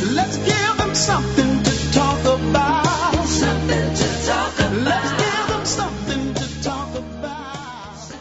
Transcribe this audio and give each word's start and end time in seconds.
Let's 0.00 0.36
give 0.36 0.76
them 0.78 0.94
something 0.94 1.62
to 1.64 1.92
talk 1.92 2.20
about. 2.20 3.24
Something 3.26 3.94
to 3.94 4.26
talk 4.26 4.58
about. 4.60 4.72
Let's 4.74 5.10
give 5.10 5.48
them 5.48 5.64
something 5.66 6.34
to 6.34 6.62
talk 6.62 6.94
about. 6.94 8.14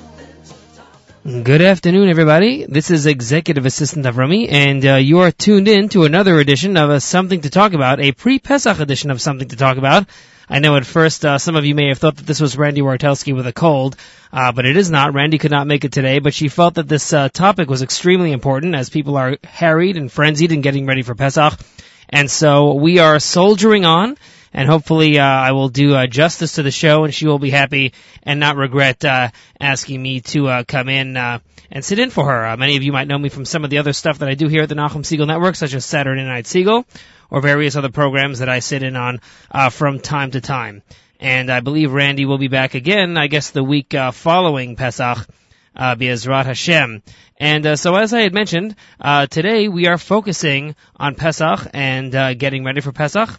Good 1.43 1.61
afternoon, 1.61 2.09
everybody. 2.09 2.65
This 2.65 2.89
is 2.89 3.05
Executive 3.05 3.67
Assistant 3.67 4.07
Avrami, 4.07 4.51
and 4.51 4.83
uh, 4.85 4.95
you 4.95 5.19
are 5.19 5.31
tuned 5.31 5.67
in 5.67 5.89
to 5.89 6.05
another 6.05 6.39
edition 6.39 6.77
of 6.77 6.89
a 6.89 6.99
Something 6.99 7.41
to 7.41 7.51
Talk 7.51 7.73
About, 7.73 7.99
a 7.99 8.11
pre-Pesach 8.11 8.79
edition 8.79 9.11
of 9.11 9.21
Something 9.21 9.49
to 9.49 9.55
Talk 9.55 9.77
About. 9.77 10.07
I 10.49 10.59
know 10.59 10.77
at 10.77 10.85
first 10.85 11.25
uh, 11.25 11.39
some 11.39 11.57
of 11.57 11.65
you 11.65 11.75
may 11.75 11.89
have 11.89 11.97
thought 11.97 12.15
that 12.15 12.25
this 12.25 12.39
was 12.39 12.57
Randy 12.57 12.81
Wartelski 12.81 13.35
with 13.35 13.47
a 13.47 13.53
cold, 13.53 13.97
uh, 14.31 14.53
but 14.53 14.65
it 14.65 14.77
is 14.77 14.89
not. 14.89 15.13
Randy 15.13 15.37
could 15.37 15.51
not 15.51 15.67
make 15.67 15.83
it 15.83 15.91
today, 15.91 16.19
but 16.19 16.33
she 16.33 16.47
felt 16.47 16.75
that 16.75 16.87
this 16.87 17.11
uh, 17.11 17.27
topic 17.27 17.69
was 17.69 17.81
extremely 17.81 18.31
important 18.31 18.73
as 18.73 18.89
people 18.89 19.17
are 19.17 19.37
harried 19.43 19.97
and 19.97 20.09
frenzied 20.09 20.53
and 20.53 20.63
getting 20.63 20.85
ready 20.85 21.01
for 21.01 21.15
Pesach. 21.15 21.59
And 22.07 22.31
so 22.31 22.75
we 22.75 22.99
are 22.99 23.19
soldiering 23.19 23.83
on, 23.83 24.17
and 24.53 24.69
hopefully 24.69 25.19
uh, 25.19 25.25
I 25.25 25.51
will 25.51 25.67
do 25.67 25.93
uh, 25.93 26.07
justice 26.07 26.53
to 26.53 26.63
the 26.63 26.71
show, 26.71 27.03
and 27.03 27.13
she 27.13 27.27
will 27.27 27.39
be 27.39 27.49
happy 27.49 27.93
and 28.23 28.39
not 28.39 28.55
regret 28.55 29.03
uh, 29.03 29.31
asking 29.59 30.01
me 30.01 30.21
to 30.21 30.47
uh, 30.47 30.63
come 30.63 30.87
in 30.87 31.17
uh, 31.17 31.39
and 31.69 31.83
sit 31.83 31.99
in 31.99 32.09
for 32.09 32.25
her. 32.25 32.55
Many 32.55 32.77
of 32.77 32.83
you 32.83 32.93
might 32.93 33.09
know 33.09 33.17
me 33.17 33.27
from 33.27 33.43
some 33.43 33.65
of 33.65 33.69
the 33.69 33.79
other 33.79 33.91
stuff 33.91 34.19
that 34.19 34.29
I 34.29 34.35
do 34.35 34.47
here 34.47 34.63
at 34.63 34.69
the 34.69 34.75
Nachum 34.75 35.03
Segal 35.03 35.27
Network, 35.27 35.55
such 35.55 35.73
as 35.73 35.85
Saturday 35.85 36.23
Night 36.23 36.45
Segal, 36.45 36.85
or 37.29 37.41
various 37.41 37.75
other 37.75 37.89
programs 37.89 38.39
that 38.39 38.49
I 38.49 38.59
sit 38.59 38.83
in 38.83 38.95
on 38.95 39.21
uh, 39.51 39.69
from 39.69 39.99
time 39.99 40.31
to 40.31 40.41
time. 40.41 40.83
And 41.19 41.51
I 41.51 41.61
believe 41.61 41.91
Randy 41.91 42.25
will 42.25 42.37
be 42.37 42.47
back 42.47 42.75
again, 42.75 43.17
I 43.17 43.27
guess 43.27 43.51
the 43.51 43.63
week 43.63 43.93
uh, 43.93 44.11
following 44.11 44.75
Pesach, 44.75 45.27
uh, 45.75 45.95
Be'ezrat 45.95 46.45
Hashem. 46.45 47.01
And 47.39 47.65
uh, 47.65 47.75
so 47.75 47.95
as 47.95 48.13
I 48.13 48.21
had 48.21 48.33
mentioned, 48.33 48.75
uh, 48.99 49.27
today 49.27 49.67
we 49.67 49.87
are 49.87 49.97
focusing 49.97 50.75
on 50.95 51.15
Pesach 51.15 51.67
and 51.73 52.13
uh, 52.13 52.33
getting 52.33 52.63
ready 52.63 52.81
for 52.81 52.91
Pesach. 52.91 53.29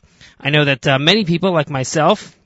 I 0.41 0.51
know 0.51 0.65
that 0.65 0.87
uh, 0.87 0.99
many 0.99 1.25
people, 1.25 1.53
like 1.53 1.69
myself, 1.69 2.37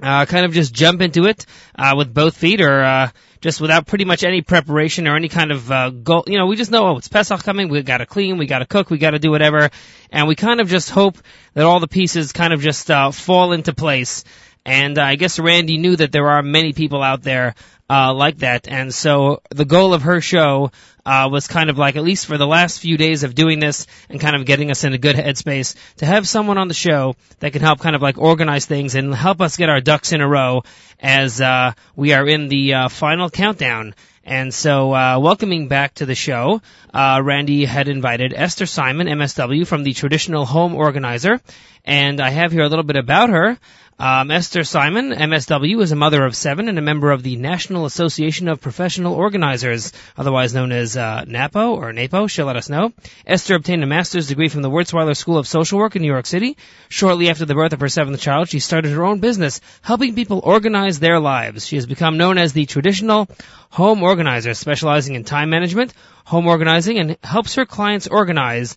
uh, 0.00 0.26
kind 0.26 0.44
of 0.44 0.52
just 0.52 0.74
jump 0.74 1.00
into 1.00 1.26
it 1.26 1.46
uh, 1.76 1.94
with 1.96 2.12
both 2.12 2.36
feet, 2.36 2.60
or 2.60 2.82
uh, 2.82 3.10
just 3.44 3.60
without 3.60 3.86
pretty 3.86 4.06
much 4.06 4.24
any 4.24 4.40
preparation 4.40 5.06
or 5.06 5.16
any 5.16 5.28
kind 5.28 5.52
of 5.52 5.70
uh, 5.70 5.90
goal. 5.90 6.24
You 6.26 6.38
know, 6.38 6.46
we 6.46 6.56
just 6.56 6.70
know 6.70 6.86
oh, 6.86 6.96
it's 6.96 7.08
Pesach 7.08 7.42
coming. 7.42 7.68
We 7.68 7.82
got 7.82 7.98
to 7.98 8.06
clean, 8.06 8.38
we 8.38 8.46
got 8.46 8.60
to 8.60 8.66
cook, 8.66 8.88
we 8.88 8.96
got 8.96 9.10
to 9.10 9.18
do 9.18 9.30
whatever, 9.30 9.68
and 10.10 10.26
we 10.26 10.34
kind 10.34 10.62
of 10.62 10.68
just 10.68 10.88
hope 10.88 11.18
that 11.52 11.66
all 11.66 11.78
the 11.78 11.86
pieces 11.86 12.32
kind 12.32 12.54
of 12.54 12.62
just 12.62 12.90
uh, 12.90 13.10
fall 13.10 13.52
into 13.52 13.74
place. 13.74 14.24
And 14.64 14.96
uh, 14.96 15.02
I 15.02 15.16
guess 15.16 15.38
Randy 15.38 15.76
knew 15.76 15.94
that 15.94 16.10
there 16.10 16.30
are 16.30 16.42
many 16.42 16.72
people 16.72 17.02
out 17.02 17.20
there 17.20 17.54
uh, 17.90 18.14
like 18.14 18.38
that, 18.38 18.66
and 18.66 18.94
so 18.94 19.42
the 19.50 19.66
goal 19.66 19.92
of 19.92 20.00
her 20.02 20.22
show 20.22 20.70
uh, 21.06 21.28
was 21.30 21.46
kind 21.46 21.70
of 21.70 21.78
like, 21.78 21.96
at 21.96 22.02
least 22.02 22.26
for 22.26 22.38
the 22.38 22.46
last 22.46 22.80
few 22.80 22.96
days 22.96 23.22
of 23.22 23.34
doing 23.34 23.60
this 23.60 23.86
and 24.08 24.20
kind 24.20 24.36
of 24.36 24.46
getting 24.46 24.70
us 24.70 24.84
in 24.84 24.92
a 24.92 24.98
good 24.98 25.16
headspace, 25.16 25.76
to 25.96 26.06
have 26.06 26.28
someone 26.28 26.58
on 26.58 26.68
the 26.68 26.74
show 26.74 27.16
that 27.40 27.52
can 27.52 27.62
help 27.62 27.80
kind 27.80 27.96
of 27.96 28.02
like 28.02 28.18
organize 28.18 28.66
things 28.66 28.94
and 28.94 29.14
help 29.14 29.40
us 29.40 29.56
get 29.56 29.68
our 29.68 29.80
ducks 29.80 30.12
in 30.12 30.20
a 30.20 30.28
row 30.28 30.62
as 31.00 31.40
uh, 31.40 31.72
we 31.96 32.12
are 32.12 32.26
in 32.26 32.48
the 32.48 32.74
uh, 32.74 32.88
final 32.88 33.30
countdown. 33.30 33.94
And 34.26 34.54
so, 34.54 34.94
uh, 34.94 35.18
welcoming 35.20 35.68
back 35.68 35.94
to 35.96 36.06
the 36.06 36.14
show, 36.14 36.62
uh, 36.94 37.20
Randy 37.22 37.66
had 37.66 37.88
invited 37.88 38.32
Esther 38.34 38.64
Simon, 38.64 39.06
MSW, 39.06 39.66
from 39.66 39.82
the 39.82 39.92
Traditional 39.92 40.46
Home 40.46 40.74
Organizer. 40.74 41.42
And 41.84 42.22
I 42.22 42.30
have 42.30 42.50
here 42.50 42.62
a 42.62 42.68
little 42.68 42.84
bit 42.84 42.96
about 42.96 43.28
her. 43.28 43.58
Um, 43.96 44.32
Esther 44.32 44.64
Simon, 44.64 45.12
MSW, 45.12 45.80
is 45.80 45.92
a 45.92 45.96
mother 45.96 46.24
of 46.24 46.34
seven 46.34 46.68
and 46.68 46.78
a 46.78 46.82
member 46.82 47.12
of 47.12 47.22
the 47.22 47.36
National 47.36 47.86
Association 47.86 48.48
of 48.48 48.60
Professional 48.60 49.14
Organizers, 49.14 49.92
otherwise 50.16 50.52
known 50.52 50.72
as 50.72 50.96
uh, 50.96 51.24
NAPO 51.24 51.76
or 51.76 51.92
NAPO. 51.92 52.28
She'll 52.28 52.46
let 52.46 52.56
us 52.56 52.68
know. 52.68 52.92
Esther 53.24 53.54
obtained 53.54 53.84
a 53.84 53.86
master's 53.86 54.26
degree 54.26 54.48
from 54.48 54.62
the 54.62 54.70
Wurzweiler 54.70 55.16
School 55.16 55.38
of 55.38 55.46
Social 55.46 55.78
Work 55.78 55.94
in 55.94 56.02
New 56.02 56.08
York 56.08 56.26
City. 56.26 56.56
Shortly 56.88 57.30
after 57.30 57.44
the 57.44 57.54
birth 57.54 57.72
of 57.72 57.78
her 57.78 57.88
seventh 57.88 58.20
child, 58.20 58.48
she 58.48 58.58
started 58.58 58.90
her 58.90 59.04
own 59.04 59.20
business, 59.20 59.60
helping 59.80 60.16
people 60.16 60.40
organize 60.42 60.98
their 60.98 61.20
lives. 61.20 61.64
She 61.64 61.76
has 61.76 61.86
become 61.86 62.16
known 62.16 62.36
as 62.36 62.52
the 62.52 62.66
traditional 62.66 63.28
home 63.70 64.02
organizer, 64.02 64.54
specializing 64.54 65.14
in 65.14 65.22
time 65.22 65.50
management, 65.50 65.94
home 66.24 66.48
organizing, 66.48 66.98
and 66.98 67.16
helps 67.22 67.54
her 67.54 67.64
clients 67.64 68.08
organize 68.08 68.76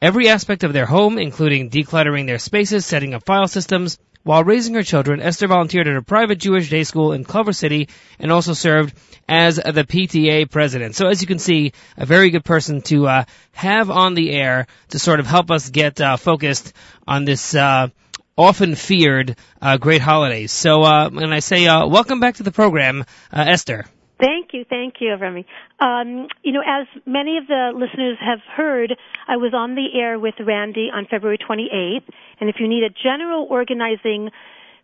every 0.00 0.30
aspect 0.30 0.64
of 0.64 0.72
their 0.72 0.86
home, 0.86 1.18
including 1.18 1.68
decluttering 1.68 2.24
their 2.24 2.38
spaces, 2.38 2.86
setting 2.86 3.12
up 3.12 3.26
file 3.26 3.46
systems. 3.46 3.98
While 4.24 4.42
raising 4.42 4.72
her 4.72 4.82
children, 4.82 5.20
Esther 5.20 5.48
volunteered 5.48 5.86
at 5.86 5.96
a 5.96 6.02
private 6.02 6.38
Jewish 6.38 6.70
day 6.70 6.84
school 6.84 7.12
in 7.12 7.26
Culver 7.26 7.52
City 7.52 7.90
and 8.18 8.32
also 8.32 8.54
served 8.54 8.94
as 9.28 9.56
the 9.56 9.84
PTA 9.84 10.50
president. 10.50 10.94
So 10.94 11.08
as 11.08 11.20
you 11.20 11.26
can 11.26 11.38
see, 11.38 11.72
a 11.98 12.06
very 12.06 12.30
good 12.30 12.42
person 12.42 12.80
to 12.82 13.06
uh, 13.06 13.24
have 13.52 13.90
on 13.90 14.14
the 14.14 14.32
air 14.32 14.66
to 14.88 14.98
sort 14.98 15.20
of 15.20 15.26
help 15.26 15.50
us 15.50 15.68
get 15.68 16.00
uh, 16.00 16.16
focused 16.16 16.72
on 17.06 17.26
this 17.26 17.54
uh, 17.54 17.88
often 18.36 18.76
feared 18.76 19.36
uh, 19.60 19.76
great 19.76 20.00
holidays. 20.00 20.52
So 20.52 20.82
uh, 20.82 21.10
when 21.10 21.34
I 21.34 21.40
say 21.40 21.66
uh, 21.66 21.86
welcome 21.86 22.18
back 22.18 22.36
to 22.36 22.44
the 22.44 22.52
program, 22.52 23.04
uh, 23.30 23.44
Esther. 23.46 23.84
Thank 24.24 24.54
you, 24.54 24.64
thank 24.70 24.94
you, 25.00 25.14
Remy. 25.20 25.44
Um, 25.80 26.28
you 26.42 26.52
know, 26.52 26.62
as 26.66 26.86
many 27.04 27.36
of 27.36 27.46
the 27.46 27.72
listeners 27.74 28.16
have 28.24 28.38
heard, 28.56 28.96
I 29.28 29.36
was 29.36 29.52
on 29.54 29.74
the 29.74 29.88
air 30.00 30.18
with 30.18 30.32
Randy 30.40 30.88
on 30.90 31.06
February 31.10 31.36
28th, 31.36 32.08
and 32.40 32.48
if 32.48 32.56
you 32.58 32.66
need 32.66 32.84
a 32.84 32.88
general 32.88 33.46
organizing 33.50 34.30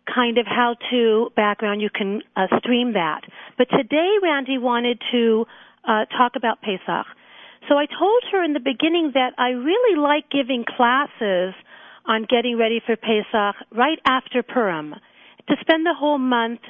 kind 0.05 0.37
of 0.37 0.45
how-to 0.45 1.31
background, 1.35 1.81
you 1.81 1.89
can 1.89 2.21
uh, 2.35 2.45
stream 2.59 2.93
that. 2.93 3.21
But 3.57 3.67
today, 3.75 4.13
Randy 4.21 4.59
wanted 4.59 5.01
to 5.11 5.45
uh, 5.87 6.05
talk 6.05 6.33
about 6.35 6.61
Pesach. 6.61 7.07
So 7.67 7.77
I 7.79 7.87
told 7.87 8.23
her 8.31 8.43
in 8.43 8.53
the 8.53 8.59
beginning 8.59 9.11
that 9.15 9.33
I 9.39 9.49
really 9.57 9.97
like 9.97 10.29
giving 10.29 10.65
classes 10.65 11.55
on 12.05 12.27
getting 12.29 12.59
ready 12.59 12.79
for 12.85 12.95
Pesach 12.95 13.55
right 13.75 13.97
after 14.05 14.43
Purim 14.43 14.93
to 15.49 15.55
spend 15.61 15.83
the 15.83 15.95
whole 15.97 16.19
month 16.19 16.61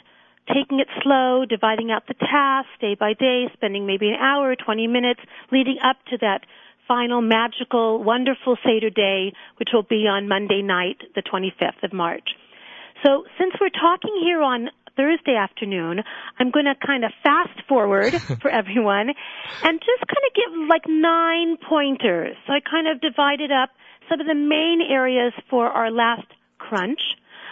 taking 0.54 0.80
it 0.80 0.88
slow, 1.04 1.46
dividing 1.46 1.92
out 1.92 2.08
the 2.08 2.14
tasks 2.14 2.72
day 2.80 2.96
by 2.96 3.14
day, 3.14 3.46
spending 3.54 3.86
maybe 3.86 4.10
an 4.10 4.16
hour, 4.20 4.56
20 4.56 4.88
minutes 4.88 5.22
leading 5.52 5.78
up 5.84 5.98
to 6.10 6.18
that 6.20 6.42
final 6.88 7.22
magical, 7.22 8.04
wonderful 8.04 8.58
Seder 8.66 8.90
day, 8.90 9.34
which 9.58 9.70
will 9.74 9.84
be 9.84 10.08
on 10.08 10.28
Monday 10.28 10.62
night, 10.62 10.98
the 11.16 11.22
25th 11.22 11.84
of 11.84 11.94
March. 11.94 12.30
So 13.04 13.24
since 13.40 13.54
we're 13.60 13.70
talking 13.70 14.20
here 14.24 14.42
on 14.42 14.70
Thursday 14.96 15.36
afternoon, 15.36 16.02
I'm 16.38 16.52
going 16.52 16.66
to 16.66 16.76
kind 16.76 17.06
of 17.06 17.12
fast 17.24 17.66
forward 17.68 18.14
for 18.42 18.50
everyone 18.52 19.10
and 19.64 19.80
just 19.80 20.04
kind 20.08 20.26
of 20.28 20.34
give 20.36 20.70
like 20.70 20.84
nine 20.88 21.58
pointers. 21.58 22.36
So 22.46 22.54
I 22.54 22.60
kind 22.60 22.88
of 22.88 23.02
divided 23.02 23.52
up 23.52 23.70
some 24.10 24.20
of 24.20 24.28
the 24.28 24.36
main 24.36 24.82
areas 24.88 25.34
for 25.50 25.68
our 25.68 25.90
last 25.90 26.28
crunch. 26.58 27.00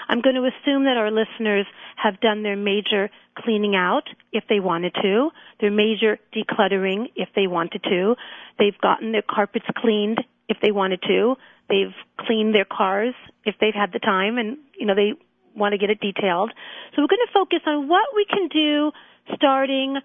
I'm 0.10 0.22
going 0.22 0.36
to 0.36 0.44
assume 0.44 0.86
that 0.86 0.98
our 0.98 1.12
listeners 1.12 1.66
have 2.02 2.20
done 2.22 2.44
their 2.44 2.56
major 2.56 3.10
cleaning 3.38 3.76
out 3.76 4.04
if 4.32 4.44
they 4.48 4.60
wanted 4.60 4.94
to, 5.02 5.30
their 5.60 5.72
major 5.72 6.18
decluttering 6.34 7.08
if 7.16 7.30
they 7.36 7.48
wanted 7.48 7.84
to. 7.84 8.16
They've 8.58 8.78
gotten 8.82 9.12
their 9.12 9.24
carpets 9.24 9.66
cleaned 9.78 10.24
if 10.48 10.58
they 10.62 10.72
wanted 10.72 11.02
to. 11.08 11.36
They've 11.68 11.94
cleaned 12.20 12.56
their 12.56 12.66
cars 12.66 13.14
if 13.46 13.56
they've 13.60 13.74
had 13.74 13.92
the 13.92 14.00
time 14.00 14.38
and, 14.38 14.58
you 14.78 14.86
know, 14.86 14.96
they 14.96 15.14
want 15.56 15.74
to 15.74 15.78
get 15.78 15.90
it 15.90 16.00
detailed. 16.00 16.52
So 16.96 17.02
we're 17.02 17.08
going 17.08 17.26
to 17.28 17.34
focus 17.34 17.60
on 17.68 17.88
what 17.88 18.06
we 18.16 18.26
can 18.26 18.48
do 18.48 18.92
starting 19.36 19.98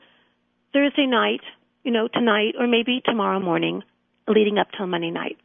Thursday 0.73 1.07
night, 1.07 1.41
you 1.85 1.93
know, 1.93 2.09
tonight 2.09 2.55
or 2.59 2.67
maybe 2.67 3.03
tomorrow 3.05 3.41
morning 3.41 3.83
leading 4.27 4.59
up 4.59 4.69
till 4.77 4.87
Monday 4.87 5.11
night. 5.11 5.37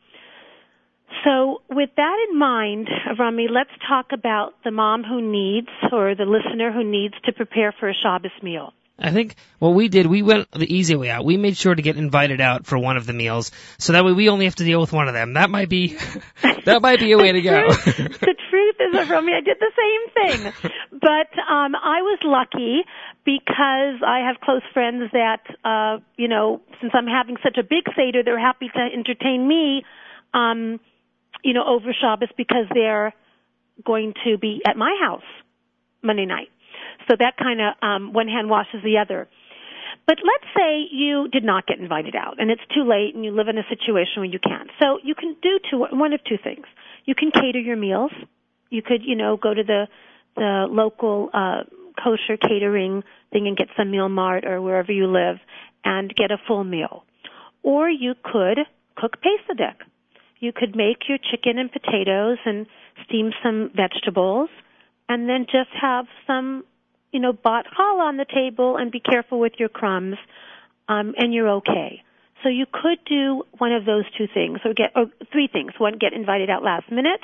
So 1.24 1.62
with 1.70 1.90
that 1.98 2.28
in 2.30 2.38
mind, 2.38 2.88
Rami, 3.18 3.48
let's 3.50 3.72
talk 3.88 4.08
about 4.14 4.54
the 4.64 4.72
mom 4.72 5.04
who 5.04 5.22
needs 5.22 5.68
or 5.92 6.16
the 6.16 6.26
listener 6.26 6.72
who 6.72 6.84
needs 6.84 7.16
to 7.26 7.34
prepare 7.34 7.74
for 7.78 7.90
a 7.90 7.94
Shabbos 7.94 8.32
meal. 8.42 8.74
I 9.02 9.12
think 9.12 9.36
what 9.60 9.70
we 9.70 9.88
did, 9.88 10.08
we 10.08 10.22
went 10.22 10.52
the 10.52 10.72
easy 10.72 10.96
way 10.96 11.10
out. 11.10 11.24
We 11.24 11.38
made 11.38 11.56
sure 11.56 11.74
to 11.74 11.82
get 11.82 11.96
invited 11.96 12.42
out 12.42 12.66
for 12.66 12.78
one 12.78 12.98
of 12.98 13.06
the 13.06 13.14
meals, 13.14 13.52
so 13.78 13.94
that 13.94 14.04
way 14.04 14.12
we 14.12 14.30
only 14.30 14.46
have 14.46 14.56
to 14.56 14.66
deal 14.66 14.82
with 14.82 14.92
one 14.92 15.08
of 15.08 15.14
them. 15.14 15.34
That 15.34 15.50
might 15.50 15.70
be, 15.70 15.98
that 16.66 16.82
might 16.82 17.00
be 17.00 17.12
a 17.14 17.18
way 17.18 17.32
to 17.32 17.42
go. 17.42 17.68
the 17.74 18.36
truth 18.50 18.76
is, 18.80 19.10
Rami, 19.10 19.34
I 19.34 19.42
did 19.42 19.58
the 19.60 19.72
same 19.78 20.42
thing, 20.42 20.54
but 20.92 21.40
um, 21.40 21.76
I 21.76 22.02
was 22.02 22.20
lucky 22.24 22.82
because 23.24 24.04
I 24.06 24.28
have 24.28 24.42
close 24.42 24.64
friends 24.74 25.12
that, 25.14 25.44
uh, 25.64 26.04
you 26.18 26.28
know, 26.28 26.62
since 26.82 26.92
I'm 26.94 27.08
having 27.08 27.38
such 27.42 27.58
a 27.58 27.64
big 27.64 27.86
seder, 27.96 28.24
they're 28.24 28.40
happy 28.40 28.70
to 28.74 28.90
entertain 28.94 29.48
me. 29.48 29.84
Um, 30.34 30.80
you 31.44 31.54
know, 31.54 31.64
over 31.66 31.94
Shabbos 32.00 32.30
because 32.38 32.66
they're 32.74 33.14
going 33.86 34.14
to 34.26 34.38
be 34.38 34.62
at 34.68 34.78
my 34.78 34.98
house 35.02 35.24
Monday 36.02 36.26
night. 36.26 36.50
So 37.10 37.16
that 37.18 37.38
kind 37.38 37.60
of 37.62 37.74
um, 37.82 38.14
one 38.14 38.28
hand 38.28 38.50
washes 38.50 38.82
the 38.84 38.98
other. 38.98 39.28
But 40.06 40.18
let's 40.24 40.52
say 40.56 40.86
you 40.92 41.28
did 41.28 41.44
not 41.44 41.68
get 41.68 41.80
invited 41.80 42.16
out 42.16 42.36
and 42.40 42.50
it's 42.50 42.62
too 42.74 42.84
late 42.84 43.16
and 43.16 43.24
you 43.24 43.32
live 43.32 43.48
in 43.48 43.58
a 43.58 43.68
situation 43.70 44.18
where 44.18 44.26
you 44.26 44.40
can't. 44.40 44.70
So 44.80 45.00
you 45.04 45.16
can 45.16 45.36
do 45.42 45.60
two, 45.70 45.86
one 45.92 46.14
of 46.14 46.24
two 46.24 46.38
things. 46.44 46.66
You 47.06 47.16
can 47.16 47.32
cater 47.32 47.60
your 47.60 47.78
meals. 47.78 48.12
You 48.70 48.82
could, 48.82 49.02
you 49.04 49.16
know, 49.16 49.38
go 49.38 49.54
to 49.54 49.64
the, 49.64 49.88
the 50.36 50.68
local, 50.70 51.30
uh, 51.34 51.64
kosher 52.04 52.38
catering 52.38 53.04
thing 53.32 53.48
and 53.48 53.58
get 53.58 53.68
some 53.78 53.92
meal 53.92 54.10
mart 54.10 54.46
or 54.46 54.62
wherever 54.62 54.92
you 54.92 55.08
live 55.08 55.38
and 55.84 56.14
get 56.16 56.32
a 56.32 56.38
full 56.48 56.64
meal. 56.64 57.04
Or 57.62 57.90
you 57.90 58.14
could 58.24 58.60
cook 58.96 59.18
pesadek 59.22 59.76
you 60.40 60.52
could 60.54 60.76
make 60.76 61.08
your 61.08 61.18
chicken 61.18 61.58
and 61.58 61.72
potatoes 61.72 62.38
and 62.46 62.66
steam 63.06 63.32
some 63.44 63.72
vegetables 63.76 64.50
and 65.08 65.28
then 65.28 65.46
just 65.46 65.70
have 65.80 66.06
some, 66.28 66.64
you 67.12 67.20
know, 67.20 67.34
bought 67.34 67.66
challah 67.66 68.08
on 68.08 68.18
the 68.18 68.26
table 68.26 68.78
and 68.78 68.92
be 68.92 69.00
careful 69.00 69.40
with 69.40 69.54
your 69.58 69.70
crumbs, 69.70 70.16
um, 70.88 71.14
and 71.18 71.34
you're 71.34 71.50
okay. 71.50 72.04
So 72.44 72.50
you 72.50 72.66
could 72.72 73.00
do 73.08 73.44
one 73.58 73.74
of 73.74 73.86
those 73.86 74.06
two 74.18 74.28
things, 74.34 74.60
or 74.64 74.74
get 74.74 74.92
or 74.96 75.08
three 75.32 75.50
things. 75.52 75.74
One, 75.78 75.98
get 76.00 76.14
invited 76.14 76.50
out 76.50 76.64
last 76.64 76.90
minute, 76.90 77.20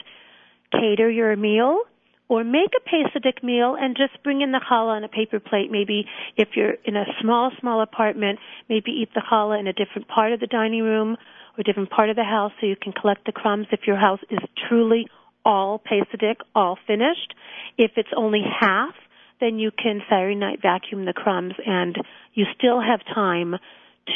cater 0.72 1.10
your 1.10 1.36
meal, 1.38 1.84
or 2.28 2.44
make 2.44 2.72
a 2.76 2.84
Pesach 2.84 3.44
meal 3.44 3.78
and 3.80 3.96
just 3.96 4.22
bring 4.24 4.42
in 4.42 4.52
the 4.52 4.60
challah 4.60 4.98
on 4.98 5.04
a 5.04 5.08
paper 5.08 5.40
plate. 5.40 5.72
Maybe 5.72 6.06
if 6.36 6.50
you're 6.56 6.74
in 6.84 6.96
a 6.96 7.06
small, 7.22 7.52
small 7.62 7.82
apartment, 7.82 8.40
maybe 8.68 8.92
eat 8.92 9.10
the 9.14 9.22
challah 9.22 9.60
in 9.60 9.68
a 9.68 9.74
different 9.74 10.08
part 10.08 10.34
of 10.34 10.40
the 10.40 10.48
dining 10.48 10.82
room 10.82 11.18
or 11.58 11.64
different 11.64 11.90
part 11.90 12.10
of 12.10 12.16
the 12.16 12.24
house 12.24 12.52
so 12.60 12.68
you 12.68 12.76
can 12.76 12.94
collect 12.94 13.26
the 13.26 13.32
crumbs 13.32 13.68
if 13.72 13.82
your 13.88 13.98
house 13.98 14.20
is 14.30 14.40
truly 14.68 15.08
all 15.46 15.80
Pesach, 15.80 16.40
all 16.56 16.78
finished. 16.88 17.34
If 17.78 17.92
it's 17.98 18.10
only 18.16 18.42
half, 18.60 18.96
then 19.40 19.60
you 19.60 19.72
can 19.72 20.02
Saturday 20.10 20.36
night 20.36 20.60
vacuum 20.62 21.06
the 21.06 21.14
crumbs 21.14 21.54
and 21.66 21.96
you 22.34 22.46
still 22.58 22.82
have 22.82 23.00
time 23.14 23.56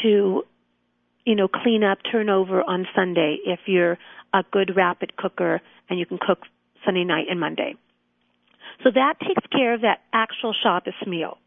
to, 0.02 0.44
you 1.26 1.36
know, 1.36 1.48
clean 1.48 1.84
up, 1.84 2.00
turn 2.12 2.30
over 2.30 2.62
on 2.62 2.88
Sunday 2.96 3.38
if 3.46 3.60
you're 3.68 3.98
a 4.34 4.44
good 4.52 4.76
rapid 4.76 5.16
cooker 5.18 5.62
and 5.90 6.00
you 6.00 6.06
can 6.06 6.18
cook 6.18 6.40
Sunday 6.86 7.04
night 7.04 7.26
and 7.30 7.40
Monday. 7.40 7.76
So 8.84 8.92
that 8.94 9.16
takes 9.20 9.46
care 9.52 9.74
of 9.74 9.82
that 9.82 10.00
actual 10.14 10.54
Shabbos 10.64 10.94
meal. 11.06 11.38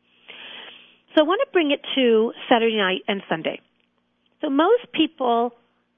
So 1.14 1.22
I 1.22 1.26
want 1.26 1.40
to 1.44 1.52
bring 1.52 1.70
it 1.70 1.80
to 1.94 2.32
Saturday 2.48 2.76
night 2.76 3.02
and 3.08 3.22
Sunday. 3.28 3.60
So 4.40 4.50
most 4.50 4.92
people, 4.92 5.52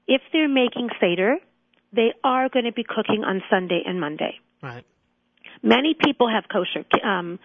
if 0.07 0.21
they're 0.31 0.49
making 0.49 0.89
Seder, 0.99 1.37
they 1.93 2.13
are 2.23 2.49
going 2.49 2.65
to 2.65 2.73
be 2.73 2.83
cooking 2.83 3.23
on 3.25 3.41
Sunday 3.49 3.81
and 3.85 3.99
Monday. 3.99 4.39
Right. 4.61 4.85
Many 5.63 5.95
people 5.99 6.29
have 6.29 6.43
kosher 6.51 6.85
um, 7.07 7.39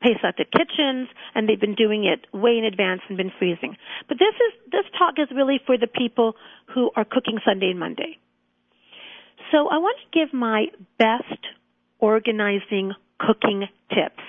Pesach 0.00 0.36
kitchens, 0.52 1.08
and 1.34 1.48
they've 1.48 1.60
been 1.60 1.74
doing 1.74 2.04
it 2.04 2.26
way 2.36 2.58
in 2.58 2.64
advance 2.64 3.00
and 3.08 3.16
been 3.16 3.32
freezing. 3.38 3.76
But 4.08 4.18
this 4.18 4.34
is 4.34 4.70
this 4.70 4.84
talk 4.98 5.14
is 5.18 5.28
really 5.34 5.60
for 5.66 5.76
the 5.78 5.86
people 5.86 6.36
who 6.74 6.90
are 6.94 7.04
cooking 7.04 7.38
Sunday 7.44 7.70
and 7.70 7.80
Monday. 7.80 8.18
So 9.52 9.68
I 9.68 9.78
want 9.78 9.96
to 10.02 10.18
give 10.18 10.34
my 10.34 10.66
best 10.98 11.40
organizing 11.98 12.92
cooking 13.18 13.66
tips. 13.90 14.22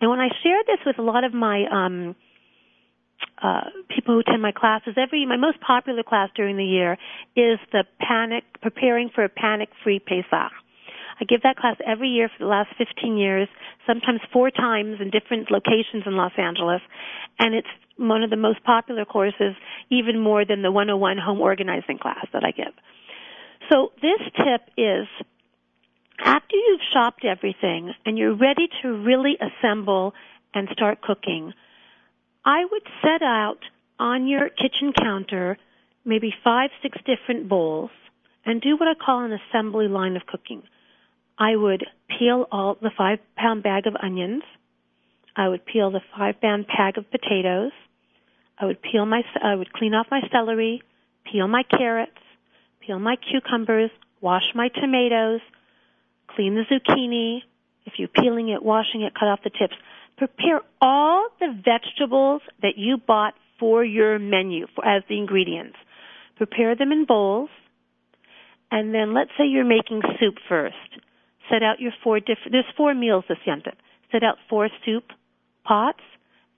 And 0.00 0.10
when 0.10 0.20
I 0.20 0.28
share 0.42 0.62
this 0.66 0.78
with 0.86 0.98
a 0.98 1.02
lot 1.02 1.24
of 1.24 1.34
my 1.34 1.64
um, 1.70 2.14
uh, 3.42 3.70
people 3.88 4.14
who 4.14 4.20
attend 4.20 4.42
my 4.42 4.52
classes, 4.52 4.94
every 4.96 5.24
my 5.26 5.36
most 5.36 5.60
popular 5.60 6.02
class 6.02 6.30
during 6.34 6.56
the 6.56 6.64
year 6.64 6.98
is 7.36 7.58
the 7.72 7.84
panic 8.00 8.44
preparing 8.60 9.10
for 9.14 9.24
a 9.24 9.28
panic-free 9.28 10.00
Pesach. 10.00 10.52
I 11.20 11.24
give 11.28 11.42
that 11.42 11.56
class 11.56 11.76
every 11.86 12.08
year 12.08 12.28
for 12.28 12.44
the 12.44 12.48
last 12.48 12.70
15 12.78 13.16
years, 13.16 13.48
sometimes 13.86 14.20
four 14.32 14.50
times 14.50 15.00
in 15.00 15.10
different 15.10 15.50
locations 15.50 16.04
in 16.06 16.16
Los 16.16 16.32
Angeles, 16.38 16.80
and 17.38 17.54
it's 17.54 17.68
one 17.98 18.22
of 18.22 18.30
the 18.30 18.36
most 18.36 18.64
popular 18.64 19.04
courses, 19.04 19.54
even 19.90 20.18
more 20.18 20.46
than 20.46 20.62
the 20.62 20.72
101 20.72 21.18
home 21.18 21.40
organizing 21.40 21.98
class 21.98 22.26
that 22.32 22.42
I 22.44 22.52
give. 22.52 22.72
So 23.70 23.92
this 24.00 24.20
tip 24.34 24.62
is 24.78 25.06
after 26.24 26.56
you've 26.56 26.80
shopped 26.92 27.24
everything 27.24 27.92
and 28.04 28.16
you're 28.16 28.34
ready 28.34 28.68
to 28.82 28.88
really 28.88 29.36
assemble 29.40 30.14
and 30.54 30.68
start 30.72 31.02
cooking, 31.02 31.52
I 32.44 32.64
would 32.70 32.82
set 33.02 33.22
out 33.22 33.58
on 33.98 34.26
your 34.26 34.48
kitchen 34.48 34.92
counter 34.98 35.58
maybe 36.04 36.32
five, 36.42 36.70
six 36.82 36.96
different 37.04 37.48
bowls 37.48 37.90
and 38.44 38.60
do 38.60 38.76
what 38.76 38.88
I 38.88 38.94
call 38.94 39.24
an 39.24 39.32
assembly 39.32 39.88
line 39.88 40.16
of 40.16 40.26
cooking. 40.26 40.62
I 41.38 41.56
would 41.56 41.84
peel 42.18 42.46
all 42.50 42.76
the 42.80 42.90
five 42.96 43.18
pound 43.36 43.62
bag 43.62 43.86
of 43.86 43.94
onions. 44.02 44.42
I 45.36 45.48
would 45.48 45.64
peel 45.64 45.90
the 45.90 46.00
five 46.16 46.40
pound 46.40 46.66
bag 46.66 46.98
of 46.98 47.10
potatoes. 47.10 47.72
I 48.58 48.66
would 48.66 48.80
peel 48.82 49.06
my, 49.06 49.22
I 49.42 49.54
would 49.54 49.72
clean 49.72 49.94
off 49.94 50.06
my 50.10 50.20
celery, 50.32 50.82
peel 51.30 51.48
my 51.48 51.62
carrots, 51.62 52.12
peel 52.86 52.98
my 52.98 53.16
cucumbers, 53.16 53.90
wash 54.20 54.42
my 54.54 54.68
tomatoes, 54.68 55.40
clean 56.34 56.54
the 56.54 56.64
zucchini. 56.70 57.40
If 57.86 57.94
you're 57.96 58.08
peeling 58.08 58.50
it, 58.50 58.62
washing 58.62 59.02
it, 59.02 59.14
cut 59.14 59.26
off 59.26 59.40
the 59.42 59.50
tips. 59.50 59.74
Prepare 60.20 60.60
all 60.82 61.28
the 61.40 61.48
vegetables 61.64 62.42
that 62.60 62.76
you 62.76 62.98
bought 62.98 63.32
for 63.58 63.82
your 63.82 64.18
menu 64.18 64.66
for, 64.74 64.84
as 64.84 65.02
the 65.08 65.16
ingredients. 65.16 65.76
Prepare 66.36 66.76
them 66.76 66.92
in 66.92 67.06
bowls. 67.06 67.48
And 68.70 68.94
then 68.94 69.14
let's 69.14 69.30
say 69.38 69.46
you're 69.46 69.64
making 69.64 70.02
soup 70.20 70.34
first. 70.46 70.76
Set 71.50 71.62
out 71.62 71.80
your 71.80 71.92
four 72.04 72.20
different, 72.20 72.52
there's 72.52 72.68
four 72.76 72.94
meals 72.94 73.24
this 73.30 73.38
yontif. 73.48 73.72
Set 74.12 74.22
out 74.22 74.36
four 74.50 74.68
soup 74.84 75.04
pots 75.64 76.04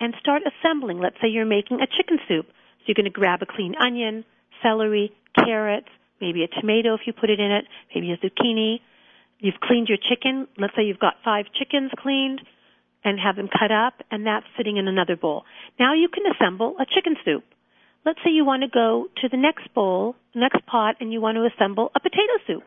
and 0.01 0.13
start 0.19 0.43
assembling. 0.43 0.99
Let's 0.99 1.19
say 1.23 1.29
you're 1.29 1.47
making 1.47 1.79
a 1.81 1.87
chicken 1.87 2.19
soup. 2.27 2.47
So 2.49 2.85
you're 2.87 2.97
going 2.97 3.05
to 3.05 3.11
grab 3.11 3.43
a 3.43 3.47
clean 3.47 3.75
onion, 3.81 4.25
celery, 4.61 5.13
carrots, 5.37 5.87
maybe 6.21 6.43
a 6.43 6.49
tomato 6.61 6.95
if 6.95 7.03
you 7.07 7.13
put 7.13 7.31
it 7.31 7.39
in 7.39 7.53
it, 7.53 7.67
maybe 7.95 8.11
a 8.11 8.17
zucchini, 8.17 8.81
You've 9.39 9.61
cleaned 9.61 9.89
your 9.89 9.99
chicken. 9.99 10.49
Let's 10.59 10.75
say 10.77 10.83
you've 10.83 11.01
got 11.01 11.15
five 11.25 11.47
chickens 11.59 11.91
cleaned 11.99 12.41
and 13.05 13.19
have 13.19 13.37
them 13.37 13.49
cut 13.49 13.73
up 13.73 13.95
and 14.11 14.27
that's 14.27 14.47
sitting 14.57 14.77
in 14.77 14.89
another 14.89 15.17
bowl. 15.17 15.45
Now 15.79 15.95
you 15.95 16.09
can 16.09 16.25
assemble 16.27 16.77
a 16.81 16.87
chicken 16.87 17.17
soup. 17.25 17.45
Let's 18.05 18.19
say 18.25 18.31
you 18.31 18.45
want 18.45 18.63
to 18.63 18.69
go 18.69 19.07
to 19.23 19.29
the 19.29 19.37
next 19.37 19.73
bowl, 19.75 20.17
next 20.35 20.65
pot, 20.67 20.97
and 21.01 21.13
you 21.13 21.21
want 21.21 21.37
to 21.37 21.47
assemble 21.47 21.91
a 21.95 22.01
potato 22.01 22.35
soup. 22.47 22.65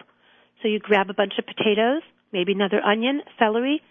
So 0.61 0.67
you 0.67 0.79
grab 0.79 1.09
a 1.09 1.13
bunch 1.13 1.33
of 1.37 1.45
potatoes, 1.45 2.01
maybe 2.31 2.53
another 2.53 2.81
onion, 2.81 3.21
celery, 3.37 3.81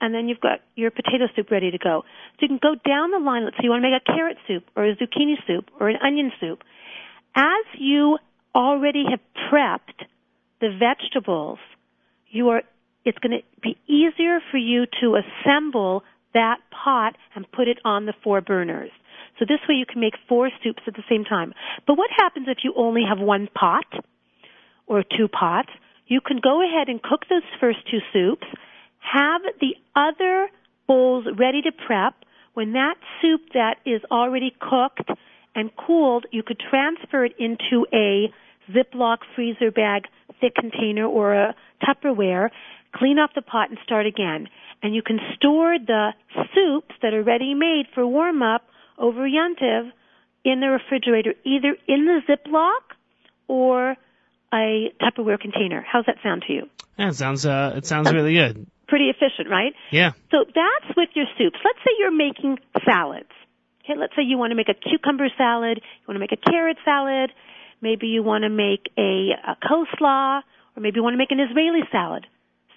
and 0.00 0.14
then 0.14 0.28
you've 0.28 0.40
got 0.40 0.60
your 0.74 0.90
potato 0.90 1.26
soup 1.34 1.50
ready 1.50 1.70
to 1.70 1.78
go. 1.78 2.02
So 2.34 2.38
you 2.42 2.48
can 2.48 2.60
go 2.60 2.74
down 2.86 3.10
the 3.10 3.18
line. 3.18 3.44
Let's 3.44 3.56
say 3.56 3.64
you 3.64 3.70
want 3.70 3.82
to 3.82 3.90
make 3.90 4.02
a 4.02 4.12
carrot 4.12 4.36
soup 4.46 4.64
or 4.76 4.86
a 4.86 4.96
zucchini 4.96 5.34
soup 5.46 5.70
or 5.80 5.88
an 5.88 5.96
onion 6.02 6.32
soup. 6.40 6.60
As 7.34 7.64
you 7.78 8.18
already 8.54 9.04
have 9.10 9.20
prepped 9.50 10.06
the 10.60 10.70
vegetables 10.78 11.58
you 12.30 12.48
are 12.50 12.62
it's 13.04 13.18
going 13.18 13.40
to 13.40 13.60
be 13.62 13.76
easier 13.86 14.40
for 14.50 14.58
you 14.58 14.84
to 15.00 15.16
assemble 15.16 16.02
that 16.34 16.58
pot 16.70 17.16
and 17.34 17.50
put 17.52 17.68
it 17.68 17.78
on 17.84 18.06
the 18.06 18.14
four 18.22 18.40
burners. 18.40 18.90
So 19.38 19.44
this 19.44 19.60
way 19.68 19.76
you 19.76 19.86
can 19.86 20.00
make 20.00 20.14
four 20.28 20.50
soups 20.62 20.82
at 20.86 20.94
the 20.94 21.04
same 21.08 21.24
time. 21.24 21.54
But 21.86 21.96
what 21.96 22.10
happens 22.16 22.46
if 22.48 22.58
you 22.64 22.74
only 22.76 23.02
have 23.08 23.18
one 23.18 23.48
pot 23.54 23.86
or 24.86 25.02
two 25.02 25.28
pots? 25.28 25.70
You 26.06 26.20
can 26.20 26.40
go 26.42 26.66
ahead 26.66 26.88
and 26.88 27.02
cook 27.02 27.22
those 27.28 27.42
first 27.60 27.78
two 27.90 27.98
soups, 28.12 28.46
have 28.98 29.42
the 29.60 29.74
other 29.94 30.48
bowls 30.86 31.26
ready 31.38 31.62
to 31.62 31.70
prep. 31.72 32.14
When 32.54 32.72
that 32.72 32.94
soup 33.22 33.42
that 33.54 33.76
is 33.86 34.00
already 34.10 34.52
cooked 34.58 35.08
and 35.54 35.70
cooled, 35.86 36.26
you 36.32 36.42
could 36.42 36.58
transfer 36.58 37.24
it 37.24 37.32
into 37.38 37.86
a 37.92 38.32
Ziploc 38.72 39.18
freezer 39.34 39.70
bag 39.70 40.02
thick 40.40 40.54
container 40.54 41.06
or 41.06 41.34
a 41.34 41.54
Tupperware, 41.82 42.50
clean 42.94 43.18
off 43.18 43.30
the 43.34 43.42
pot 43.42 43.70
and 43.70 43.78
start 43.84 44.06
again. 44.06 44.48
And 44.82 44.94
you 44.94 45.02
can 45.02 45.18
store 45.36 45.76
the 45.78 46.10
soups 46.54 46.94
that 47.02 47.14
are 47.14 47.22
ready 47.22 47.54
made 47.54 47.84
for 47.94 48.06
warm 48.06 48.42
up 48.42 48.62
over 48.96 49.28
Yontiv 49.28 49.90
in 50.44 50.60
the 50.60 50.68
refrigerator, 50.68 51.34
either 51.44 51.76
in 51.86 52.06
the 52.06 52.20
Ziploc 52.28 52.96
or 53.48 53.96
a 54.52 54.92
Tupperware 55.02 55.40
container. 55.40 55.84
How's 55.86 56.06
that 56.06 56.16
sound 56.22 56.44
to 56.46 56.52
you? 56.52 56.62
That 56.96 57.14
sounds 57.14 57.44
uh, 57.44 57.74
it 57.76 57.86
sounds 57.86 58.12
really 58.12 58.34
good. 58.34 58.66
Pretty 58.88 59.10
efficient, 59.10 59.50
right? 59.50 59.74
Yeah. 59.90 60.12
So 60.30 60.44
that's 60.46 60.96
with 60.96 61.10
your 61.14 61.26
soups. 61.36 61.58
Let's 61.64 61.78
say 61.78 61.90
you're 61.98 62.16
making 62.16 62.58
salads. 62.84 63.28
Okay, 63.84 63.98
let's 63.98 64.14
say 64.16 64.22
you 64.22 64.38
want 64.38 64.52
to 64.52 64.54
make 64.54 64.68
a 64.68 64.74
cucumber 64.74 65.28
salad, 65.36 65.78
you 65.78 66.04
want 66.06 66.16
to 66.16 66.20
make 66.20 66.32
a 66.32 66.50
carrot 66.50 66.76
salad, 66.84 67.30
Maybe 67.80 68.08
you 68.08 68.22
want 68.22 68.42
to 68.42 68.48
make 68.48 68.90
a, 68.96 69.30
a 69.46 69.56
coleslaw, 69.62 70.42
or 70.76 70.80
maybe 70.80 70.96
you 70.96 71.02
want 71.02 71.14
to 71.14 71.18
make 71.18 71.30
an 71.30 71.40
Israeli 71.40 71.82
salad. 71.92 72.26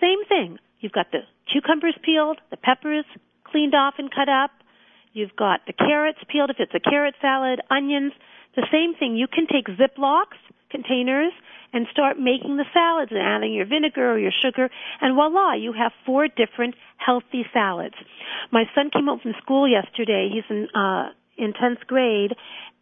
Same 0.02 0.26
thing. 0.28 0.58
You've 0.80 0.92
got 0.92 1.12
the 1.12 1.20
cucumbers 1.52 1.96
peeled, 2.04 2.40
the 2.50 2.58
peppers 2.58 3.06
cleaned 3.46 3.76
off 3.76 3.96
and 3.98 4.10
cut 4.10 4.28
up. 4.28 4.52
You've 5.14 5.36
got 5.36 5.62
the 5.68 5.74
carrots 5.74 6.20
peeled 6.28 6.50
if 6.50 6.58
it's 6.60 6.74
a 6.74 6.80
carrot 6.80 7.16
salad, 7.22 7.62
onions. 7.70 8.14
The 8.56 8.66
same 8.72 8.96
thing. 8.96 9.16
You 9.16 9.28
can 9.28 9.46
take 9.46 9.68
Ziplocs, 9.68 10.40
containers, 10.72 11.34
and 11.74 11.86
start 11.92 12.18
making 12.20 12.58
the 12.58 12.66
salads 12.74 13.12
and 13.12 13.20
adding 13.22 13.54
your 13.54 13.66
vinegar 13.66 14.12
or 14.12 14.20
your 14.20 14.32
sugar, 14.42 14.70
and 15.00 15.16
voila, 15.16 15.54
you 15.54 15.74
have 15.74 15.92
four 16.06 16.28
different 16.28 16.76
healthy 16.98 17.46
salads. 17.54 17.96
My 18.52 18.66
son 18.76 18.90
came 18.92 19.06
home 19.06 19.20
from 19.22 19.34
school 19.42 19.68
yesterday. 19.68 20.30
He's 20.34 20.44
in 20.50 20.68
uh, 20.76 21.10
in 21.38 21.54
10th 21.54 21.88
grade, 21.88 22.34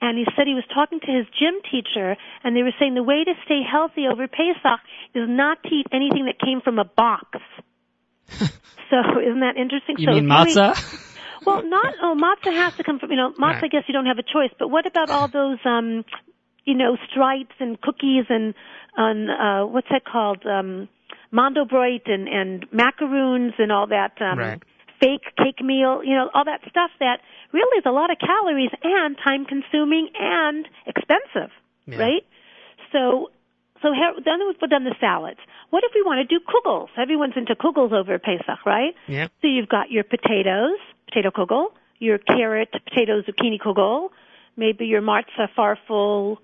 and 0.01 0.17
he 0.17 0.25
said 0.35 0.47
he 0.47 0.53
was 0.53 0.63
talking 0.73 0.99
to 0.99 1.11
his 1.11 1.25
gym 1.37 1.59
teacher, 1.69 2.15
and 2.43 2.55
they 2.55 2.63
were 2.63 2.75
saying 2.79 2.95
the 2.95 3.03
way 3.03 3.23
to 3.23 3.33
stay 3.45 3.61
healthy 3.63 4.07
over 4.07 4.27
Pesach 4.27 4.79
is 5.13 5.27
not 5.27 5.61
to 5.63 5.69
eat 5.69 5.87
anything 5.91 6.25
that 6.25 6.39
came 6.39 6.61
from 6.61 6.79
a 6.79 6.85
box. 6.85 7.39
so 8.89 8.97
isn't 9.19 9.41
that 9.41 9.57
interesting? 9.57 9.95
You 9.97 10.07
so 10.07 10.13
mean 10.13 10.25
matzah? 10.25 10.77
well, 11.45 11.63
not 11.63 11.93
oh 12.01 12.15
matzah 12.15 12.53
has 12.53 12.73
to 12.77 12.83
come 12.83 12.99
from 12.99 13.11
you 13.11 13.17
know 13.17 13.31
matzah. 13.31 13.61
Right. 13.61 13.63
I 13.63 13.67
guess 13.67 13.83
you 13.87 13.93
don't 13.93 14.05
have 14.05 14.19
a 14.19 14.23
choice. 14.23 14.51
But 14.57 14.69
what 14.69 14.85
about 14.85 15.09
all 15.09 15.27
those 15.27 15.59
um 15.65 16.05
you 16.69 16.75
know, 16.75 16.97
stripes 17.09 17.55
and 17.59 17.81
cookies 17.81 18.25
and 18.29 18.53
on 18.97 19.29
uh, 19.29 19.65
what's 19.65 19.87
that 19.89 20.05
called? 20.05 20.45
Um, 20.45 20.87
mandelbroit 21.33 22.09
and 22.09 22.27
and 22.27 22.65
macaroons 22.71 23.53
and 23.57 23.71
all 23.71 23.87
that 23.87 24.13
um, 24.21 24.39
Right. 24.39 24.63
Fake 24.99 25.23
cake 25.37 25.61
meal. 25.63 26.03
You 26.03 26.15
know, 26.15 26.29
all 26.33 26.45
that 26.45 26.61
stuff 26.69 26.91
that 26.99 27.21
really 27.51 27.77
is 27.79 27.85
a 27.85 27.91
lot 27.91 28.11
of 28.11 28.17
calories 28.19 28.71
and 28.83 29.17
time 29.23 29.45
consuming 29.45 30.09
and 30.19 30.67
expensive, 30.85 31.51
Yeah. 31.85 31.97
right? 31.99 32.25
So. 32.91 33.31
So 33.81 33.93
then 34.25 34.39
we've 34.45 34.69
done 34.69 34.83
the 34.83 34.93
salads. 34.99 35.39
What 35.69 35.85
if 35.85 35.91
we 35.95 36.01
want 36.01 36.19
to 36.19 36.25
do 36.27 36.43
kugels? 36.43 36.89
Everyone's 37.01 37.35
into 37.37 37.55
kugels 37.55 37.93
over 37.93 38.19
Pesach, 38.19 38.65
right? 38.65 38.93
Yeah. 39.07 39.27
So 39.41 39.47
you've 39.47 39.69
got 39.69 39.89
your 39.89 40.03
potatoes, 40.03 40.75
potato 41.07 41.29
kugel, 41.31 41.67
your 41.97 42.17
carrot, 42.17 42.73
potato, 42.73 43.21
zucchini 43.21 43.57
kugel, 43.57 44.09
maybe 44.57 44.85
your 44.87 45.01
matzah 45.01 45.47
farfel. 45.57 46.39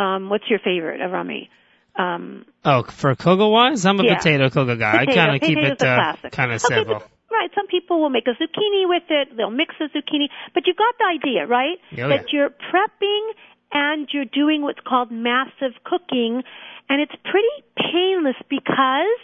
Um, 0.00 0.28
what's 0.30 0.48
your 0.48 0.60
favorite, 0.60 1.00
Arami? 1.00 1.48
Um, 1.96 2.44
Oh, 2.64 2.84
for 2.84 3.16
kugel 3.16 3.50
wise, 3.50 3.84
I'm 3.84 3.98
a 3.98 4.04
Yeah. 4.04 4.14
potato 4.14 4.48
kugel 4.48 4.78
guy. 4.78 4.98
potato. 5.04 5.10
I 5.20 5.24
kind 5.26 5.34
of 5.34 5.42
keep 5.42 5.58
it 5.58 5.82
uh, 5.82 6.14
kind 6.30 6.52
of 6.52 6.64
Okay, 6.64 6.74
simple. 6.76 7.02
Right. 7.38 7.50
Some 7.54 7.66
people 7.66 8.00
will 8.00 8.10
make 8.10 8.26
a 8.26 8.34
zucchini 8.34 8.88
with 8.88 9.04
it. 9.08 9.36
They'll 9.36 9.50
mix 9.50 9.74
a 9.80 9.84
zucchini, 9.84 10.28
but 10.54 10.66
you 10.66 10.74
got 10.74 10.94
the 10.98 11.06
idea, 11.06 11.46
right? 11.46 11.78
Oh, 11.92 12.08
that 12.08 12.32
yeah. 12.32 12.32
you're 12.32 12.50
prepping 12.50 13.30
and 13.72 14.08
you're 14.12 14.24
doing 14.24 14.62
what's 14.62 14.80
called 14.86 15.10
massive 15.10 15.76
cooking, 15.84 16.42
and 16.88 17.00
it's 17.00 17.12
pretty 17.22 17.56
painless 17.76 18.36
because 18.48 19.20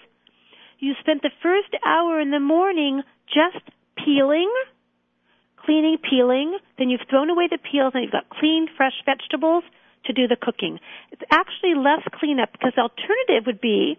you 0.78 0.92
spent 1.00 1.23
the 1.23 1.30
first 1.42 1.73
hour 1.85 2.21
in 2.21 2.30
the 2.30 2.40
morning 2.40 3.02
just 3.26 3.64
peeling, 4.04 4.52
cleaning, 5.64 5.97
peeling. 5.99 6.59
Then 6.78 6.90
you've 6.90 7.09
thrown 7.09 7.30
away 7.30 7.49
the 7.50 7.59
peels 7.59 7.92
and 7.94 8.04
you've 8.04 8.12
got 8.12 8.28
clean, 8.28 8.68
fresh 8.76 8.92
vegetables 9.06 9.64
to 10.04 10.12
do 10.12 10.28
the 10.28 10.37
cooking. 10.37 10.78
It's 11.11 11.23
actually 11.30 11.75
less 11.75 12.04
cleanup 12.12 12.52
because 12.52 12.73
the 12.76 12.83
alternative 12.83 13.47
would 13.47 13.61
be 13.61 13.97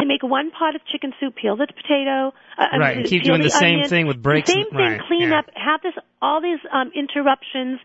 to 0.00 0.06
make 0.06 0.22
one 0.22 0.50
pot 0.50 0.74
of 0.74 0.80
chicken 0.86 1.12
soup, 1.20 1.36
peel 1.36 1.56
the 1.56 1.66
potato, 1.66 2.32
uh, 2.56 2.64
I 2.72 2.78
Right, 2.78 2.96
mean, 2.98 3.06
keep 3.06 3.22
doing 3.24 3.42
the 3.42 3.50
same 3.50 3.76
onion, 3.76 3.88
thing 3.88 4.06
with 4.06 4.22
breaks 4.22 4.48
The 4.48 4.54
same 4.54 4.70
thing, 4.70 4.78
right, 4.78 5.00
clean 5.06 5.30
yeah. 5.30 5.40
up, 5.40 5.46
have 5.54 5.82
this 5.82 5.94
all 6.22 6.40
these 6.40 6.60
um, 6.72 6.90
interruptions 6.94 7.80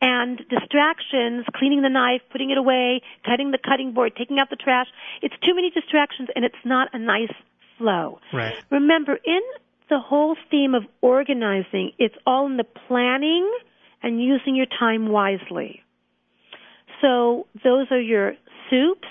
and 0.00 0.38
distractions, 0.50 1.46
cleaning 1.54 1.82
the 1.82 1.88
knife, 1.88 2.20
putting 2.30 2.50
it 2.50 2.58
away, 2.58 3.00
cutting 3.24 3.50
the 3.50 3.58
cutting 3.58 3.92
board, 3.92 4.12
taking 4.16 4.38
out 4.38 4.50
the 4.50 4.56
trash. 4.56 4.86
It's 5.22 5.34
too 5.44 5.54
many 5.54 5.70
distractions 5.70 6.28
and 6.36 6.44
it's 6.44 6.54
not 6.64 6.88
a 6.92 6.98
nice 6.98 7.32
flow. 7.78 8.18
Right. 8.32 8.54
Remember, 8.70 9.18
in 9.24 9.40
the 9.88 9.98
whole 9.98 10.36
theme 10.50 10.74
of 10.74 10.82
organizing, 11.00 11.92
it's 11.98 12.14
all 12.26 12.46
in 12.46 12.56
the 12.58 12.66
planning 12.88 13.50
and 14.02 14.22
using 14.22 14.54
your 14.54 14.66
time 14.78 15.08
wisely. 15.08 15.80
So 17.00 17.46
those 17.64 17.86
are 17.90 18.00
your 18.00 18.34
soups, 18.70 19.08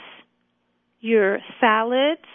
your 1.06 1.40
salads, 1.62 2.26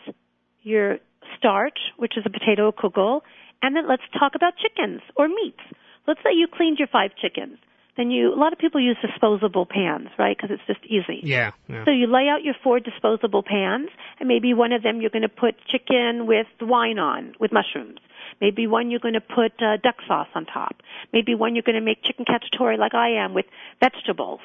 your 0.62 0.98
starch, 1.36 1.78
which 1.96 2.16
is 2.16 2.22
a 2.24 2.30
potato 2.30 2.70
kugel, 2.70 3.20
and 3.62 3.74
then 3.74 3.88
let's 3.88 4.02
talk 4.18 4.32
about 4.36 4.54
chickens 4.56 5.02
or 5.16 5.28
meats. 5.28 5.60
Let's 6.06 6.20
say 6.22 6.30
you 6.32 6.46
cleaned 6.46 6.78
your 6.78 6.88
five 6.88 7.10
chickens. 7.20 7.58
Then 7.96 8.10
you, 8.10 8.32
a 8.32 8.38
lot 8.38 8.52
of 8.52 8.58
people 8.58 8.80
use 8.80 8.96
disposable 9.02 9.66
pans, 9.66 10.08
right? 10.18 10.36
Because 10.36 10.50
it's 10.54 10.66
just 10.66 10.80
easy. 10.86 11.20
Yeah. 11.24 11.50
yeah. 11.68 11.84
So 11.84 11.90
you 11.90 12.06
lay 12.06 12.28
out 12.28 12.44
your 12.44 12.54
four 12.62 12.78
disposable 12.78 13.42
pans, 13.42 13.88
and 14.18 14.28
maybe 14.28 14.54
one 14.54 14.72
of 14.72 14.82
them 14.82 15.00
you're 15.00 15.10
going 15.10 15.22
to 15.22 15.28
put 15.28 15.56
chicken 15.66 16.26
with 16.26 16.46
wine 16.60 16.98
on, 16.98 17.34
with 17.40 17.52
mushrooms. 17.52 17.98
Maybe 18.40 18.66
one 18.66 18.90
you're 18.90 19.00
going 19.00 19.14
to 19.14 19.20
put 19.20 19.52
uh, 19.60 19.76
duck 19.82 19.96
sauce 20.06 20.28
on 20.34 20.46
top. 20.46 20.76
Maybe 21.12 21.34
one 21.34 21.54
you're 21.54 21.66
going 21.66 21.74
to 21.74 21.84
make 21.84 22.02
chicken 22.04 22.24
cacciatore 22.24 22.78
like 22.78 22.94
I 22.94 23.22
am 23.22 23.34
with 23.34 23.46
vegetables. 23.80 24.40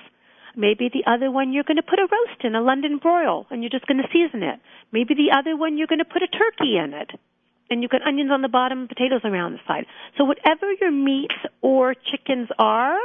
Maybe 0.55 0.89
the 0.89 1.09
other 1.09 1.31
one 1.31 1.51
you're 1.51 1.67
going 1.67 1.77
to 1.77 1.83
put 1.83 1.99
a 1.99 2.07
roast 2.07 2.43
in, 2.43 2.55
a 2.55 2.61
London 2.61 2.97
broil, 2.97 3.45
and 3.49 3.61
you're 3.61 3.69
just 3.69 3.87
going 3.87 3.97
to 3.97 4.07
season 4.11 4.41
it. 4.43 4.59
Maybe 4.91 5.13
the 5.13 5.35
other 5.35 5.57
one 5.57 5.77
you're 5.77 5.87
going 5.87 5.99
to 5.99 6.05
put 6.05 6.23
a 6.23 6.27
turkey 6.27 6.77
in 6.77 6.93
it. 6.93 7.11
And 7.69 7.81
you've 7.81 7.91
got 7.91 8.05
onions 8.05 8.31
on 8.31 8.41
the 8.41 8.47
bottom, 8.47 8.87
potatoes 8.87 9.21
around 9.23 9.53
the 9.53 9.59
side. 9.67 9.85
So 10.17 10.23
whatever 10.23 10.71
your 10.79 10.91
meats 10.91 11.35
or 11.61 11.95
chickens 11.95 12.47
are, 12.59 12.97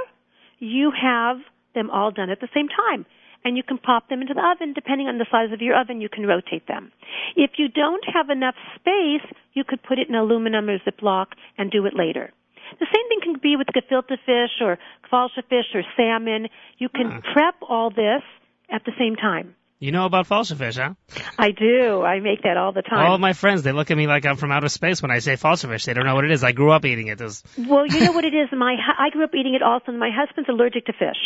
you 0.58 0.92
have 0.92 1.38
them 1.74 1.90
all 1.90 2.10
done 2.10 2.30
at 2.30 2.40
the 2.40 2.48
same 2.54 2.68
time. 2.68 3.06
And 3.42 3.56
you 3.56 3.62
can 3.62 3.78
pop 3.78 4.08
them 4.08 4.20
into 4.20 4.34
the 4.34 4.44
oven 4.44 4.74
depending 4.74 5.08
on 5.08 5.16
the 5.16 5.26
size 5.30 5.50
of 5.52 5.62
your 5.62 5.80
oven, 5.80 6.00
you 6.00 6.10
can 6.10 6.26
rotate 6.26 6.68
them. 6.68 6.92
If 7.36 7.52
you 7.56 7.68
don't 7.68 8.04
have 8.12 8.28
enough 8.28 8.54
space, 8.76 9.26
you 9.54 9.64
could 9.64 9.82
put 9.82 9.98
it 9.98 10.08
in 10.08 10.14
aluminum 10.14 10.68
or 10.68 10.78
Ziploc 10.78 11.26
and 11.56 11.70
do 11.70 11.86
it 11.86 11.94
later. 11.96 12.32
The 12.78 12.86
same 12.86 13.08
thing 13.08 13.20
can 13.22 13.40
be 13.42 13.56
with 13.56 13.68
gefilte 13.68 14.16
fish 14.24 14.60
or 14.60 14.78
kvalsha 15.10 15.42
fish 15.48 15.66
or 15.74 15.82
salmon. 15.96 16.48
You 16.78 16.88
can 16.88 17.06
Ah. 17.12 17.32
prep 17.32 17.56
all 17.62 17.90
this 17.90 18.22
at 18.70 18.84
the 18.84 18.92
same 18.98 19.16
time. 19.16 19.54
You 19.80 19.92
know 19.92 20.04
about 20.04 20.26
falsa 20.28 20.56
fish, 20.58 20.76
huh? 20.76 20.92
I 21.38 21.52
do. 21.52 22.02
I 22.02 22.20
make 22.20 22.42
that 22.42 22.58
all 22.58 22.70
the 22.72 22.82
time. 22.82 22.98
All 23.06 23.14
of 23.14 23.20
my 23.20 23.32
friends, 23.32 23.62
they 23.62 23.72
look 23.72 23.90
at 23.90 23.96
me 23.96 24.06
like 24.06 24.26
I'm 24.26 24.36
from 24.36 24.52
outer 24.52 24.68
space 24.68 25.00
when 25.00 25.10
I 25.10 25.20
say 25.20 25.36
falsa 25.36 25.68
fish. 25.70 25.86
They 25.86 25.94
don't 25.94 26.04
know 26.04 26.14
what 26.14 26.24
it 26.26 26.30
is. 26.32 26.44
I 26.44 26.52
grew 26.52 26.70
up 26.70 26.84
eating 26.84 27.06
it. 27.08 27.18
Was- 27.18 27.42
Well, 27.56 27.86
you 27.86 28.00
know 28.04 28.12
what 28.12 28.26
it 28.26 28.34
is. 28.42 28.48
My 28.52 28.76
I 28.98 29.08
grew 29.10 29.24
up 29.24 29.34
eating 29.34 29.54
it 29.54 29.62
also, 29.62 29.86
and 29.88 29.98
my 29.98 30.10
husband's 30.10 30.50
allergic 30.50 30.84
to 30.86 30.92
fish. 30.92 31.16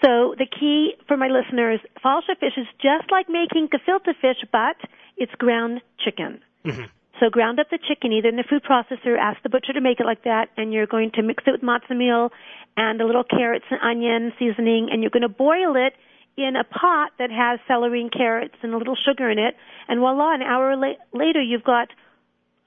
So 0.00 0.34
the 0.38 0.46
key 0.46 0.94
for 1.08 1.16
my 1.16 1.26
listeners, 1.28 1.80
falsa 2.04 2.38
fish 2.38 2.56
is 2.56 2.68
just 2.80 3.10
like 3.10 3.28
making 3.28 3.68
gefilte 3.68 4.14
fish, 4.20 4.38
but 4.52 4.76
it's 5.16 5.32
ground 5.34 5.80
chicken. 6.04 6.40
Mhm. 6.64 6.88
So 7.22 7.30
ground 7.30 7.60
up 7.60 7.70
the 7.70 7.78
chicken 7.78 8.10
either 8.10 8.28
in 8.28 8.34
the 8.34 8.42
food 8.42 8.64
processor, 8.64 9.16
ask 9.16 9.40
the 9.44 9.48
butcher 9.48 9.72
to 9.74 9.80
make 9.80 10.00
it 10.00 10.06
like 10.06 10.24
that, 10.24 10.48
and 10.56 10.72
you're 10.72 10.88
going 10.88 11.12
to 11.14 11.22
mix 11.22 11.44
it 11.46 11.52
with 11.52 11.60
matzo 11.60 11.96
meal 11.96 12.30
and 12.76 13.00
a 13.00 13.06
little 13.06 13.22
carrots 13.22 13.64
and 13.70 13.78
onion 13.80 14.32
seasoning, 14.40 14.88
and 14.90 15.02
you're 15.02 15.14
going 15.14 15.22
to 15.22 15.28
boil 15.28 15.76
it 15.76 15.92
in 16.36 16.56
a 16.56 16.64
pot 16.64 17.12
that 17.20 17.30
has 17.30 17.60
celery 17.68 18.00
and 18.00 18.10
carrots 18.10 18.56
and 18.62 18.74
a 18.74 18.76
little 18.76 18.96
sugar 18.96 19.30
in 19.30 19.38
it, 19.38 19.54
and 19.86 20.00
voila, 20.00 20.34
an 20.34 20.42
hour 20.42 20.74
la- 20.74 20.98
later 21.12 21.40
you've 21.40 21.62
got 21.62 21.88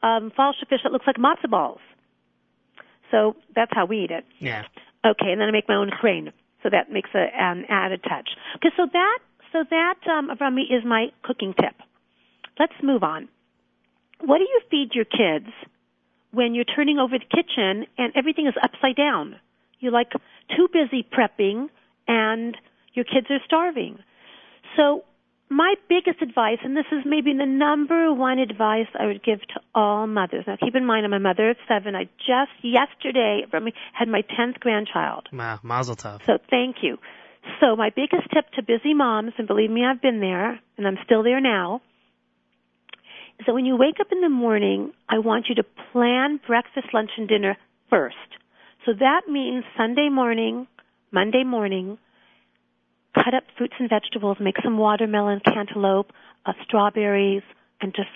um, 0.02 0.32
falsa 0.40 0.66
fish 0.70 0.80
that 0.84 0.94
looks 0.94 1.06
like 1.06 1.18
matzo 1.18 1.50
balls. 1.50 1.82
So 3.12 3.36
that's 3.54 3.72
how 3.76 3.86
we 3.86 4.06
eat 4.06 4.12
it. 4.12 4.24
yeah. 4.40 4.64
Okay, 5.04 5.32
and 5.32 5.42
then 5.42 5.50
I 5.50 5.52
make 5.52 5.68
my 5.68 5.76
own 5.76 5.90
chrain, 5.90 6.32
so 6.64 6.70
that 6.72 6.90
makes 6.90 7.10
a, 7.14 7.28
an 7.38 7.66
added 7.68 8.04
touch. 8.04 8.30
Okay, 8.56 8.70
so 8.78 8.88
that 8.92 9.20
so 9.52 9.66
that 9.70 10.00
um, 10.10 10.32
from 10.38 10.56
me 10.56 10.62
is 10.62 10.86
my 10.86 11.08
cooking 11.24 11.54
tip. 11.54 11.76
Let's 12.58 12.74
move 12.82 13.04
on. 13.04 13.28
What 14.22 14.38
do 14.38 14.44
you 14.44 14.62
feed 14.72 14.90
your 14.94 15.06
kids 15.06 15.52
when 16.32 16.56
you're 16.56 16.66
turning 16.66 17.00
over 17.00 17.18
the 17.18 17.26
kitchen 17.26 17.86
and 17.98 18.14
everything 18.16 18.48
is 18.48 18.54
upside 18.62 18.96
down? 18.96 19.36
You're 19.80 19.92
like 19.92 20.12
too 20.56 20.68
busy 20.72 21.04
prepping 21.04 21.70
and 22.08 22.58
your 22.94 23.06
kids 23.06 23.28
are 23.30 23.40
starving. 23.46 24.00
So 24.78 25.04
my 25.50 25.76
biggest 25.88 26.22
advice, 26.22 26.58
and 26.64 26.76
this 26.76 26.86
is 26.92 27.04
maybe 27.06 27.32
the 27.34 27.46
number 27.46 28.12
one 28.14 28.40
advice 28.40 28.88
I 29.00 29.06
would 29.06 29.24
give 29.24 29.42
to 29.42 29.62
all 29.76 30.08
mothers. 30.08 30.46
Now 30.48 30.58
keep 30.60 30.76
in 30.76 30.86
mind 30.86 31.06
I'm 31.06 31.14
a 31.14 31.20
mother 31.20 31.52
of 31.52 31.58
seven. 31.68 31.96
I 31.96 32.06
just 32.18 32.52
yesterday 32.64 33.46
had 33.94 34.08
my 34.08 34.22
tenth 34.22 34.60
grandchild. 34.60 35.30
Wow, 35.32 35.60
mazel 35.62 35.96
tov. 35.96 36.26
So 36.26 36.38
thank 36.50 36.78
you. 36.82 36.98
So 37.62 37.76
my 37.76 37.92
biggest 37.96 38.28
tip 38.34 38.50
to 38.56 38.64
busy 38.64 38.96
moms, 38.96 39.34
and 39.38 39.48
believe 39.48 39.70
me, 39.70 39.86
I've 39.86 40.02
been 40.02 40.20
there, 40.20 40.60
and 40.78 40.88
I'm 40.88 40.98
still 41.06 41.22
there 41.22 41.40
now, 41.40 41.82
that 43.46 43.54
when 43.54 43.66
you 43.66 43.76
wake 43.76 44.00
up 44.00 44.08
in 44.12 44.22
the 44.22 44.30
morning, 44.30 44.92
I 45.10 45.20
want 45.20 45.48
you 45.50 45.56
to 45.56 45.64
plan 45.92 46.40
breakfast, 46.46 46.88
lunch, 46.94 47.12
and 47.18 47.28
dinner 47.28 47.58
first. 47.90 48.16
So 48.86 48.94
that 48.94 49.22
means 49.30 49.64
Sunday 49.78 50.10
morning, 50.10 50.68
Monday 51.12 51.44
morning, 51.44 51.98
cut 53.14 53.34
up 53.34 53.44
fruits 53.58 53.74
and 53.80 53.90
vegetables, 53.90 54.38
make 54.40 54.56
some 54.64 54.78
watermelon, 54.78 55.42
cantaloupe, 55.46 56.12
uh, 56.46 56.54
strawberries, 56.64 57.44
and 57.82 57.94
just, 57.96 58.10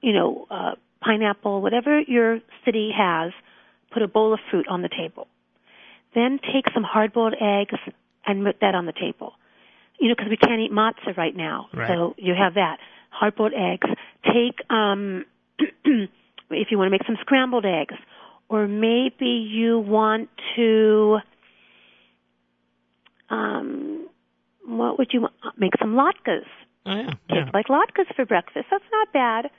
you 0.00 0.12
know, 0.12 0.46
uh, 0.50 0.72
pineapple, 1.00 1.62
whatever 1.62 2.00
your 2.00 2.40
city 2.64 2.90
has, 2.96 3.32
put 3.92 4.02
a 4.02 4.08
bowl 4.08 4.32
of 4.32 4.40
fruit 4.50 4.66
on 4.68 4.82
the 4.82 4.88
table. 4.88 5.26
Then 6.14 6.38
take 6.52 6.64
some 6.74 6.82
hard-boiled 6.82 7.34
eggs 7.40 7.78
and 8.26 8.44
put 8.44 8.56
that 8.60 8.74
on 8.74 8.86
the 8.86 8.92
table. 8.92 9.34
You 9.98 10.08
know, 10.08 10.14
because 10.16 10.30
we 10.30 10.36
can't 10.36 10.60
eat 10.60 10.72
matzah 10.72 11.16
right 11.16 11.34
now, 11.34 11.68
Right. 11.72 11.88
so 11.88 12.14
you 12.18 12.34
have 12.34 12.54
that 12.54 12.78
hard-boiled 13.12 13.52
eggs. 13.54 13.88
Take, 14.24 14.58
um, 14.70 15.24
if 15.58 16.68
you 16.70 16.78
want 16.78 16.86
to 16.86 16.90
make 16.90 17.06
some 17.06 17.18
scrambled 17.20 17.64
eggs, 17.64 17.94
or 18.48 18.66
maybe 18.68 19.26
you 19.26 19.78
want 19.78 20.28
to, 20.56 21.18
um, 23.30 24.08
what 24.66 24.98
would 24.98 25.08
you 25.12 25.22
want? 25.22 25.34
Make 25.56 25.72
some 25.78 25.94
latkes. 25.94 26.44
Oh 26.84 26.94
yeah. 26.94 27.06
Kids 27.06 27.46
yeah. 27.46 27.50
like 27.54 27.68
latkes 27.68 28.14
for 28.14 28.26
breakfast. 28.26 28.66
That's 28.70 28.84
not 28.92 29.12
bad. 29.12 29.50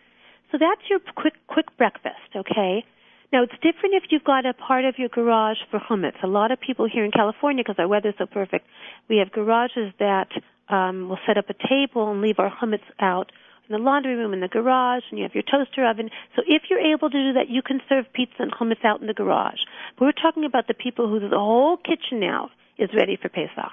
So 0.52 0.58
that's 0.60 0.82
your 0.90 1.00
quick 1.16 1.34
quick 1.48 1.66
breakfast, 1.78 2.36
okay? 2.36 2.86
Now 3.32 3.42
it's 3.42 3.54
different 3.54 3.96
if 3.96 4.04
you've 4.12 4.24
got 4.24 4.46
a 4.46 4.54
part 4.54 4.86
of 4.86 5.00
your 5.00 5.10
garage 5.10 5.58
for 5.72 5.80
chumetz. 5.80 6.22
A 6.24 6.28
lot 6.28 6.52
of 6.52 6.60
people 6.60 6.88
here 6.88 7.04
in 7.04 7.12
California, 7.12 7.64
because 7.64 7.80
our 7.80 7.88
weather's 7.88 8.14
so 8.20 8.28
perfect, 8.28 8.68
we 9.10 9.18
have 9.18 9.32
garages 9.32 9.92
that 9.98 10.28
um, 10.70 11.10
will 11.10 11.18
set 11.26 11.38
up 11.38 11.50
a 11.50 11.56
table 11.68 12.12
and 12.12 12.22
leave 12.22 12.38
our 12.38 12.52
chumetz 12.62 12.86
out 13.00 13.32
in 13.68 13.74
the 13.74 13.82
laundry 13.82 14.16
room 14.16 14.34
in 14.34 14.42
the 14.42 14.48
garage, 14.48 15.04
and 15.10 15.18
you 15.18 15.24
have 15.24 15.34
your 15.34 15.44
toaster 15.44 15.86
oven. 15.86 16.10
So 16.36 16.44
if 16.48 16.64
you're 16.70 16.80
able 16.80 17.10
to 17.10 17.18
do 17.18 17.34
that, 17.34 17.50
you 17.50 17.62
can 17.62 17.82
serve 17.88 18.06
pizza 18.14 18.36
and 18.40 18.52
chumetz 18.52 18.84
out 18.84 19.02
in 19.02 19.08
the 19.08 19.14
garage. 19.14 19.60
But 19.98 20.06
we're 20.06 20.12
talking 20.12 20.46
about 20.46 20.68
the 20.68 20.74
people 20.74 21.08
who 21.08 21.20
the 21.20 21.38
whole 21.38 21.78
kitchen 21.78 22.20
now 22.20 22.50
is 22.78 22.90
ready 22.94 23.18
for 23.22 23.30
Pesach. 23.30 23.72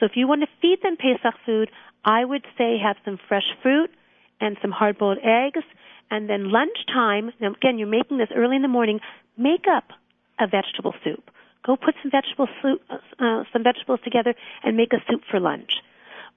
So 0.00 0.06
if 0.06 0.12
you 0.14 0.26
want 0.26 0.42
to 0.42 0.48
feed 0.60 0.78
them 0.82 0.96
Pesach 0.96 1.34
food, 1.44 1.70
I 2.04 2.24
would 2.24 2.44
say 2.56 2.78
have 2.82 2.96
some 3.04 3.18
fresh 3.28 3.48
fruit 3.62 3.90
and 4.40 4.56
some 4.62 4.70
hard-boiled 4.70 5.18
eggs, 5.22 5.64
and 6.10 6.28
then 6.30 6.52
lunchtime. 6.52 7.32
Now 7.40 7.52
again, 7.52 7.78
you're 7.78 7.88
making 7.88 8.18
this 8.18 8.28
early 8.34 8.56
in 8.56 8.62
the 8.62 8.68
morning. 8.68 9.00
Make 9.36 9.64
up 9.70 9.84
a 10.38 10.46
vegetable 10.46 10.94
soup. 11.02 11.30
Go 11.64 11.76
put 11.76 11.94
some 12.02 12.12
vegetable 12.12 12.48
soup, 12.62 12.80
uh, 12.90 13.42
some 13.52 13.64
vegetables 13.64 14.00
together, 14.04 14.34
and 14.62 14.76
make 14.76 14.92
a 14.92 15.02
soup 15.10 15.22
for 15.30 15.40
lunch 15.40 15.72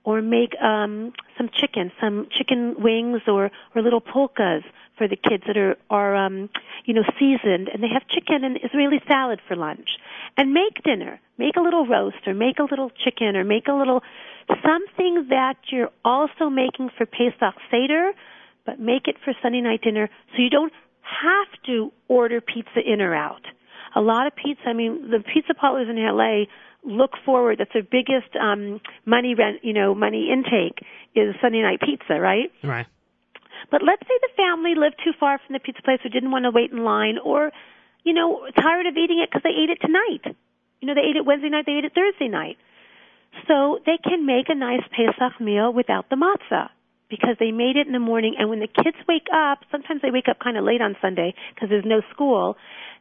or 0.03 0.21
make 0.21 0.53
um, 0.61 1.13
some 1.37 1.49
chicken, 1.53 1.91
some 2.01 2.27
chicken 2.31 2.75
wings 2.79 3.21
or 3.27 3.51
or 3.75 3.81
little 3.81 4.01
pulkas 4.01 4.63
for 4.97 5.07
the 5.07 5.15
kids 5.15 5.43
that 5.47 5.57
are 5.57 5.75
are 5.89 6.15
um, 6.15 6.49
you 6.85 6.93
know 6.93 7.03
seasoned, 7.19 7.69
and 7.69 7.83
they 7.83 7.89
have 7.91 8.07
chicken 8.07 8.43
and 8.43 8.57
Israeli 8.63 9.01
salad 9.07 9.39
for 9.47 9.55
lunch. 9.55 9.89
And 10.37 10.53
make 10.53 10.83
dinner. 10.83 11.19
Make 11.37 11.55
a 11.57 11.61
little 11.61 11.85
roast, 11.85 12.27
or 12.27 12.33
make 12.33 12.59
a 12.59 12.63
little 12.63 12.91
chicken, 13.03 13.35
or 13.35 13.43
make 13.43 13.67
a 13.67 13.73
little 13.73 14.01
something 14.63 15.27
that 15.29 15.57
you're 15.71 15.91
also 16.03 16.49
making 16.49 16.89
for 16.97 17.05
Pesach 17.05 17.55
Seder, 17.71 18.11
but 18.65 18.79
make 18.79 19.07
it 19.07 19.15
for 19.23 19.33
Sunday 19.41 19.61
night 19.61 19.81
dinner, 19.81 20.09
so 20.31 20.41
you 20.41 20.49
don't 20.49 20.73
have 21.01 21.47
to 21.65 21.91
order 22.07 22.41
pizza 22.41 22.79
in 22.85 23.01
or 23.01 23.15
out. 23.15 23.41
A 23.95 24.01
lot 24.01 24.27
of 24.27 24.35
pizza. 24.35 24.67
I 24.67 24.73
mean, 24.73 25.09
the 25.09 25.19
pizza 25.19 25.53
parlors 25.53 25.87
in 25.89 25.97
LA 25.97 26.45
look 26.83 27.11
forward. 27.25 27.59
That's 27.59 27.73
their 27.73 27.83
biggest 27.83 28.35
um, 28.39 28.81
money 29.05 29.35
rent, 29.35 29.59
you 29.63 29.73
know, 29.73 29.93
money 29.93 30.29
intake 30.31 30.79
is 31.15 31.35
Sunday 31.41 31.61
night 31.61 31.79
pizza, 31.81 32.19
right? 32.19 32.51
Right. 32.63 32.87
But 33.71 33.81
let's 33.83 34.01
say 34.01 34.15
the 34.21 34.33
family 34.35 34.73
lived 34.75 34.95
too 35.03 35.11
far 35.19 35.39
from 35.45 35.53
the 35.53 35.59
pizza 35.59 35.81
place 35.83 35.99
or 36.03 36.09
didn't 36.09 36.31
want 36.31 36.45
to 36.45 36.51
wait 36.51 36.71
in 36.71 36.83
line 36.83 37.17
or, 37.23 37.51
you 38.03 38.13
know, 38.13 38.47
tired 38.55 38.85
of 38.87 38.95
eating 38.95 39.19
it 39.19 39.29
because 39.29 39.43
they 39.43 39.55
ate 39.55 39.69
it 39.69 39.79
tonight. 39.81 40.35
You 40.81 40.87
know, 40.87 40.95
they 40.95 41.07
ate 41.07 41.17
it 41.17 41.25
Wednesday 41.25 41.49
night, 41.49 41.65
they 41.65 41.73
ate 41.73 41.85
it 41.85 41.93
Thursday 41.93 42.29
night. 42.29 42.57
So 43.47 43.79
they 43.85 43.99
can 44.01 44.25
make 44.25 44.49
a 44.49 44.55
nice 44.55 44.83
Pesach 44.95 45.39
meal 45.39 45.71
without 45.71 46.09
the 46.09 46.15
matzah 46.15 46.69
because 47.09 47.35
they 47.39 47.51
made 47.51 47.75
it 47.75 47.87
in 47.87 47.93
the 47.93 47.99
morning 47.99 48.35
and 48.37 48.49
when 48.49 48.59
the 48.59 48.67
kids 48.67 48.97
wake 49.07 49.27
up, 49.33 49.59
sometimes 49.71 50.01
they 50.01 50.11
wake 50.11 50.29
up 50.29 50.39
kind 50.39 50.57
of 50.57 50.63
late 50.63 50.81
on 50.81 50.95
Sunday 51.01 51.33
because 51.53 51.69
there's 51.69 51.85
no 51.85 52.01
school, 52.13 52.55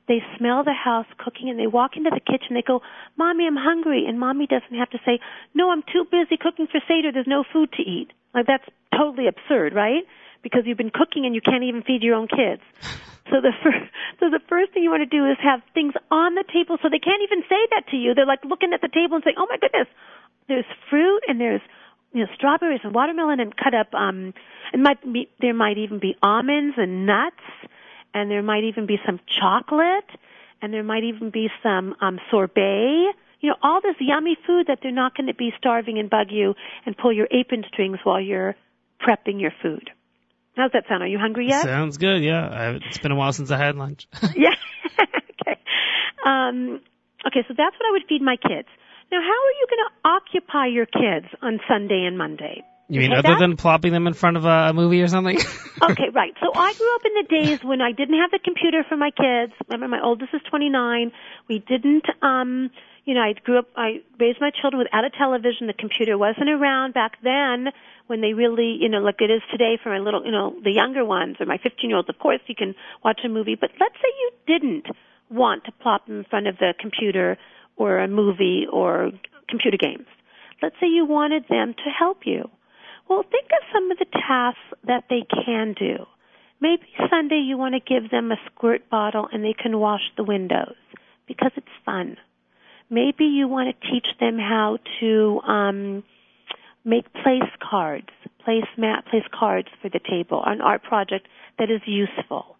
they 0.08 0.24
smell 0.36 0.64
the 0.64 0.72
house 0.72 1.06
cooking 1.18 1.50
and 1.50 1.58
they 1.58 1.66
walk 1.66 1.96
into 1.96 2.10
the 2.10 2.20
kitchen. 2.20 2.54
They 2.56 2.62
go, 2.66 2.80
Mommy, 3.16 3.46
I'm 3.46 3.56
hungry. 3.56 4.06
And 4.08 4.18
Mommy 4.18 4.46
doesn't 4.46 4.76
have 4.76 4.90
to 4.90 4.98
say, 5.04 5.20
No, 5.54 5.70
I'm 5.70 5.82
too 5.82 6.04
busy 6.10 6.36
cooking 6.40 6.66
for 6.66 6.80
Seder. 6.88 7.12
There's 7.12 7.28
no 7.28 7.44
food 7.52 7.72
to 7.72 7.82
eat. 7.82 8.08
Like 8.34 8.46
that's 8.46 8.64
totally 8.96 9.28
absurd, 9.28 9.74
right? 9.74 10.02
Because 10.42 10.62
you've 10.64 10.78
been 10.78 10.90
cooking 10.94 11.26
and 11.26 11.34
you 11.34 11.40
can't 11.40 11.64
even 11.64 11.82
feed 11.82 12.02
your 12.02 12.14
own 12.14 12.28
kids. 12.28 12.62
So 13.30 13.44
the 13.44 13.52
first, 13.62 13.84
so 14.20 14.30
the 14.30 14.40
first 14.48 14.72
thing 14.72 14.82
you 14.82 14.90
want 14.90 15.04
to 15.04 15.12
do 15.12 15.28
is 15.28 15.36
have 15.42 15.60
things 15.74 15.92
on 16.10 16.34
the 16.34 16.44
table 16.48 16.78
so 16.82 16.88
they 16.88 16.98
can't 16.98 17.22
even 17.22 17.44
say 17.48 17.60
that 17.76 17.88
to 17.90 17.96
you. 17.96 18.14
They're 18.14 18.26
like 18.26 18.44
looking 18.44 18.72
at 18.72 18.80
the 18.80 18.88
table 18.88 19.16
and 19.16 19.24
saying, 19.24 19.36
"Oh 19.38 19.46
my 19.48 19.58
goodness, 19.60 19.88
there's 20.48 20.68
fruit 20.88 21.22
and 21.28 21.40
there's 21.40 21.60
you 22.12 22.24
know 22.24 22.30
strawberries 22.34 22.80
and 22.82 22.94
watermelon 22.94 23.40
and 23.40 23.54
cut 23.56 23.74
up 23.74 23.92
um 23.94 24.32
and 24.72 24.82
might 24.82 25.00
be 25.12 25.28
there 25.40 25.54
might 25.54 25.78
even 25.78 25.98
be 25.98 26.16
almonds 26.22 26.74
and 26.78 27.06
nuts 27.06 27.44
and 28.14 28.30
there 28.30 28.42
might 28.42 28.64
even 28.64 28.86
be 28.86 28.98
some 29.04 29.20
chocolate, 29.40 30.08
and 30.62 30.72
there 30.72 30.82
might 30.82 31.04
even 31.04 31.30
be 31.30 31.48
some 31.62 31.94
um, 32.00 32.18
sorbet. 32.30 33.12
You 33.40 33.50
know, 33.50 33.56
all 33.62 33.80
this 33.80 33.94
yummy 34.00 34.36
food 34.46 34.66
that 34.66 34.78
they're 34.82 34.90
not 34.90 35.16
going 35.16 35.28
to 35.28 35.34
be 35.34 35.52
starving 35.58 35.98
and 35.98 36.10
bug 36.10 36.28
you 36.30 36.54
and 36.84 36.96
pull 36.96 37.12
your 37.12 37.28
apron 37.30 37.64
strings 37.72 37.98
while 38.02 38.20
you're 38.20 38.56
prepping 39.00 39.40
your 39.40 39.52
food. 39.62 39.90
How's 40.56 40.72
that 40.72 40.84
sound? 40.88 41.04
Are 41.04 41.06
you 41.06 41.18
hungry 41.18 41.46
yet? 41.48 41.62
Sounds 41.62 41.98
good. 41.98 42.20
Yeah, 42.22 42.48
I, 42.48 42.70
it's 42.84 42.98
been 42.98 43.12
a 43.12 43.16
while 43.16 43.32
since 43.32 43.52
I 43.52 43.58
had 43.58 43.76
lunch. 43.76 44.08
yeah. 44.36 44.56
okay. 45.40 45.60
Um, 46.26 46.80
okay, 47.24 47.46
so 47.46 47.54
that's 47.56 47.76
what 47.78 47.88
I 47.88 47.92
would 47.92 48.02
feed 48.08 48.22
my 48.22 48.36
kids. 48.36 48.66
Now, 49.12 49.20
how 49.20 49.28
are 49.28 49.54
you 49.60 49.66
going 49.70 49.86
to 49.86 50.08
occupy 50.08 50.66
your 50.66 50.86
kids 50.86 51.32
on 51.40 51.60
Sunday 51.68 52.04
and 52.04 52.18
Monday? 52.18 52.64
You 52.88 53.00
mean 53.00 53.12
other 53.12 53.22
that- 53.22 53.38
than 53.38 53.56
plopping 53.56 53.92
them 53.92 54.06
in 54.06 54.14
front 54.14 54.36
of 54.36 54.44
a, 54.46 54.72
movie 54.72 55.02
or 55.02 55.08
something? 55.08 55.36
okay, 55.82 56.08
right. 56.12 56.32
So 56.40 56.50
I 56.54 56.72
grew 56.72 56.94
up 56.94 57.02
in 57.04 57.14
the 57.14 57.26
days 57.28 57.64
when 57.64 57.80
I 57.80 57.92
didn't 57.92 58.18
have 58.18 58.30
the 58.30 58.38
computer 58.42 58.82
for 58.88 58.96
my 58.96 59.10
kids. 59.10 59.52
Remember, 59.68 59.88
my 59.88 60.02
oldest 60.02 60.32
is 60.32 60.40
29. 60.48 61.12
We 61.48 61.58
didn't, 61.58 62.06
um, 62.22 62.70
you 63.04 63.14
know, 63.14 63.20
I 63.20 63.34
grew 63.44 63.58
up, 63.58 63.68
I 63.76 64.00
raised 64.18 64.40
my 64.40 64.50
children 64.50 64.78
without 64.82 65.04
a 65.04 65.10
television. 65.10 65.66
The 65.66 65.74
computer 65.74 66.16
wasn't 66.16 66.48
around 66.48 66.94
back 66.94 67.18
then 67.22 67.68
when 68.06 68.22
they 68.22 68.32
really, 68.32 68.78
you 68.80 68.88
know, 68.88 68.98
like 68.98 69.20
it 69.20 69.30
is 69.30 69.42
today 69.50 69.78
for 69.82 69.90
my 69.90 69.98
little, 69.98 70.24
you 70.24 70.32
know, 70.32 70.56
the 70.64 70.72
younger 70.72 71.04
ones 71.04 71.36
or 71.40 71.46
my 71.46 71.58
15 71.58 71.90
year 71.90 71.96
olds. 71.96 72.08
Of 72.08 72.18
course, 72.18 72.40
you 72.46 72.54
can 72.54 72.74
watch 73.04 73.20
a 73.24 73.28
movie, 73.28 73.54
but 73.54 73.70
let's 73.78 73.96
say 73.96 74.08
you 74.18 74.30
didn't 74.46 74.86
want 75.30 75.64
to 75.64 75.72
plop 75.72 76.06
them 76.06 76.20
in 76.20 76.24
front 76.24 76.46
of 76.46 76.56
the 76.56 76.72
computer 76.80 77.36
or 77.76 77.98
a 77.98 78.08
movie 78.08 78.64
or 78.70 79.10
computer 79.48 79.76
games. 79.76 80.06
Let's 80.62 80.74
say 80.80 80.86
you 80.88 81.04
wanted 81.04 81.44
them 81.50 81.74
to 81.74 81.90
help 81.90 82.20
you. 82.24 82.48
Well, 83.08 83.22
think 83.22 83.46
of 83.46 83.66
some 83.72 83.90
of 83.90 83.98
the 83.98 84.06
tasks 84.06 84.60
that 84.86 85.04
they 85.08 85.24
can 85.44 85.74
do. 85.78 86.06
Maybe 86.60 86.82
Sunday 87.10 87.42
you 87.46 87.56
want 87.56 87.74
to 87.74 87.80
give 87.80 88.10
them 88.10 88.32
a 88.32 88.36
squirt 88.46 88.90
bottle 88.90 89.28
and 89.32 89.44
they 89.44 89.54
can 89.54 89.78
wash 89.78 90.02
the 90.16 90.24
windows 90.24 90.74
because 91.26 91.52
it's 91.56 91.66
fun. 91.84 92.16
Maybe 92.90 93.24
you 93.24 93.48
want 93.48 93.74
to 93.74 93.90
teach 93.90 94.06
them 94.18 94.38
how 94.38 94.78
to 95.00 95.40
um, 95.46 96.04
make 96.84 97.12
place 97.12 97.50
cards, 97.60 98.08
place 98.44 98.64
mat, 98.76 99.04
place 99.10 99.24
cards 99.32 99.68
for 99.80 99.88
the 99.88 100.00
table, 100.00 100.42
an 100.44 100.60
art 100.60 100.82
project 100.82 101.28
that 101.58 101.70
is 101.70 101.80
useful. 101.86 102.56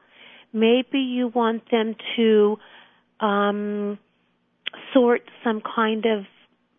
Maybe 0.53 0.99
you 0.99 1.29
want 1.29 1.71
them 1.71 1.97
to 2.17 2.57
um, 3.21 3.99
sort 4.95 5.23
some 5.45 5.61
kind 5.61 6.05
of 6.07 6.25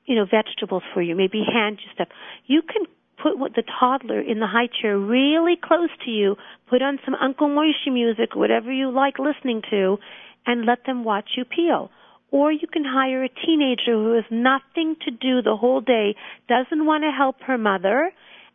you 0.05 0.15
know 0.15 0.25
vegetables 0.25 0.83
for 0.93 1.01
you. 1.01 1.15
Maybe 1.15 1.43
hand 1.43 1.79
you 1.83 1.91
stuff. 1.93 2.07
You 2.45 2.61
can 2.61 2.85
put 3.21 3.37
the 3.55 3.63
toddler 3.79 4.19
in 4.21 4.39
the 4.39 4.47
high 4.47 4.67
chair 4.81 4.97
really 4.97 5.55
close 5.61 5.89
to 6.05 6.11
you. 6.11 6.35
Put 6.69 6.81
on 6.81 6.99
some 7.05 7.15
Uncle 7.15 7.49
Moishe 7.49 7.91
music, 7.91 8.35
whatever 8.35 8.71
you 8.71 8.91
like 8.91 9.19
listening 9.19 9.61
to, 9.71 9.97
and 10.45 10.65
let 10.65 10.85
them 10.85 11.03
watch 11.03 11.31
you 11.37 11.45
peel. 11.45 11.91
Or 12.31 12.51
you 12.51 12.67
can 12.71 12.83
hire 12.85 13.23
a 13.23 13.29
teenager 13.29 13.93
who 13.93 14.13
has 14.15 14.25
nothing 14.29 14.95
to 15.05 15.11
do 15.11 15.41
the 15.41 15.55
whole 15.55 15.81
day, 15.81 16.15
doesn't 16.47 16.85
want 16.85 17.03
to 17.03 17.11
help 17.11 17.37
her 17.47 17.57
mother, 17.57 18.11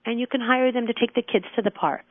and 0.06 0.20
you 0.20 0.26
can 0.26 0.40
hire 0.40 0.70
them 0.72 0.86
to 0.86 0.92
take 0.94 1.14
the 1.14 1.22
kids 1.22 1.46
to 1.56 1.62
the 1.62 1.70
park. 1.72 2.04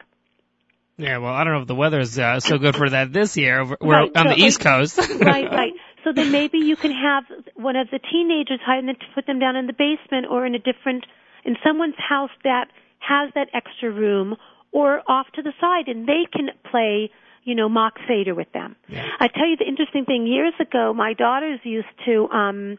yeah, 0.97 1.17
well, 1.19 1.33
I 1.33 1.43
don't 1.43 1.53
know 1.53 1.61
if 1.61 1.67
the 1.67 1.75
weather's 1.75 2.19
uh, 2.19 2.39
so 2.39 2.57
good 2.57 2.75
for 2.75 2.89
that 2.89 3.11
this 3.13 3.35
year. 3.37 3.63
We're 3.65 3.75
Right, 3.81 4.11
on 4.15 4.25
so, 4.27 4.35
the 4.35 4.41
East 4.45 4.59
Coast. 4.59 4.97
right, 5.19 5.49
right. 5.51 5.73
So 6.03 6.11
then 6.13 6.31
maybe 6.31 6.57
you 6.59 6.75
can 6.75 6.91
have 6.91 7.23
one 7.55 7.75
of 7.77 7.89
the 7.89 7.99
teenagers 8.11 8.59
hire 8.65 8.81
them 8.81 8.93
to 8.95 9.05
put 9.15 9.25
them 9.25 9.39
down 9.39 9.55
in 9.55 9.67
the 9.67 9.73
basement 9.73 10.27
or 10.29 10.45
in 10.45 10.53
a 10.53 10.59
different, 10.59 11.05
in 11.45 11.55
someone's 11.65 11.95
house 11.97 12.31
that 12.43 12.69
has 12.99 13.31
that 13.35 13.47
extra 13.53 13.91
room 13.91 14.35
or 14.71 15.01
off 15.07 15.27
to 15.35 15.41
the 15.41 15.53
side 15.59 15.87
and 15.87 16.07
they 16.07 16.25
can 16.31 16.49
play, 16.69 17.11
you 17.43 17.55
know, 17.55 17.69
mock 17.69 17.93
Seder 18.07 18.33
with 18.33 18.51
them. 18.53 18.75
Yeah. 18.87 19.07
I 19.19 19.27
tell 19.27 19.47
you 19.47 19.57
the 19.57 19.67
interesting 19.67 20.05
thing, 20.05 20.25
years 20.25 20.53
ago 20.59 20.93
my 20.93 21.13
daughters 21.13 21.59
used 21.63 21.87
to, 22.05 22.27
um, 22.29 22.77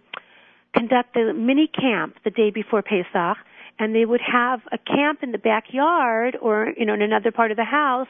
conduct 0.75 1.17
a 1.17 1.33
mini 1.33 1.69
camp 1.69 2.17
the 2.25 2.31
day 2.31 2.51
before 2.51 2.83
Pesach 2.83 3.39
and 3.79 3.95
they 3.95 4.05
would 4.05 4.21
have 4.21 4.61
a 4.73 4.79
camp 4.79 5.21
in 5.23 5.33
the 5.33 5.39
backyard 5.39 6.37
or, 6.41 6.73
you 6.77 6.85
know, 6.85 6.95
in 6.95 7.03
another 7.03 7.31
part 7.31 7.51
of 7.51 7.57
the 7.57 7.65
house 7.65 8.09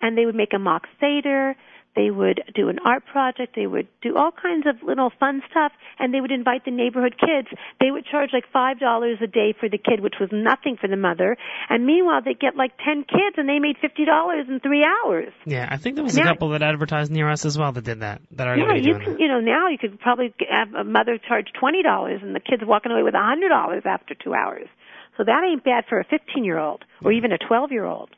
and 0.00 0.16
they 0.16 0.26
would 0.26 0.34
make 0.34 0.52
a 0.54 0.58
mock 0.58 0.86
Seder. 1.00 1.56
They 1.96 2.10
would 2.10 2.42
do 2.54 2.68
an 2.68 2.78
art 2.84 3.04
project. 3.06 3.56
They 3.56 3.66
would 3.66 3.88
do 4.02 4.16
all 4.16 4.30
kinds 4.30 4.66
of 4.66 4.86
little 4.86 5.10
fun 5.18 5.42
stuff, 5.50 5.72
and 5.98 6.12
they 6.12 6.20
would 6.20 6.30
invite 6.30 6.66
the 6.66 6.70
neighborhood 6.70 7.16
kids. 7.18 7.48
They 7.80 7.90
would 7.90 8.04
charge 8.04 8.30
like 8.34 8.44
five 8.52 8.78
dollars 8.78 9.18
a 9.22 9.26
day 9.26 9.54
for 9.58 9.68
the 9.68 9.78
kid, 9.78 10.00
which 10.00 10.16
was 10.20 10.28
nothing 10.30 10.76
for 10.78 10.88
the 10.88 10.96
mother. 10.96 11.36
And 11.70 11.86
meanwhile, 11.86 12.20
they 12.22 12.34
get 12.34 12.54
like 12.54 12.72
ten 12.84 13.02
kids, 13.04 13.36
and 13.38 13.48
they 13.48 13.58
made 13.58 13.76
fifty 13.80 14.04
dollars 14.04 14.46
in 14.48 14.60
three 14.60 14.84
hours. 14.84 15.32
yeah, 15.46 15.66
I 15.70 15.78
think 15.78 15.96
there 15.96 16.04
was 16.04 16.16
a 16.18 16.22
couple 16.22 16.50
that 16.50 16.62
advertised 16.62 17.10
near 17.10 17.30
us 17.30 17.44
as 17.46 17.56
well 17.56 17.72
that 17.72 17.84
did 17.84 18.00
that. 18.00 18.20
That 18.32 18.46
are 18.46 18.56
Yeah, 18.56 18.74
you 18.74 18.98
can. 18.98 19.12
that. 19.14 19.20
You 19.20 19.28
know, 19.28 19.40
now 19.40 19.68
you 19.68 19.78
could 19.78 19.98
probably 19.98 20.34
have 20.50 20.74
a 20.74 20.84
mother 20.84 21.18
charge 21.18 21.48
twenty 21.58 21.82
dollars, 21.82 22.20
and 22.22 22.34
the 22.34 22.40
kid's 22.40 22.62
walking 22.64 22.92
away 22.92 23.02
with 23.04 23.14
a 23.14 23.22
hundred 23.24 23.48
dollars 23.48 23.82
after 23.86 24.14
two 24.14 24.34
hours. 24.34 24.68
So 25.16 25.24
that 25.24 25.42
ain't 25.50 25.64
bad 25.64 25.84
for 25.88 25.98
a 25.98 26.04
fifteen-year-old 26.04 26.84
or 27.02 27.10
even 27.10 27.32
a 27.32 27.38
twelve-year-old. 27.38 28.10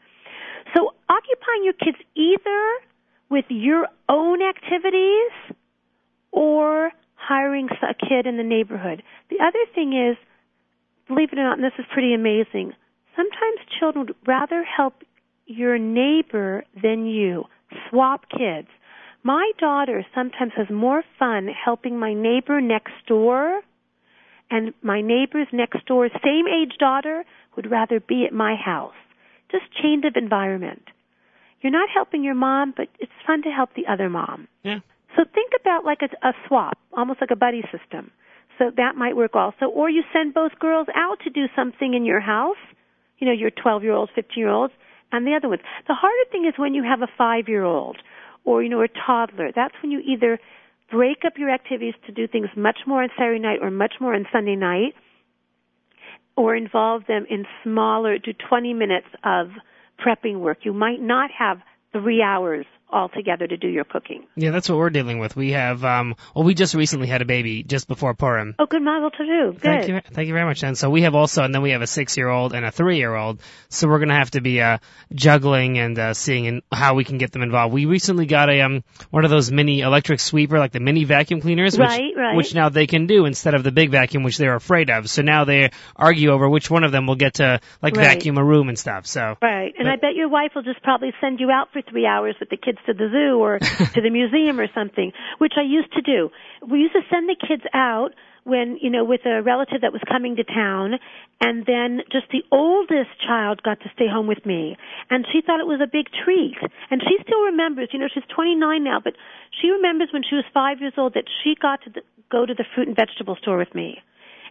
So 0.74 0.90
occupying 1.08 1.62
your 1.62 1.74
kids 1.74 1.96
either 2.16 2.60
with 3.30 3.44
your 3.48 3.88
own 4.08 4.40
activities 4.42 5.56
or 6.32 6.90
hiring 7.14 7.68
a 7.82 7.94
kid 7.94 8.26
in 8.26 8.36
the 8.36 8.42
neighborhood. 8.42 9.02
The 9.30 9.36
other 9.42 9.58
thing 9.74 9.92
is, 9.92 10.16
believe 11.06 11.30
it 11.32 11.38
or 11.38 11.42
not, 11.42 11.58
and 11.58 11.64
this 11.64 11.78
is 11.78 11.84
pretty 11.92 12.14
amazing, 12.14 12.72
sometimes 13.16 13.58
children 13.78 14.06
would 14.06 14.16
rather 14.26 14.64
help 14.64 15.02
your 15.46 15.78
neighbor 15.78 16.64
than 16.80 17.06
you. 17.06 17.44
Swap 17.90 18.22
kids. 18.30 18.68
My 19.22 19.50
daughter 19.58 20.06
sometimes 20.14 20.52
has 20.56 20.68
more 20.70 21.02
fun 21.18 21.48
helping 21.48 21.98
my 21.98 22.14
neighbor 22.14 22.60
next 22.60 22.92
door 23.06 23.60
and 24.50 24.72
my 24.82 25.00
neighbor's 25.00 25.48
next 25.52 25.84
door, 25.86 26.08
same 26.24 26.46
age 26.46 26.78
daughter, 26.78 27.24
would 27.56 27.70
rather 27.70 28.00
be 28.00 28.24
at 28.24 28.32
my 28.32 28.54
house. 28.54 28.94
Just 29.50 29.64
change 29.82 30.04
of 30.04 30.14
environment. 30.16 30.82
You're 31.60 31.72
not 31.72 31.88
helping 31.92 32.22
your 32.22 32.34
mom, 32.34 32.72
but 32.76 32.88
it's 32.98 33.12
fun 33.26 33.42
to 33.42 33.50
help 33.50 33.70
the 33.74 33.86
other 33.86 34.08
mom. 34.08 34.48
Yeah. 34.62 34.80
So 35.16 35.24
think 35.34 35.52
about 35.60 35.84
like 35.84 36.00
a, 36.02 36.28
a 36.28 36.32
swap, 36.46 36.78
almost 36.92 37.20
like 37.20 37.30
a 37.30 37.36
buddy 37.36 37.62
system. 37.72 38.10
So 38.58 38.70
that 38.76 38.96
might 38.96 39.16
work 39.16 39.34
also. 39.34 39.66
Or 39.66 39.88
you 39.88 40.02
send 40.12 40.34
both 40.34 40.52
girls 40.58 40.86
out 40.94 41.18
to 41.24 41.30
do 41.30 41.46
something 41.56 41.94
in 41.94 42.04
your 42.04 42.20
house, 42.20 42.56
you 43.18 43.26
know, 43.26 43.32
your 43.32 43.50
12 43.50 43.82
year 43.82 43.92
olds, 43.92 44.12
15 44.14 44.34
year 44.36 44.50
olds, 44.50 44.72
and 45.10 45.26
the 45.26 45.34
other 45.34 45.48
ones. 45.48 45.62
The 45.86 45.94
harder 45.94 46.30
thing 46.30 46.44
is 46.46 46.54
when 46.56 46.74
you 46.74 46.82
have 46.82 47.02
a 47.02 47.08
five 47.16 47.48
year 47.48 47.64
old 47.64 47.96
or, 48.44 48.62
you 48.62 48.68
know, 48.68 48.82
a 48.82 48.88
toddler. 48.88 49.50
That's 49.54 49.74
when 49.82 49.90
you 49.90 50.00
either 50.00 50.38
break 50.90 51.18
up 51.26 51.34
your 51.36 51.50
activities 51.50 51.94
to 52.06 52.12
do 52.12 52.26
things 52.26 52.48
much 52.56 52.78
more 52.86 53.02
on 53.02 53.10
Saturday 53.16 53.40
night 53.40 53.58
or 53.60 53.70
much 53.70 53.94
more 54.00 54.14
on 54.14 54.26
Sunday 54.32 54.56
night, 54.56 54.94
or 56.36 56.54
involve 56.54 57.02
them 57.06 57.26
in 57.28 57.44
smaller, 57.64 58.16
do 58.16 58.32
20 58.32 58.72
minutes 58.72 59.08
of 59.24 59.48
prepping 60.04 60.40
work. 60.40 60.58
You 60.62 60.72
might 60.72 61.00
not 61.00 61.30
have 61.36 61.58
three 61.92 62.22
hours 62.22 62.66
altogether 62.90 63.46
to 63.46 63.56
do 63.56 63.68
your 63.68 63.84
cooking. 63.84 64.26
Yeah, 64.36 64.50
that's 64.50 64.68
what 64.68 64.78
we're 64.78 64.90
dealing 64.90 65.18
with. 65.18 65.36
We 65.36 65.52
have, 65.52 65.84
um, 65.84 66.14
well, 66.34 66.44
we 66.44 66.54
just 66.54 66.74
recently 66.74 67.06
had 67.06 67.22
a 67.22 67.24
baby 67.24 67.62
just 67.62 67.88
before 67.88 68.14
Purim. 68.14 68.54
Oh, 68.58 68.66
good 68.66 68.82
mazel 68.82 69.10
tov. 69.10 69.52
Good. 69.54 69.60
Thank 69.62 69.88
you, 69.88 70.00
thank 70.12 70.28
you 70.28 70.34
very 70.34 70.46
much. 70.46 70.62
And 70.62 70.76
so 70.76 70.88
we 70.90 71.02
have 71.02 71.14
also, 71.14 71.42
and 71.42 71.54
then 71.54 71.62
we 71.62 71.70
have 71.70 71.82
a 71.82 71.86
six-year-old 71.86 72.54
and 72.54 72.64
a 72.64 72.70
three-year-old. 72.70 73.40
So 73.68 73.88
we're 73.88 73.98
gonna 73.98 74.14
have 74.18 74.30
to 74.32 74.40
be 74.40 74.60
uh, 74.60 74.78
juggling 75.14 75.78
and 75.78 75.98
uh, 75.98 76.14
seeing 76.14 76.44
in 76.46 76.62
how 76.72 76.94
we 76.94 77.04
can 77.04 77.18
get 77.18 77.32
them 77.32 77.42
involved. 77.42 77.72
We 77.74 77.84
recently 77.86 78.26
got 78.26 78.48
a 78.50 78.60
um 78.62 78.84
one 79.10 79.24
of 79.24 79.30
those 79.30 79.50
mini 79.50 79.80
electric 79.80 80.20
sweeper, 80.20 80.58
like 80.58 80.72
the 80.72 80.80
mini 80.80 81.04
vacuum 81.04 81.40
cleaners, 81.40 81.76
which, 81.78 81.88
Right, 81.88 82.12
right. 82.16 82.36
which 82.36 82.54
now 82.54 82.68
they 82.68 82.86
can 82.86 83.06
do 83.06 83.24
instead 83.26 83.54
of 83.54 83.62
the 83.62 83.72
big 83.72 83.90
vacuum, 83.90 84.22
which 84.22 84.38
they're 84.38 84.54
afraid 84.54 84.90
of. 84.90 85.08
So 85.10 85.22
now 85.22 85.44
they 85.44 85.70
argue 85.96 86.30
over 86.30 86.48
which 86.48 86.70
one 86.70 86.84
of 86.84 86.92
them 86.92 87.06
will 87.06 87.16
get 87.16 87.34
to 87.34 87.60
like 87.82 87.96
Right. 87.96 88.14
vacuum 88.16 88.38
a 88.38 88.44
room 88.44 88.68
and 88.68 88.78
stuff. 88.78 89.06
So 89.06 89.36
Right. 89.42 89.74
And 89.78 89.86
But- 89.86 89.92
I 89.92 89.96
bet 89.96 90.14
your 90.14 90.28
wife 90.28 90.52
will 90.54 90.62
just 90.62 90.82
probably 90.82 91.12
send 91.20 91.40
you 91.40 91.50
out 91.50 91.68
for 91.72 91.82
three 91.82 92.06
hours 92.06 92.36
with 92.40 92.48
the 92.50 92.56
kids 92.56 92.77
to 92.86 92.94
the 92.94 93.08
zoo 93.10 93.38
or 93.38 93.58
to 93.94 94.00
the 94.00 94.10
museum 94.10 94.60
or 94.60 94.68
something, 94.74 95.12
which 95.38 95.54
I 95.56 95.62
used 95.62 95.92
to 95.92 96.02
do. 96.02 96.30
We 96.66 96.80
used 96.80 96.94
to 96.94 97.02
send 97.10 97.28
the 97.28 97.36
kids 97.36 97.62
out 97.74 98.14
when, 98.44 98.78
you 98.80 98.90
know, 98.90 99.04
with 99.04 99.26
a 99.26 99.42
relative 99.42 99.82
that 99.82 99.92
was 99.92 100.00
coming 100.08 100.36
to 100.36 100.44
town 100.44 100.94
and 101.40 101.66
then 101.66 102.00
just 102.10 102.26
the 102.32 102.42
oldest 102.50 103.10
child 103.24 103.62
got 103.62 103.78
to 103.80 103.90
stay 103.94 104.08
home 104.08 104.26
with 104.26 104.44
me. 104.46 104.76
And 105.10 105.26
she 105.30 105.40
thought 105.44 105.60
it 105.60 105.66
was 105.66 105.80
a 105.82 105.86
big 105.86 106.06
treat. 106.24 106.56
And 106.90 107.02
she 107.02 107.22
still 107.22 107.42
remembers, 107.44 107.90
you 107.92 107.98
know, 107.98 108.08
she's 108.12 108.24
29 108.34 108.82
now, 108.82 108.98
but 109.02 109.14
she 109.60 109.68
remembers 109.68 110.08
when 110.12 110.22
she 110.28 110.34
was 110.34 110.44
five 110.52 110.80
years 110.80 110.94
old 110.96 111.14
that 111.14 111.24
she 111.44 111.54
got 111.60 111.82
to 111.84 111.90
the, 111.90 112.00
go 112.30 112.46
to 112.46 112.54
the 112.54 112.64
fruit 112.74 112.88
and 112.88 112.96
vegetable 112.96 113.36
store 113.36 113.58
with 113.58 113.74
me. 113.74 113.98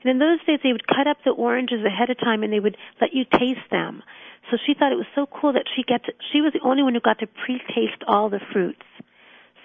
And 0.03 0.11
in 0.11 0.19
those 0.19 0.43
days, 0.45 0.59
they 0.63 0.71
would 0.71 0.87
cut 0.87 1.07
up 1.07 1.17
the 1.25 1.31
oranges 1.31 1.83
ahead 1.85 2.09
of 2.09 2.19
time 2.19 2.43
and 2.43 2.53
they 2.53 2.59
would 2.59 2.77
let 3.01 3.13
you 3.13 3.25
taste 3.25 3.67
them. 3.71 4.03
So 4.49 4.57
she 4.65 4.73
thought 4.73 4.91
it 4.91 4.95
was 4.95 5.11
so 5.15 5.25
cool 5.25 5.53
that 5.53 5.65
she 5.75 5.83
to, 5.83 6.13
she 6.31 6.41
was 6.41 6.53
the 6.53 6.65
only 6.65 6.83
one 6.83 6.93
who 6.93 7.01
got 7.01 7.19
to 7.19 7.27
pre-taste 7.27 8.03
all 8.07 8.29
the 8.29 8.39
fruits. 8.53 8.85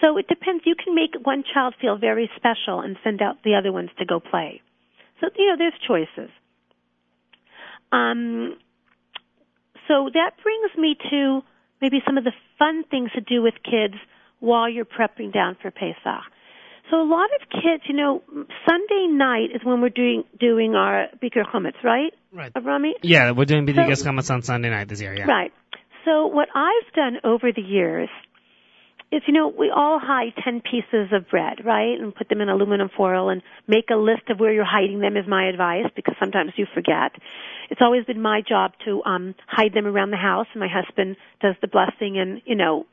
So 0.01 0.17
it 0.17 0.27
depends. 0.27 0.65
You 0.67 0.75
can 0.75 0.95
make 0.95 1.15
one 1.23 1.45
child 1.55 1.75
feel 1.81 1.97
very 1.97 2.29
special 2.37 2.81
and 2.81 2.97
send 3.05 3.23
out 3.23 3.37
the 3.45 3.55
other 3.55 3.71
ones 3.71 3.91
to 3.99 4.05
go 4.05 4.19
play. 4.19 4.61
So 5.21 5.29
you 5.37 5.47
know, 5.47 5.57
there's 5.57 5.75
choices. 5.87 6.31
Um, 7.93 8.57
so 9.87 10.11
that 10.13 10.33
brings 10.43 10.77
me 10.77 10.97
to 11.11 11.43
maybe 11.81 12.01
some 12.05 12.19
of 12.19 12.25
the 12.25 12.33
fun 12.59 12.85
things 12.91 13.11
to 13.13 13.21
do 13.21 13.43
with 13.43 13.55
kids 13.63 13.95
while 14.41 14.69
you're 14.69 14.85
prepping 14.85 15.33
down 15.33 15.57
for 15.61 15.71
Pesach. 15.71 16.32
So 16.93 17.01
a 17.01 17.09
lot 17.09 17.31
of 17.41 17.49
kids, 17.49 17.85
you 17.89 17.95
know, 17.97 18.23
Sunday 18.69 19.07
night 19.09 19.49
is 19.55 19.63
when 19.65 19.81
we're 19.81 19.89
doing 19.89 20.25
doing 20.39 20.75
our 20.75 21.07
Bikur 21.23 21.43
Chumetz, 21.51 21.83
right? 21.83 22.13
Right. 22.31 22.53
Avrami? 22.53 22.91
yeah, 23.03 23.31
we're 23.31 23.47
doing 23.47 23.67
So- 23.67 23.73
B'digas 23.73 24.05
Chametz 24.05 24.31
on 24.31 24.43
Sunday 24.43 24.69
night 24.69 24.89
this 24.89 25.01
year. 25.01 25.15
Yeah. 25.15 25.25
Right. 25.25 25.53
So 26.05 26.27
what 26.27 26.49
I've 26.55 26.93
done 26.95 27.17
over 27.25 27.51
the 27.51 27.63
years 27.63 28.11
is, 29.11 29.23
you 29.27 29.33
know, 29.33 29.49
we 29.49 29.71
all 29.75 29.99
hide 29.99 30.35
10 30.45 30.61
pieces 30.61 31.13
of 31.13 31.31
bread, 31.31 31.65
right? 31.65 31.99
And 31.99 32.15
put 32.15 32.29
them 32.29 32.43
in 32.43 32.51
aluminum 32.51 32.91
foil 32.95 33.31
and 33.31 33.41
make 33.67 33.89
a 33.91 33.97
list 33.97 34.29
of 34.29 34.39
where 34.39 34.53
you're 34.53 34.65
hiding 34.67 35.01
them 35.01 35.17
is 35.17 35.27
my 35.27 35.49
advice 35.49 35.87
because 35.97 36.15
sometimes 36.21 36.53
you 36.57 36.67
forget. 36.75 37.13
It's 37.71 37.81
always 37.81 38.05
been 38.05 38.21
my 38.21 38.43
job 38.47 38.73
to 38.85 39.03
um 39.05 39.35
hide 39.47 39.73
them 39.73 39.87
around 39.87 40.11
the 40.11 40.19
house 40.19 40.47
and 40.53 40.61
my 40.61 40.69
husband 40.69 41.17
does 41.41 41.55
the 41.63 41.69
blessing 41.69 42.19
and, 42.19 42.43
you 42.45 42.55
know, 42.55 42.85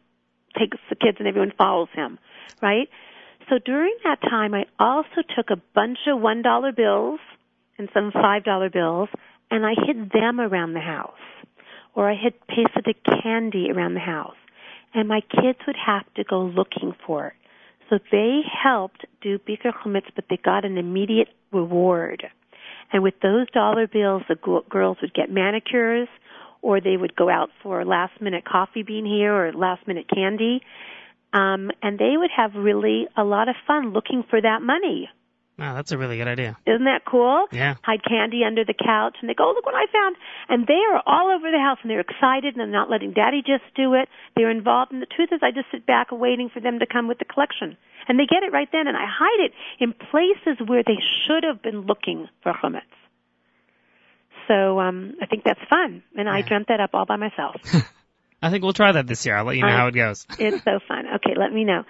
takes 0.58 0.78
the 0.90 0.96
kids 0.96 1.18
and 1.20 1.28
everyone 1.28 1.52
follows 1.58 1.90
him, 1.94 2.18
right? 2.62 2.88
So 3.50 3.58
during 3.64 3.96
that 4.04 4.22
time 4.22 4.54
I 4.54 4.66
also 4.80 5.24
took 5.36 5.50
a 5.50 5.62
bunch 5.74 6.00
of 6.08 6.20
$1 6.20 6.76
bills 6.76 7.20
and 7.78 7.90
some 7.94 8.12
$5 8.12 8.74
bills 8.74 9.10
and 9.52 9.66
I 9.66 9.74
hid 9.86 10.12
them 10.12 10.40
around 10.40 10.74
the 10.74 10.80
house 10.80 11.18
or 11.96 12.10
I 12.10 12.16
had 12.16 12.34
pasted 12.48 12.88
a 12.88 13.22
candy 13.22 13.72
around 13.72 13.94
the 13.94 14.00
house. 14.00 14.36
And 14.94 15.08
my 15.08 15.22
kids 15.22 15.60
would 15.68 15.76
have 15.86 16.12
to 16.16 16.24
go 16.24 16.42
looking 16.42 16.94
for 17.06 17.28
it. 17.28 17.34
So 17.90 18.00
they 18.12 18.42
helped 18.64 19.06
do 19.22 19.38
Bikur 19.40 19.74
Chumetz, 19.84 20.10
but 20.16 20.26
they 20.30 20.38
got 20.38 20.66
an 20.66 20.78
immediate 20.78 21.30
reward. 21.52 22.24
And 22.92 23.04
with 23.04 23.16
those 23.22 23.50
dollar 23.52 23.88
bills, 23.88 24.24
the 24.30 24.36
girls 24.70 24.98
would 25.02 25.14
get 25.14 25.32
manicures, 25.32 26.08
or 26.62 26.82
they 26.82 26.98
would 26.98 27.16
go 27.16 27.30
out 27.30 27.50
for 27.62 27.86
last 27.86 28.20
minute 28.22 28.46
coffee 28.46 28.84
bean 28.84 29.06
here 29.06 29.34
or 29.34 29.54
last 29.54 29.88
minute 29.88 30.06
candy. 30.14 30.62
Um, 31.32 31.72
and 31.82 32.00
they 32.00 32.16
would 32.18 32.32
have 32.36 32.56
really 32.56 33.08
a 33.16 33.24
lot 33.24 33.50
of 33.50 33.56
fun 33.68 33.94
looking 33.94 34.24
for 34.30 34.42
that 34.42 34.62
money. 34.62 35.10
Wow, 35.60 35.76
that's 35.76 35.92
a 35.92 35.98
really 35.98 36.16
good 36.16 36.28
idea. 36.28 36.58
Isn't 36.66 36.86
that 36.86 37.04
cool? 37.06 37.48
Yeah. 37.52 37.76
Hide 37.84 38.00
candy 38.08 38.46
under 38.48 38.64
the 38.64 38.74
couch 38.74 39.18
and 39.20 39.30
they 39.30 39.34
go, 39.34 39.44
oh, 39.50 39.54
look 39.54 39.66
what 39.66 39.76
I 39.76 39.92
found. 39.92 40.16
And 40.48 40.66
they 40.66 40.80
are 40.90 41.04
all 41.06 41.36
over 41.36 41.52
the 41.52 41.60
house 41.60 41.78
and 41.82 41.92
they're 41.92 42.00
excited 42.00 42.56
and 42.56 42.60
they're 42.60 42.68
not 42.68 42.90
letting 42.90 43.12
daddy 43.12 43.44
just 43.46 43.68
do 43.76 43.94
it. 43.94 44.08
They're 44.38 44.50
involved. 44.50 44.94
And 44.94 45.02
the 45.02 45.06
truth 45.06 45.30
is 45.34 45.42
I 45.44 45.52
just 45.52 45.68
sit 45.70 45.86
back 45.86 46.08
waiting 46.12 46.50
for 46.50 46.62
them 46.62 46.80
to 46.80 46.86
come 46.88 47.10
with 47.10 47.20
the 47.20 47.26
collection. 47.26 47.76
And 48.08 48.18
they 48.18 48.26
get 48.26 48.44
it 48.44 48.54
right 48.54 48.70
then 48.72 48.88
and 48.88 48.96
I 48.96 49.04
hide 49.06 49.44
it 49.44 49.52
in 49.84 49.92
places 49.92 50.66
where 50.66 50.82
they 50.82 50.98
should 51.28 51.44
have 51.44 51.62
been 51.62 51.82
looking 51.82 52.30
for 52.42 52.54
chumetz. 52.54 52.88
So, 54.48 54.80
um, 54.80 55.16
I 55.22 55.26
think 55.26 55.44
that's 55.44 55.60
fun. 55.70 56.02
And 56.16 56.30
I 56.30 56.42
dreamt 56.42 56.70
that 56.70 56.80
up 56.80 56.92
all 56.94 57.06
by 57.06 57.18
myself. 57.18 57.60
I 58.42 58.50
think 58.50 58.64
we'll 58.64 58.74
try 58.74 58.92
that 58.92 59.08
this 59.08 59.26
year. 59.26 59.36
I'll 59.36 59.46
let 59.46 59.58
you 59.58 59.64
know 59.64 59.70
how 59.70 59.88
it 59.88 59.96
goes. 59.96 60.26
it's 60.40 60.64
so 60.64 60.80
fun. 60.88 61.06
Okay, 61.16 61.34
let 61.38 61.52
me 61.52 61.64
know. 61.64 61.84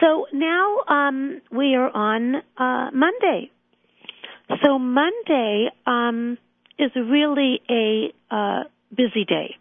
So 0.00 0.26
now 0.32 0.78
um, 0.88 1.40
we 1.52 1.74
are 1.74 1.88
on 1.88 2.36
uh, 2.58 2.90
Monday. 2.92 3.50
So 4.62 4.78
Monday 4.78 5.68
um, 5.86 6.38
is 6.78 6.90
really 6.96 7.60
a 7.70 8.12
uh, 8.30 8.64
busy 8.94 9.24
day. 9.24 9.56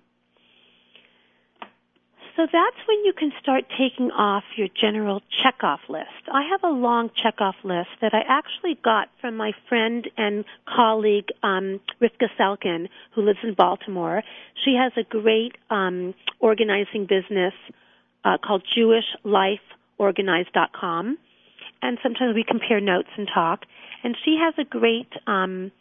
So 2.35 2.47
that's 2.51 2.77
when 2.87 3.05
you 3.05 3.13
can 3.13 3.31
start 3.39 3.65
taking 3.77 4.09
off 4.09 4.43
your 4.55 4.67
general 4.79 5.21
checkoff 5.43 5.87
list. 5.87 6.09
I 6.31 6.41
have 6.49 6.63
a 6.63 6.73
long 6.73 7.09
checkoff 7.09 7.53
list 7.63 7.89
that 8.01 8.15
I 8.15 8.21
actually 8.27 8.75
got 8.83 9.09
from 9.21 9.37
my 9.37 9.51
friend 9.69 10.09
and 10.17 10.43
colleague 10.67 11.27
um, 11.43 11.79
Rivka 12.01 12.29
Selkin, 12.39 12.89
who 13.13 13.21
lives 13.21 13.37
in 13.43 13.53
Baltimore. 13.53 14.23
She 14.65 14.73
has 14.75 14.91
a 14.97 15.03
great 15.03 15.55
um, 15.69 16.15
organizing 16.39 17.05
business 17.05 17.53
uh, 18.25 18.39
called 18.43 18.63
JewishLifeOrganized.com, 18.75 21.17
and 21.83 21.99
sometimes 22.01 22.33
we 22.33 22.43
compare 22.43 22.81
notes 22.81 23.09
and 23.15 23.29
talk. 23.31 23.65
And 24.03 24.17
she 24.25 24.37
has 24.41 24.55
a 24.57 24.63
great 24.63 25.13
um, 25.27 25.71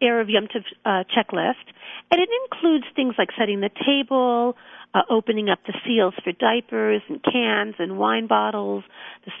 Erev 0.00 0.26
Yom 0.28 0.46
Tov 0.46 0.64
uh, 0.84 1.04
checklist, 1.14 1.66
and 2.10 2.20
it 2.20 2.28
includes 2.44 2.84
things 2.94 3.14
like 3.18 3.28
setting 3.38 3.60
the 3.60 3.70
table, 3.86 4.56
uh, 4.94 5.02
opening 5.10 5.48
up 5.48 5.58
the 5.66 5.74
seals 5.86 6.14
for 6.22 6.32
diapers 6.32 7.02
and 7.08 7.22
cans 7.22 7.74
and 7.78 7.98
wine 7.98 8.26
bottles, 8.26 8.84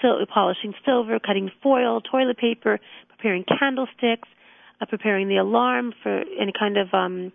sil- 0.00 0.24
polishing 0.32 0.74
silver, 0.84 1.18
cutting 1.18 1.50
foil, 1.62 2.00
toilet 2.00 2.38
paper, 2.38 2.78
preparing 3.08 3.44
candlesticks, 3.44 4.28
uh, 4.80 4.86
preparing 4.86 5.28
the 5.28 5.36
alarm 5.36 5.92
for 6.02 6.22
any 6.40 6.52
kind 6.58 6.76
of 6.76 6.92
um, 6.92 7.32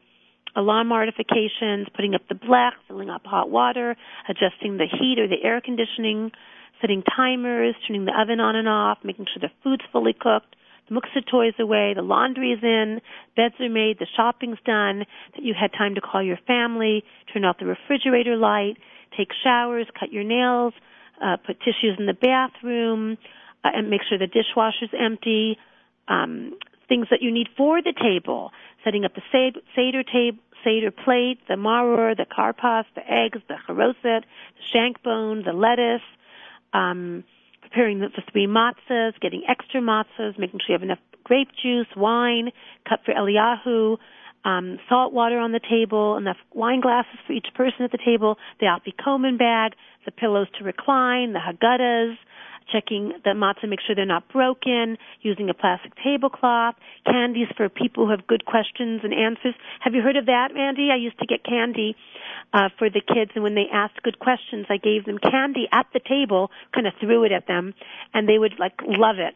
alarm 0.55 0.87
modifications, 0.87 1.87
putting 1.95 2.15
up 2.15 2.21
the 2.27 2.35
blech, 2.35 2.71
filling 2.87 3.09
up 3.09 3.21
hot 3.25 3.49
water, 3.49 3.95
adjusting 4.27 4.77
the 4.77 4.87
heat 4.99 5.19
or 5.19 5.27
the 5.27 5.43
air 5.43 5.61
conditioning, 5.61 6.31
setting 6.81 7.03
timers, 7.15 7.75
turning 7.87 8.05
the 8.05 8.19
oven 8.19 8.39
on 8.39 8.55
and 8.55 8.67
off, 8.67 8.97
making 9.03 9.25
sure 9.25 9.41
the 9.41 9.53
food's 9.63 9.83
fully 9.91 10.13
cooked, 10.13 10.55
the 10.87 10.95
muksa 10.95 11.25
toys 11.29 11.53
away, 11.59 11.93
the 11.95 12.01
laundry's 12.01 12.59
in, 12.61 13.01
beds 13.35 13.55
are 13.59 13.69
made, 13.69 13.99
the 13.99 14.07
shopping's 14.15 14.59
done, 14.65 15.05
that 15.35 15.43
you 15.43 15.53
had 15.59 15.71
time 15.73 15.95
to 15.95 16.01
call 16.01 16.21
your 16.21 16.39
family, 16.47 17.03
turn 17.33 17.45
off 17.45 17.57
the 17.59 17.65
refrigerator 17.65 18.35
light, 18.35 18.77
take 19.15 19.29
showers, 19.43 19.87
cut 19.99 20.11
your 20.11 20.23
nails, 20.23 20.73
uh, 21.21 21.37
put 21.37 21.59
tissues 21.59 21.97
in 21.97 22.05
the 22.05 22.13
bathroom, 22.13 23.17
uh, 23.63 23.69
and 23.73 23.89
make 23.89 24.01
sure 24.07 24.17
the 24.17 24.27
dishwasher's 24.27 24.93
empty, 24.97 25.57
um, 26.07 26.53
things 26.87 27.07
that 27.09 27.21
you 27.21 27.31
need 27.31 27.47
for 27.57 27.81
the 27.81 27.93
table, 27.93 28.51
setting 28.83 29.03
up 29.03 29.13
the 29.15 29.21
sed- 29.31 29.61
Seder 29.75 30.03
table, 30.03 30.37
Seder 30.63 30.91
plate, 30.91 31.39
the 31.47 31.53
maror, 31.53 32.17
the 32.17 32.25
karpas, 32.25 32.85
the 32.95 33.01
eggs, 33.11 33.39
the 33.47 33.55
charoset, 33.67 34.23
the 34.23 34.63
shank 34.73 35.01
bone, 35.03 35.43
the 35.43 35.53
lettuce, 35.53 36.01
um, 36.73 37.23
preparing 37.69 37.99
the, 37.99 38.07
three 38.31 38.47
matzahs, 38.47 39.19
getting 39.21 39.43
extra 39.47 39.81
matzahs, 39.81 40.37
making 40.37 40.59
sure 40.59 40.69
you 40.69 40.73
have 40.73 40.83
enough 40.83 40.99
grape 41.23 41.49
juice, 41.61 41.87
wine, 41.95 42.51
cup 42.87 43.01
for 43.05 43.13
Eliyahu, 43.13 43.97
um, 44.45 44.79
salt 44.87 45.13
water 45.13 45.39
on 45.39 45.51
the 45.51 45.59
table, 45.59 46.15
enough 46.15 46.37
wine 46.53 46.79
glasses 46.79 47.19
for 47.25 47.33
each 47.33 47.47
person 47.53 47.83
at 47.83 47.91
the 47.91 47.99
table, 48.03 48.37
the 48.59 48.65
afikoman 48.65 49.37
bag, 49.37 49.73
the 50.05 50.11
pillows 50.11 50.47
to 50.57 50.63
recline, 50.63 51.33
the 51.33 51.39
haggadahs, 51.39 52.15
checking 52.71 53.13
the 53.23 53.31
matzah, 53.31 53.69
make 53.69 53.79
sure 53.85 53.95
they're 53.95 54.05
not 54.05 54.27
broken, 54.29 54.97
using 55.21 55.49
a 55.49 55.53
plastic 55.53 55.93
tablecloth, 56.03 56.75
candies 57.05 57.47
for 57.55 57.69
people 57.69 58.05
who 58.05 58.11
have 58.11 58.27
good 58.27 58.45
questions 58.45 59.01
and 59.03 59.13
answers. 59.13 59.55
Have 59.81 59.93
you 59.93 60.01
heard 60.01 60.17
of 60.17 60.25
that, 60.27 60.49
Mandy? 60.53 60.89
I 60.91 60.97
used 60.97 61.19
to 61.19 61.25
get 61.25 61.43
candy 61.43 61.95
uh, 62.53 62.69
for 62.77 62.89
the 62.89 63.01
kids, 63.01 63.31
and 63.35 63.43
when 63.43 63.55
they 63.55 63.67
asked 63.71 64.01
good 64.03 64.19
questions, 64.19 64.65
I 64.69 64.77
gave 64.77 65.05
them 65.05 65.17
candy 65.17 65.67
at 65.71 65.87
the 65.93 65.99
table, 65.99 66.51
kind 66.73 66.87
of 66.87 66.93
threw 66.99 67.23
it 67.23 67.31
at 67.31 67.47
them, 67.47 67.73
and 68.13 68.27
they 68.27 68.37
would 68.37 68.53
like 68.59 68.73
love 68.85 69.17
it. 69.19 69.35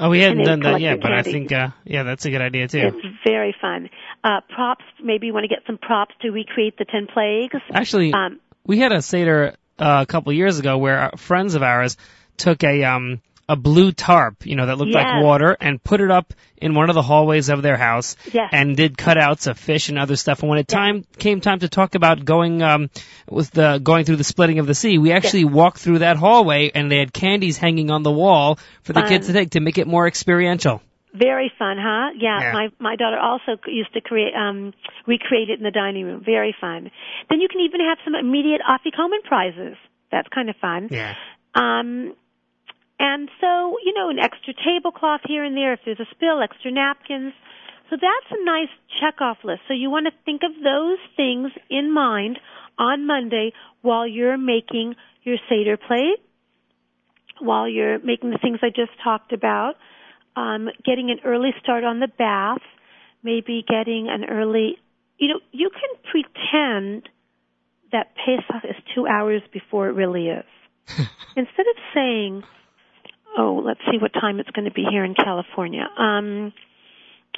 Oh, 0.00 0.10
we 0.10 0.20
hadn't 0.20 0.44
done 0.44 0.60
that 0.60 0.80
yet, 0.80 1.00
but 1.00 1.12
I 1.12 1.22
think, 1.22 1.50
uh, 1.50 1.70
yeah, 1.84 2.04
that's 2.04 2.24
a 2.24 2.30
good 2.30 2.40
idea 2.40 2.68
too. 2.68 2.78
It's 2.78 3.06
very 3.26 3.52
fun. 3.60 3.90
Uh, 4.22 4.40
props, 4.48 4.84
maybe 5.02 5.26
you 5.26 5.34
want 5.34 5.42
to 5.42 5.48
get 5.48 5.64
some 5.66 5.76
props 5.76 6.14
to 6.22 6.30
recreate 6.30 6.78
the 6.78 6.84
ten 6.84 7.08
plagues. 7.12 7.56
Actually, 7.72 8.12
Um, 8.12 8.38
we 8.64 8.78
had 8.78 8.92
a 8.92 9.02
Seder 9.02 9.56
uh, 9.76 10.04
a 10.04 10.06
couple 10.06 10.32
years 10.32 10.60
ago 10.60 10.78
where 10.78 11.00
uh, 11.00 11.16
friends 11.16 11.56
of 11.56 11.64
ours 11.64 11.96
took 12.38 12.64
a, 12.64 12.84
um, 12.84 13.20
a 13.50 13.56
blue 13.56 13.92
tarp, 13.92 14.44
you 14.44 14.56
know, 14.56 14.66
that 14.66 14.76
looked 14.76 14.92
like 14.92 15.22
water 15.22 15.56
and 15.58 15.82
put 15.82 16.00
it 16.02 16.10
up 16.10 16.34
in 16.58 16.74
one 16.74 16.90
of 16.90 16.94
the 16.94 17.00
hallways 17.02 17.48
of 17.48 17.62
their 17.62 17.78
house 17.78 18.14
Yes. 18.30 18.50
and 18.52 18.76
did 18.76 18.96
cutouts 18.98 19.46
of 19.46 19.58
fish 19.58 19.88
and 19.88 19.98
other 19.98 20.16
stuff. 20.16 20.40
And 20.42 20.50
when 20.50 20.58
it 20.58 20.68
time 20.68 21.04
came 21.18 21.40
time 21.40 21.60
to 21.60 21.68
talk 21.70 21.94
about 21.94 22.24
going 22.26 22.62
um 22.62 22.90
with 23.26 23.50
the 23.50 23.78
going 23.82 24.04
through 24.04 24.16
the 24.16 24.24
splitting 24.24 24.58
of 24.58 24.66
the 24.66 24.74
sea, 24.74 24.98
we 24.98 25.12
actually 25.12 25.44
walked 25.46 25.78
through 25.78 26.00
that 26.00 26.18
hallway 26.18 26.70
and 26.74 26.92
they 26.92 26.98
had 26.98 27.10
candies 27.12 27.56
hanging 27.56 27.90
on 27.90 28.02
the 28.02 28.10
wall 28.12 28.58
for 28.82 28.92
the 28.92 29.00
Fun. 29.00 29.08
kids 29.08 29.26
to 29.28 29.32
take 29.32 29.50
to 29.52 29.60
make 29.60 29.78
it 29.78 29.86
more 29.86 30.06
experiential. 30.06 30.82
Very 31.14 31.50
fun, 31.58 31.78
huh? 31.80 32.10
Yeah, 32.20 32.40
Yeah. 32.40 32.52
my 32.52 32.68
my 32.78 32.96
daughter 32.96 33.18
also 33.18 33.58
used 33.66 33.94
to 33.94 34.02
create 34.02 34.34
um 34.34 34.74
recreate 35.06 35.48
it 35.48 35.58
in 35.58 35.64
the 35.64 35.70
dining 35.70 36.04
room. 36.04 36.22
Very 36.22 36.54
fun. 36.60 36.90
Then 37.30 37.40
you 37.40 37.48
can 37.48 37.62
even 37.62 37.80
have 37.80 37.96
some 38.04 38.14
immediate 38.14 38.60
afikoman 38.60 39.22
prizes. 39.24 39.76
That's 40.12 40.28
kind 40.28 40.50
of 40.50 40.56
fun. 40.56 40.88
Yeah. 40.90 41.14
Um 41.54 42.14
and 42.98 43.28
so, 43.40 43.76
you 43.84 43.94
know, 43.94 44.10
an 44.10 44.18
extra 44.18 44.52
tablecloth 44.54 45.20
here 45.26 45.44
and 45.44 45.56
there 45.56 45.72
if 45.72 45.80
there's 45.84 46.00
a 46.00 46.06
spill, 46.10 46.42
extra 46.42 46.70
napkins. 46.70 47.32
So 47.90 47.96
that's 47.96 48.40
a 48.40 48.44
nice 48.44 48.68
check-off 49.00 49.38
list. 49.44 49.62
So 49.68 49.74
you 49.74 49.90
want 49.90 50.06
to 50.06 50.12
think 50.24 50.42
of 50.42 50.52
those 50.62 50.98
things 51.16 51.52
in 51.70 51.92
mind 51.92 52.38
on 52.76 53.06
Monday 53.06 53.52
while 53.82 54.06
you're 54.06 54.36
making 54.36 54.94
your 55.22 55.36
Seder 55.48 55.76
plate, 55.76 56.18
while 57.40 57.68
you're 57.68 57.98
making 58.00 58.30
the 58.30 58.38
things 58.38 58.58
I 58.62 58.68
just 58.68 58.92
talked 59.02 59.32
about, 59.32 59.74
um, 60.36 60.68
getting 60.84 61.10
an 61.10 61.20
early 61.24 61.50
start 61.62 61.84
on 61.84 62.00
the 62.00 62.08
bath, 62.08 62.62
maybe 63.22 63.64
getting 63.66 64.08
an 64.08 64.24
early, 64.24 64.76
you 65.18 65.28
know, 65.28 65.40
you 65.52 65.70
can 65.70 66.10
pretend 66.10 67.08
that 67.92 68.14
Pesach 68.16 68.64
is 68.64 68.76
two 68.94 69.06
hours 69.06 69.42
before 69.52 69.88
it 69.88 69.92
really 69.92 70.28
is. 70.28 70.44
Instead 71.36 71.66
of 71.66 71.76
saying, 71.94 72.42
oh, 73.36 73.62
let's 73.64 73.80
see 73.90 73.98
what 73.98 74.12
time 74.12 74.40
it's 74.40 74.50
going 74.50 74.64
to 74.64 74.74
be 74.74 74.84
here 74.88 75.04
in 75.04 75.14
California. 75.14 75.86
Um, 75.96 76.52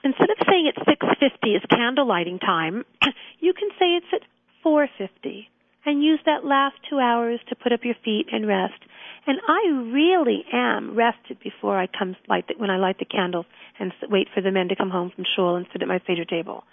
instead 0.05 0.31
of 0.31 0.37
saying 0.47 0.71
it's 0.71 0.89
6:50 0.89 1.57
is 1.57 1.63
candle 1.71 2.07
lighting 2.07 2.39
time, 2.39 2.85
you 3.41 3.53
can 3.53 3.69
say 3.79 3.97
it's 3.97 4.07
at 4.13 4.23
4:50 4.65 5.47
and 5.87 6.03
use 6.03 6.21
that 6.27 6.45
last 6.45 6.77
2 6.91 6.99
hours 6.99 7.41
to 7.49 7.57
put 7.57 7.73
up 7.73 7.81
your 7.85 7.95
feet 8.05 8.27
and 8.31 8.47
rest. 8.47 8.81
And 9.27 9.39
I 9.49 9.91
really 9.93 10.45
am 10.53 10.95
rested 10.95 11.39
before 11.43 11.79
I 11.79 11.87
come 11.87 12.17
light 12.29 12.49
the, 12.49 12.55
when 12.59 12.71
I 12.71 12.77
light 12.77 12.99
the 12.99 13.05
candles 13.05 13.47
and 13.79 13.93
wait 14.09 14.29
for 14.35 14.41
the 14.41 14.51
men 14.51 14.69
to 14.69 14.77
come 14.77 14.91
home 14.91 15.11
from 15.15 15.25
shul 15.37 15.57
and 15.57 15.67
sit 15.73 15.83
at 15.83 15.89
my 15.89 16.01
seder 16.07 16.25
table 16.25 16.65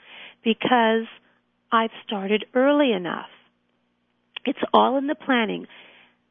because 0.44 1.08
I've 1.72 1.92
started 2.06 2.46
early 2.54 2.92
enough. 2.92 3.30
It's 4.46 4.60
all 4.74 4.98
in 4.98 5.08
the 5.08 5.16
planning. 5.16 5.68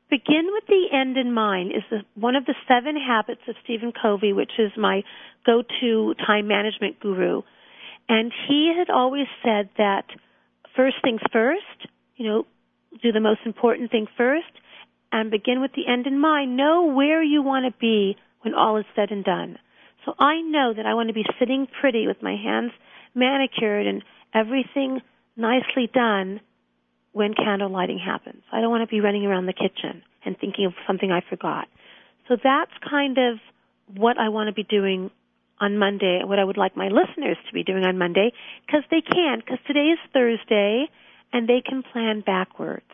Begin 0.09 0.47
with 0.53 0.65
the 0.69 0.87
end 0.93 1.17
in 1.17 1.33
mind 1.33 1.73
is 1.73 1.83
the, 1.91 1.99
one 2.15 2.37
of 2.37 2.45
the 2.47 2.55
seven 2.69 2.97
habits 2.97 3.41
of 3.49 3.57
Stephen 3.65 3.93
Covey, 3.93 4.33
which 4.33 4.53
is 4.59 4.71
my 4.77 5.03
go-to 5.45 6.15
time 6.25 6.47
management 6.47 7.01
guru. 7.01 7.43
And 8.09 8.33
he 8.49 8.73
had 8.77 8.89
always 8.89 9.27
said 9.45 9.69
that 9.79 10.05
first 10.77 10.97
things 11.03 11.21
first, 11.33 11.91
you 12.17 12.27
know, 12.27 12.47
do 13.03 13.11
the 13.11 13.21
most 13.21 13.41
important 13.45 13.91
thing 13.91 14.07
first 14.17 14.47
and 15.11 15.31
begin 15.31 15.61
with 15.61 15.73
the 15.75 15.91
end 15.91 16.07
in 16.07 16.19
mind. 16.19 16.57
Know 16.57 16.93
where 16.95 17.23
you 17.23 17.43
want 17.43 17.67
to 17.67 17.79
be 17.79 18.17
when 18.43 18.55
all 18.55 18.77
is 18.77 18.85
said 18.95 19.11
and 19.11 19.25
done. 19.25 19.59
So 20.05 20.15
I 20.21 20.41
know 20.41 20.73
that 20.75 20.87
I 20.87 20.95
want 20.95 21.09
to 21.09 21.15
be 21.15 21.27
sitting 21.41 21.67
pretty 21.81 22.07
with 22.07 22.23
my 22.23 22.37
hands 22.37 22.71
manicured 23.13 23.89
and 23.89 24.05
everything 24.33 25.01
nicely 25.37 25.91
done 25.93 26.41
when 27.17 27.33
candle 27.33 27.71
lighting 27.71 27.99
happens. 27.99 28.43
I 28.53 28.61
don't 28.61 28.69
want 28.69 28.87
to 28.87 28.95
be 28.95 29.01
running 29.01 29.25
around 29.25 29.47
the 29.47 29.55
kitchen 29.55 30.03
and 30.27 30.37
thinking 30.39 30.67
of 30.67 30.75
something 30.87 31.11
I 31.11 31.23
forgot. 31.31 31.67
So 32.29 32.37
that's 32.37 32.73
kind 32.91 33.17
of 33.17 33.39
what 33.97 34.19
I 34.19 34.29
want 34.29 34.49
to 34.49 34.53
be 34.53 34.65
doing 34.65 35.11
on 35.59 35.79
Monday, 35.79 36.21
what 36.25 36.39
I 36.39 36.45
would 36.45 36.59
like 36.59 36.77
my 36.77 36.89
listeners 36.89 37.39
to 37.49 37.55
be 37.55 37.65
doing 37.65 37.85
on 37.85 37.97
Monday, 37.97 38.33
because 38.67 38.83
they 38.91 39.01
can, 39.01 39.39
because 39.39 39.57
today 39.67 39.97
is 39.97 39.99
Thursday, 40.13 40.91
and 41.33 41.49
they 41.49 41.63
can 41.67 41.83
plan 41.91 42.21
backwards. 42.21 42.85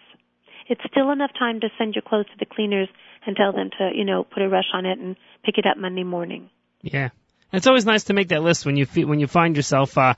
It's 0.68 0.82
still 0.88 1.11
enough 1.11 1.32
time 1.37 1.58
to 1.58 1.68
send 1.76 1.96
your 1.96 2.02
clothes 2.02 2.26
to 2.26 2.38
the 2.38 2.46
cleaners 2.46 2.88
and 3.26 3.35
tell 3.35 3.50
them 3.50 3.70
to, 3.78 3.90
you 3.92 4.04
know, 4.04 4.22
put 4.22 4.44
a 4.44 4.48
rush 4.48 4.70
on 4.72 4.87
it 4.87 5.00
and 5.00 5.16
pick 5.44 5.58
it 5.58 5.66
up 5.66 5.76
Monday 5.76 6.04
morning. 6.04 6.48
Yeah. 6.80 7.08
It's 7.52 7.66
always 7.66 7.85
nice 7.85 8.04
to 8.04 8.14
make 8.14 8.28
that 8.28 8.44
list 8.44 8.64
when 8.64 8.76
you 8.76 8.87
when 8.87 9.18
you 9.18 9.26
find 9.26 9.56
yourself 9.56 9.98
uh 9.98 10.14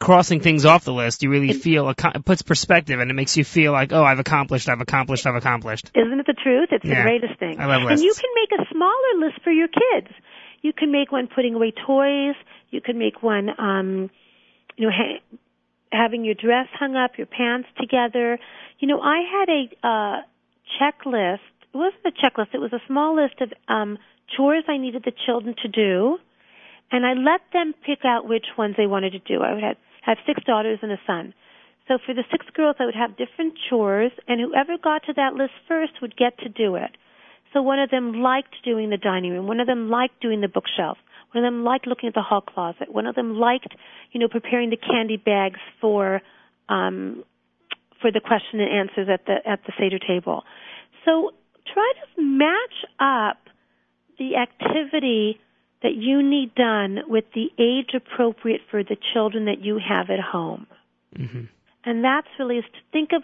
crossing 0.00 0.40
things 0.40 0.64
off 0.64 0.84
the 0.84 0.92
list. 0.92 1.22
You 1.22 1.30
really 1.30 1.52
feel 1.52 1.88
a, 1.88 1.94
it 2.14 2.24
puts 2.24 2.42
perspective 2.42 3.00
and 3.00 3.10
it 3.10 3.14
makes 3.14 3.36
you 3.36 3.44
feel 3.44 3.72
like, 3.72 3.92
"Oh, 3.92 4.04
I've 4.04 4.18
accomplished, 4.18 4.68
I've 4.68 4.80
accomplished, 4.80 5.26
I've 5.26 5.36
accomplished." 5.36 5.90
Isn't 5.94 6.20
it 6.20 6.26
the 6.26 6.34
truth? 6.34 6.68
It's 6.72 6.84
Yeah. 6.84 6.96
the 6.96 7.02
greatest 7.02 7.38
thing. 7.38 7.60
I 7.60 7.66
love 7.66 7.82
And 7.90 8.00
you 8.00 8.12
can 8.14 8.30
make 8.34 8.60
a 8.60 8.68
smaller 8.72 9.26
list 9.26 9.40
for 9.42 9.50
your 9.50 9.68
kids. 9.68 10.08
You 10.62 10.72
can 10.72 10.90
make 10.90 11.12
one 11.12 11.26
putting 11.26 11.54
away 11.54 11.72
toys. 11.72 12.34
You 12.70 12.80
can 12.80 12.98
make 12.98 13.22
one, 13.22 13.50
um, 13.58 14.10
you 14.76 14.86
know, 14.86 14.92
ha- 14.92 15.38
having 15.92 16.24
your 16.24 16.34
dress 16.34 16.66
hung 16.72 16.96
up, 16.96 17.18
your 17.18 17.26
pants 17.26 17.68
together. 17.78 18.38
You 18.78 18.88
know, 18.88 19.00
I 19.00 19.20
had 19.20 19.48
a 19.48 19.86
uh, 19.86 20.22
checklist. 20.80 21.38
It 21.72 21.76
wasn't 21.76 22.04
a 22.06 22.10
checklist. 22.12 22.48
It 22.52 22.60
was 22.60 22.72
a 22.72 22.80
small 22.86 23.14
list 23.16 23.40
of 23.40 23.52
um, 23.68 23.98
chores 24.36 24.64
I 24.68 24.78
needed 24.78 25.02
the 25.04 25.12
children 25.26 25.54
to 25.62 25.68
do, 25.68 26.18
and 26.94 27.04
I 27.04 27.14
let 27.14 27.40
them 27.52 27.74
pick 27.84 28.04
out 28.06 28.28
which 28.28 28.46
ones 28.56 28.76
they 28.78 28.86
wanted 28.86 29.10
to 29.10 29.18
do. 29.18 29.42
I 29.42 29.52
would 29.52 29.64
have, 29.64 29.76
have 30.02 30.16
six 30.28 30.40
daughters 30.44 30.78
and 30.80 30.92
a 30.92 31.00
son. 31.04 31.34
So 31.88 31.98
for 32.06 32.14
the 32.14 32.22
six 32.30 32.46
girls, 32.54 32.76
I 32.78 32.84
would 32.84 32.94
have 32.94 33.18
different 33.18 33.54
chores, 33.68 34.12
and 34.28 34.40
whoever 34.40 34.78
got 34.78 35.02
to 35.06 35.12
that 35.14 35.34
list 35.34 35.50
first 35.66 35.94
would 36.00 36.16
get 36.16 36.38
to 36.38 36.48
do 36.48 36.76
it. 36.76 36.92
So 37.52 37.62
one 37.62 37.80
of 37.80 37.90
them 37.90 38.22
liked 38.22 38.54
doing 38.64 38.90
the 38.90 38.96
dining 38.96 39.32
room. 39.32 39.48
One 39.48 39.58
of 39.58 39.66
them 39.66 39.90
liked 39.90 40.22
doing 40.22 40.40
the 40.40 40.46
bookshelf. 40.46 40.96
One 41.32 41.44
of 41.44 41.52
them 41.52 41.64
liked 41.64 41.88
looking 41.88 42.06
at 42.06 42.14
the 42.14 42.22
hall 42.22 42.42
closet. 42.42 42.86
One 42.92 43.06
of 43.08 43.16
them 43.16 43.34
liked, 43.34 43.74
you 44.12 44.20
know, 44.20 44.28
preparing 44.28 44.70
the 44.70 44.76
candy 44.76 45.16
bags 45.16 45.58
for 45.80 46.22
um, 46.68 47.24
for 48.00 48.12
the 48.12 48.20
question 48.20 48.60
and 48.60 48.70
answers 48.70 49.08
at 49.12 49.26
the 49.26 49.36
at 49.44 49.58
the 49.66 49.72
seder 49.80 49.98
table. 49.98 50.44
So 51.04 51.32
try 51.72 51.92
to 52.14 52.22
match 52.22 52.78
up 53.00 53.38
the 54.16 54.36
activity 54.36 55.40
that 55.84 55.94
you 55.94 56.22
need 56.22 56.54
done 56.54 57.00
with 57.06 57.24
the 57.34 57.52
age 57.58 57.90
appropriate 57.94 58.62
for 58.70 58.82
the 58.82 58.96
children 59.12 59.44
that 59.44 59.60
you 59.60 59.78
have 59.78 60.10
at 60.10 60.18
home. 60.18 60.66
hmm 61.14 61.44
And 61.84 62.02
that's 62.02 62.26
really 62.38 62.56
is 62.58 62.64
to 62.64 62.80
think 62.90 63.10
of 63.12 63.22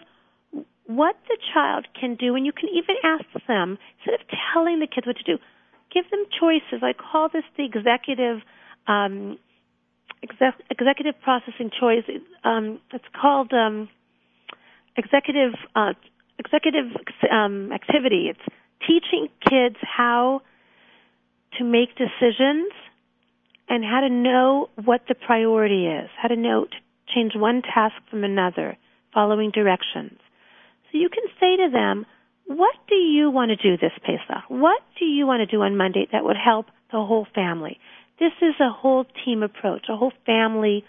what 0.85 1.15
the 1.27 1.37
child 1.53 1.87
can 1.99 2.15
do, 2.15 2.35
and 2.35 2.45
you 2.45 2.51
can 2.51 2.69
even 2.69 2.95
ask 3.03 3.25
them 3.47 3.77
instead 3.97 4.13
of 4.19 4.21
telling 4.53 4.79
the 4.79 4.87
kids 4.87 5.07
what 5.07 5.17
to 5.17 5.23
do, 5.23 5.37
give 5.93 6.05
them 6.11 6.23
choices. 6.39 6.83
I 6.83 6.93
call 6.93 7.29
this 7.29 7.43
the 7.57 7.65
executive 7.65 8.41
um, 8.87 9.39
exec, 10.21 10.55
executive 10.69 11.15
processing 11.21 11.71
choice. 11.77 12.03
Um, 12.43 12.79
it's 12.93 13.09
called 13.19 13.51
um, 13.53 13.89
executive 14.95 15.53
uh, 15.75 15.93
executive 16.37 16.87
um, 17.31 17.71
activity. 17.71 18.29
It's 18.29 18.45
teaching 18.87 19.29
kids 19.49 19.77
how 19.81 20.41
to 21.57 21.63
make 21.63 21.89
decisions 21.95 22.71
and 23.69 23.83
how 23.83 24.01
to 24.01 24.09
know 24.09 24.69
what 24.83 25.01
the 25.07 25.15
priority 25.15 25.87
is, 25.87 26.09
how 26.21 26.27
to 26.27 26.35
know 26.35 26.65
to 26.65 26.77
change 27.13 27.33
one 27.35 27.61
task 27.61 27.95
from 28.09 28.23
another, 28.23 28.77
following 29.13 29.51
directions. 29.51 30.17
So 30.91 30.97
you 30.97 31.09
can 31.09 31.23
say 31.39 31.57
to 31.57 31.69
them, 31.71 32.05
what 32.45 32.75
do 32.89 32.95
you 32.95 33.29
want 33.29 33.49
to 33.49 33.55
do 33.55 33.77
this 33.77 33.93
Pesach? 34.03 34.43
What 34.49 34.81
do 34.99 35.05
you 35.05 35.25
want 35.25 35.39
to 35.39 35.45
do 35.45 35.61
on 35.61 35.77
Monday 35.77 36.07
that 36.11 36.23
would 36.23 36.35
help 36.35 36.67
the 36.91 36.99
whole 36.99 37.27
family? 37.33 37.79
This 38.19 38.33
is 38.41 38.55
a 38.59 38.69
whole 38.69 39.05
team 39.25 39.41
approach, 39.41 39.85
a 39.89 39.95
whole 39.95 40.13
family 40.25 40.83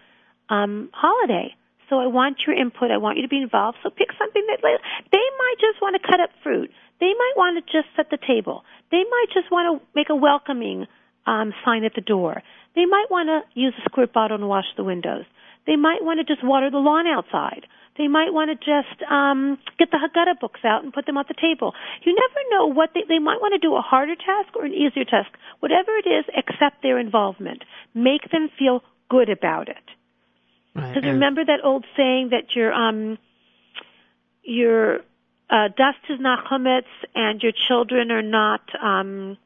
um, 0.48 0.90
holiday. 0.92 1.55
So 1.88 1.98
I 1.98 2.07
want 2.07 2.38
your 2.46 2.57
input. 2.57 2.90
I 2.90 2.96
want 2.96 3.16
you 3.16 3.22
to 3.22 3.29
be 3.29 3.38
involved. 3.38 3.79
So 3.83 3.90
pick 3.90 4.09
something 4.18 4.44
that 4.48 4.59
they 4.62 5.18
might 5.38 5.55
just 5.61 5.81
want 5.81 5.96
to 6.01 6.09
cut 6.09 6.20
up 6.20 6.31
fruit. 6.42 6.70
They 7.03 7.15
might 7.19 7.35
want 7.35 7.59
to 7.59 7.67
just 7.67 7.91
set 7.97 8.11
the 8.15 8.19
table. 8.25 8.62
They 8.93 9.03
might 9.03 9.27
just 9.35 9.51
want 9.51 9.67
to 9.67 9.87
make 9.93 10.07
a 10.09 10.15
welcoming 10.15 10.87
um, 11.27 11.53
sign 11.65 11.83
at 11.83 11.95
the 11.97 12.01
door. 12.01 12.45
They 12.77 12.87
might 12.87 13.11
want 13.11 13.27
to 13.27 13.43
use 13.59 13.75
a 13.77 13.83
squirt 13.91 14.12
bottle 14.12 14.37
and 14.38 14.49
wash 14.49 14.71
the 14.77 14.85
windows. 14.85 15.25
They 15.67 15.75
might 15.75 16.05
want 16.05 16.21
to 16.21 16.25
just 16.25 16.47
water 16.47 16.71
the 16.71 16.79
lawn 16.79 17.09
outside. 17.09 17.67
They 17.99 18.07
might 18.07 18.33
want 18.33 18.51
to 18.51 18.57
just 18.57 19.03
um, 19.11 19.59
get 19.81 19.91
the 19.91 19.99
Haggadah 19.99 20.38
books 20.41 20.61
out 20.65 20.85
and 20.85 20.93
put 20.93 21.07
them 21.07 21.19
on 21.19 21.25
the 21.27 21.35
table. 21.35 21.75
You 22.05 22.15
never 22.15 22.41
know 22.55 22.73
what 22.73 22.91
they, 22.95 23.03
they 23.09 23.19
might 23.19 23.41
want 23.41 23.53
to 23.53 23.59
do 23.59 23.75
a 23.75 23.81
harder 23.83 24.15
task 24.15 24.55
or 24.55 24.65
an 24.65 24.73
easier 24.73 25.05
task. 25.05 25.31
Whatever 25.59 25.91
it 25.99 26.07
is, 26.09 26.25
accept 26.38 26.83
their 26.85 27.01
involvement. 27.01 27.65
Make 27.95 28.31
them 28.31 28.49
feel 28.57 28.85
good 29.11 29.29
about 29.29 29.69
it. 29.69 29.87
Right. 30.77 30.95
Because 30.95 31.03
and- 31.03 31.15
remember 31.15 31.45
that 31.45 31.65
old 31.65 31.85
saying 31.97 32.31
that 32.31 32.55
your 32.55 32.73
um 32.73 33.19
your 34.45 35.01
uh, 35.53 35.69
dust 35.69 35.99
is 36.09 36.19
not 36.19 36.47
chametz 36.47 36.91
and 37.15 37.43
your 37.43 37.53
children 37.69 38.11
are 38.11 38.23
not 38.23 38.62
um 38.83 39.37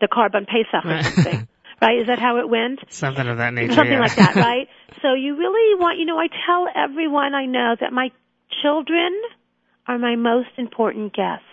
the 0.00 0.08
korban 0.08 0.46
pesach 0.46 0.84
or 0.84 0.88
Right. 0.88 1.04
something. 1.04 1.48
right? 1.82 1.98
Is 2.00 2.06
that 2.06 2.18
how 2.18 2.38
it 2.38 2.48
went? 2.48 2.80
Something 2.88 3.26
of 3.26 3.38
that 3.38 3.52
nature. 3.52 3.74
Something 3.74 3.92
yeah. 3.94 4.00
like 4.00 4.16
that, 4.16 4.34
right? 4.50 4.68
So 5.02 5.14
you 5.14 5.36
really 5.36 5.78
want, 5.78 5.98
you 5.98 6.06
know, 6.06 6.18
I 6.18 6.28
tell 6.46 6.66
everyone 6.74 7.34
I 7.34 7.46
know 7.46 7.74
that 7.80 7.92
my 7.92 8.10
children 8.62 9.12
are 9.86 9.98
my 9.98 10.16
most 10.16 10.50
important 10.56 11.12
guests. 11.14 11.44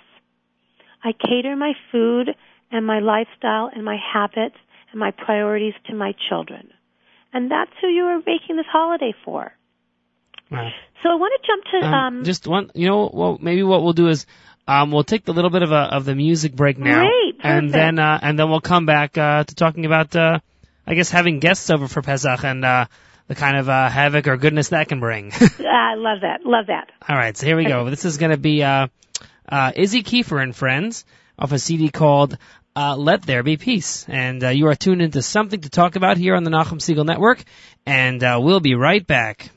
I 1.03 1.11
cater 1.13 1.55
my 1.55 1.73
food 1.91 2.35
and 2.71 2.85
my 2.85 2.99
lifestyle 2.99 3.69
and 3.73 3.83
my 3.83 3.97
habits 3.97 4.57
and 4.91 4.99
my 4.99 5.11
priorities 5.11 5.73
to 5.87 5.95
my 5.95 6.13
children. 6.29 6.69
And 7.33 7.51
that's 7.51 7.71
who 7.81 7.87
you 7.87 8.03
are 8.05 8.17
making 8.19 8.57
this 8.57 8.65
holiday 8.71 9.13
for. 9.23 9.51
Right. 10.49 10.73
So 11.03 11.09
I 11.09 11.15
want 11.15 11.33
to 11.41 11.47
jump 11.47 11.63
to, 11.65 11.87
Um, 11.87 11.93
um, 11.93 12.23
just 12.23 12.47
one, 12.47 12.71
you 12.73 12.87
know, 12.87 13.09
well, 13.13 13.37
maybe 13.41 13.63
what 13.63 13.83
we'll 13.83 13.93
do 13.93 14.07
is, 14.07 14.25
um, 14.67 14.91
we'll 14.91 15.03
take 15.03 15.27
a 15.27 15.31
little 15.31 15.49
bit 15.49 15.61
of 15.61 15.71
a 15.71 15.95
of 15.95 16.05
the 16.05 16.15
music 16.15 16.53
break 16.53 16.77
now, 16.77 17.01
Great, 17.01 17.35
and 17.41 17.71
then 17.71 17.99
uh, 17.99 18.19
and 18.21 18.37
then 18.37 18.49
we'll 18.49 18.59
come 18.59 18.85
back 18.85 19.17
uh, 19.17 19.43
to 19.43 19.55
talking 19.55 19.85
about, 19.85 20.13
uh, 20.15 20.39
I 20.85 20.93
guess, 20.95 21.09
having 21.09 21.39
guests 21.39 21.69
over 21.69 21.87
for 21.87 22.01
Pesach 22.01 22.43
and 22.43 22.65
uh, 22.65 22.85
the 23.27 23.35
kind 23.35 23.57
of 23.57 23.69
uh, 23.69 23.87
havoc 23.89 24.27
or 24.27 24.35
goodness 24.35 24.69
that 24.69 24.89
can 24.89 24.99
bring. 24.99 25.31
I 25.31 25.93
love 25.95 26.21
that, 26.21 26.45
love 26.45 26.67
that. 26.67 26.89
All 27.07 27.15
right, 27.15 27.37
so 27.37 27.45
here 27.45 27.55
we 27.55 27.65
go. 27.65 27.89
This 27.89 28.03
is 28.03 28.17
going 28.17 28.31
to 28.31 28.37
be 28.37 28.63
uh, 28.63 28.87
uh, 29.47 29.71
Izzy 29.75 30.03
Kiefer 30.03 30.41
and 30.41 30.53
friends 30.55 31.05
off 31.39 31.53
a 31.53 31.59
CD 31.59 31.89
called 31.89 32.37
uh, 32.75 32.97
"Let 32.97 33.21
There 33.21 33.43
Be 33.43 33.55
Peace," 33.55 34.05
and 34.09 34.43
uh, 34.43 34.49
you 34.49 34.67
are 34.67 34.75
tuned 34.75 35.01
into 35.01 35.21
something 35.21 35.61
to 35.61 35.69
talk 35.69 35.95
about 35.95 36.17
here 36.17 36.35
on 36.35 36.43
the 36.43 36.51
Nachum 36.51 36.79
Segal 36.79 37.05
Network, 37.05 37.41
and 37.85 38.21
uh, 38.21 38.39
we'll 38.41 38.59
be 38.59 38.75
right 38.75 39.05
back. 39.05 39.49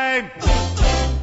Time. 0.00 0.30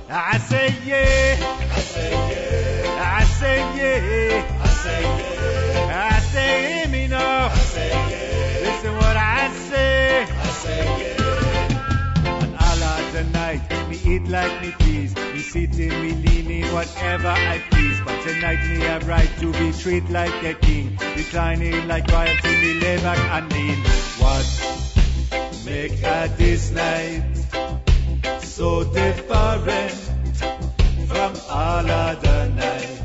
I 0.10 0.38
say 0.50 0.68
yeah. 0.86 1.38
I 1.78 1.80
say 1.94 2.12
yeah. 2.32 3.20
I 3.20 3.24
say 3.40 3.58
yeah. 3.78 4.64
I 4.64 4.72
say 4.84 5.02
yeah. 5.02 6.14
I 6.14 6.20
say 6.34 6.52
hear 6.68 6.88
me 6.96 7.08
now. 7.08 7.46
I 7.46 7.58
say 7.74 7.90
yeah. 7.90 8.66
Listen 8.66 8.94
what 9.02 9.18
I 9.18 9.44
say. 9.70 10.24
I 10.24 10.50
say 10.64 10.84
yeah. 11.02 12.44
And 12.44 12.54
all 12.66 12.82
of 12.94 13.14
the 13.16 13.24
night, 13.42 13.62
me 13.90 13.98
eat 14.12 14.26
like 14.28 14.54
me 14.62 14.72
please. 14.80 15.16
Me 15.34 15.40
sitting, 15.40 15.94
me 16.04 16.12
leaning, 16.26 16.68
whatever 16.74 17.30
I 17.30 17.60
please. 17.72 18.00
But 18.06 18.18
tonight 18.28 18.62
me 18.70 18.78
have 18.90 19.08
right 19.08 19.32
to 19.42 19.52
be 19.54 19.72
treated 19.82 20.10
like 20.10 20.38
a 20.44 20.54
king. 20.54 20.98
Reclining 21.16 21.88
like 21.88 22.06
royalty, 22.12 22.54
me 22.64 22.72
lay 22.84 22.98
back 22.98 23.22
and 23.36 23.52
lean. 23.54 23.80
What 24.22 24.48
make 25.66 25.98
a 26.04 26.32
this 26.38 26.72
night 26.72 27.24
so 28.58 28.84
different 28.86 29.92
from 31.08 31.32
all 31.48 31.86
other 31.86 32.50
nights? 32.56 33.02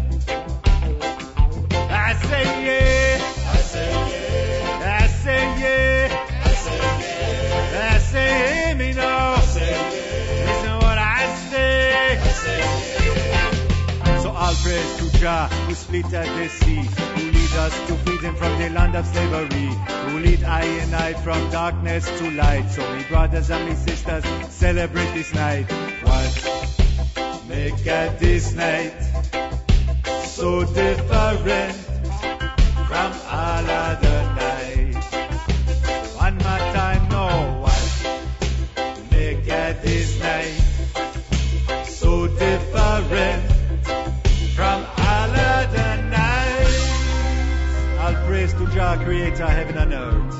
I 1.76 2.14
say 2.24 2.46
yeah. 2.64 3.20
I 3.20 3.58
say 3.72 3.92
yeah. 4.12 4.98
I 4.98 5.06
say 5.08 5.42
yeah. 5.60 6.08
I 6.42 6.52
say 6.64 6.78
yeah. 7.02 7.92
I 7.92 7.98
say 7.98 8.28
hear 8.64 8.76
me 8.76 8.94
now. 8.94 9.34
Listen 9.36 10.74
what 10.84 10.96
I 10.96 11.36
say. 11.50 12.16
I 12.16 12.28
say 12.44 12.60
yeah. 14.06 14.20
So 14.22 14.30
all 14.30 14.54
praise 14.54 14.96
to 14.96 15.18
Jah 15.18 15.48
who 15.66 15.74
split 15.74 16.14
at 16.14 16.28
the 16.34 16.48
sea, 16.48 16.88
us 17.56 17.86
to 17.86 17.94
freedom 17.98 18.34
from 18.36 18.58
the 18.58 18.70
land 18.70 18.94
of 18.96 19.06
slavery, 19.06 19.68
who 20.10 20.18
lead 20.18 20.44
I 20.44 20.64
and 20.64 20.94
I 20.94 21.14
from 21.14 21.50
darkness 21.50 22.04
to 22.18 22.30
light. 22.30 22.70
So 22.70 22.82
me 22.94 23.04
brothers 23.08 23.50
and 23.50 23.68
me 23.68 23.74
sisters 23.74 24.24
celebrate 24.48 25.12
this 25.14 25.34
night. 25.34 25.70
What 26.02 27.46
make 27.48 27.86
at 27.86 28.18
this 28.18 28.54
night 28.54 28.94
so 30.24 30.64
different 30.64 31.76
from 32.88 33.12
all 33.30 33.66
other 33.70 34.31
Jah, 48.92 49.04
Creator, 49.04 49.46
heaven 49.46 49.78
and 49.78 49.92
earth. 49.94 50.34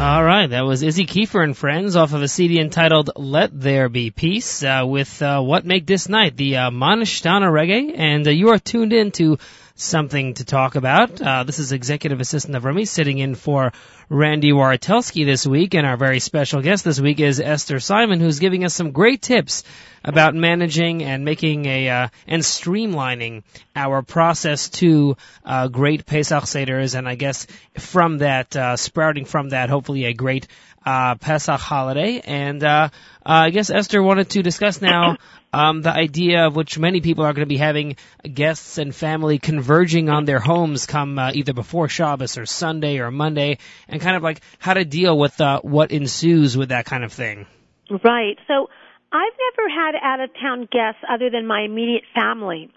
All 0.00 0.24
right, 0.24 0.46
that 0.46 0.64
was 0.64 0.82
Izzy 0.82 1.04
Kiefer 1.04 1.44
and 1.44 1.56
Friends 1.56 1.96
off 1.96 2.14
of 2.14 2.22
a 2.22 2.28
CD 2.28 2.58
entitled 2.58 3.10
"Let 3.16 3.50
There 3.52 3.90
Be 3.90 4.10
Peace" 4.10 4.62
uh, 4.62 4.84
with 4.86 5.20
uh, 5.20 5.42
"What 5.42 5.66
Make 5.66 5.86
This 5.86 6.08
Night," 6.08 6.36
the 6.36 6.56
uh, 6.56 6.70
Manishtana 6.70 7.50
Reggae, 7.50 7.92
and 7.94 8.26
uh, 8.26 8.30
you 8.30 8.48
are 8.48 8.58
tuned 8.58 8.94
in 8.94 9.10
to 9.12 9.38
something 9.74 10.34
to 10.34 10.44
talk 10.46 10.76
about. 10.76 11.20
Uh, 11.20 11.44
this 11.44 11.58
is 11.58 11.72
Executive 11.72 12.20
Assistant 12.20 12.56
Avrami 12.56 12.88
sitting 12.88 13.18
in 13.18 13.34
for 13.34 13.72
Randy 14.08 14.52
Wartelski 14.52 15.24
this 15.24 15.46
week, 15.46 15.74
and 15.74 15.86
our 15.86 15.96
very 15.96 16.20
special 16.20 16.62
guest 16.62 16.84
this 16.84 17.00
week 17.00 17.20
is 17.20 17.40
Esther 17.40 17.80
Simon, 17.80 18.20
who's 18.20 18.38
giving 18.38 18.64
us 18.64 18.74
some 18.74 18.92
great 18.92 19.22
tips 19.22 19.64
about 20.04 20.34
managing 20.34 21.02
and 21.02 21.24
making 21.24 21.66
a 21.66 21.88
uh, 21.88 22.08
and 22.26 22.42
streamlining 22.42 23.42
our 23.76 24.02
process 24.02 24.68
to 24.70 25.16
uh, 25.44 25.68
great 25.68 26.06
Pesach 26.06 26.44
seders, 26.44 26.96
and 26.96 27.08
I 27.08 27.14
guess 27.14 27.46
from 27.78 28.18
that, 28.18 28.54
uh, 28.56 28.76
sprouting 28.76 29.24
from 29.24 29.50
that, 29.50 29.70
hopefully 29.70 30.04
a 30.04 30.14
great 30.14 30.48
uh, 30.84 31.14
Pesach 31.16 31.60
holiday. 31.60 32.20
And 32.24 32.62
uh, 32.62 32.88
uh, 33.24 33.46
I 33.46 33.50
guess 33.50 33.70
Esther 33.70 34.02
wanted 34.02 34.30
to 34.30 34.42
discuss 34.42 34.80
now 34.80 35.16
um, 35.52 35.82
the 35.82 35.92
idea 35.92 36.46
of 36.46 36.56
which 36.56 36.78
many 36.78 37.00
people 37.00 37.24
are 37.24 37.32
going 37.32 37.46
to 37.46 37.54
be 37.54 37.58
having 37.58 37.96
guests 38.32 38.78
and 38.78 38.94
family 38.94 39.38
converging 39.38 40.08
on 40.08 40.24
their 40.24 40.40
homes 40.40 40.86
come 40.86 41.18
uh, 41.18 41.30
either 41.34 41.52
before 41.52 41.88
Shabbos 41.88 42.38
or 42.38 42.46
Sunday 42.46 42.98
or 42.98 43.10
Monday, 43.10 43.58
and 43.92 44.00
kind 44.00 44.16
of 44.16 44.22
like 44.22 44.40
how 44.58 44.74
to 44.74 44.84
deal 44.84 45.16
with 45.16 45.40
uh, 45.40 45.60
what 45.60 45.92
ensues 45.92 46.56
with 46.56 46.70
that 46.70 46.86
kind 46.86 47.04
of 47.04 47.12
thing. 47.12 47.46
Right. 47.90 48.38
So 48.48 48.68
I've 49.12 49.36
never 49.56 49.68
had 49.68 49.94
out 50.02 50.20
of 50.20 50.30
town 50.40 50.68
guests 50.72 51.00
other 51.08 51.30
than 51.30 51.46
my 51.46 51.62
immediate 51.62 52.04
family 52.14 52.70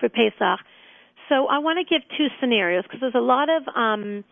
for 0.00 0.08
Pesach. 0.08 0.60
So 1.28 1.46
I 1.46 1.58
want 1.58 1.78
to 1.78 1.84
give 1.84 2.02
two 2.16 2.28
scenarios 2.40 2.84
because 2.84 3.00
there's 3.00 3.14
a 3.14 3.18
lot 3.18 3.48
of 3.48 3.62
um, 3.76 4.24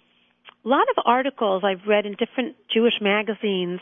a 0.65 0.69
lot 0.69 0.87
of 0.91 1.03
articles 1.05 1.63
I've 1.65 1.87
read 1.87 2.07
in 2.07 2.13
different 2.13 2.57
Jewish 2.73 2.95
magazines 3.01 3.81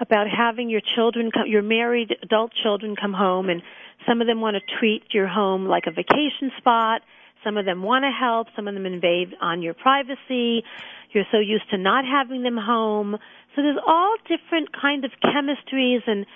about 0.00 0.26
having 0.28 0.70
your 0.70 0.80
children 0.94 1.30
come, 1.32 1.46
your 1.48 1.62
married 1.62 2.14
adult 2.22 2.52
children 2.62 2.94
come 2.94 3.12
home, 3.12 3.48
and 3.48 3.62
some 4.08 4.20
of 4.20 4.26
them 4.26 4.40
want 4.40 4.56
to 4.56 4.76
treat 4.78 5.02
your 5.12 5.26
home 5.26 5.66
like 5.66 5.84
a 5.86 5.90
vacation 5.90 6.50
spot. 6.58 7.02
Some 7.44 7.56
of 7.56 7.64
them 7.64 7.82
want 7.82 8.04
to 8.04 8.10
help. 8.10 8.48
Some 8.56 8.68
of 8.68 8.74
them 8.74 8.86
invade 8.86 9.34
on 9.40 9.62
your 9.62 9.74
privacy. 9.74 10.64
You're 11.12 11.26
so 11.30 11.38
used 11.38 11.70
to 11.70 11.78
not 11.78 12.04
having 12.04 12.42
them 12.42 12.56
home. 12.56 13.16
So 13.54 13.62
there's 13.62 13.78
all 13.86 14.16
different 14.28 14.70
kind 14.78 15.04
of 15.04 15.10
chemistries 15.24 16.00
and 16.06 16.26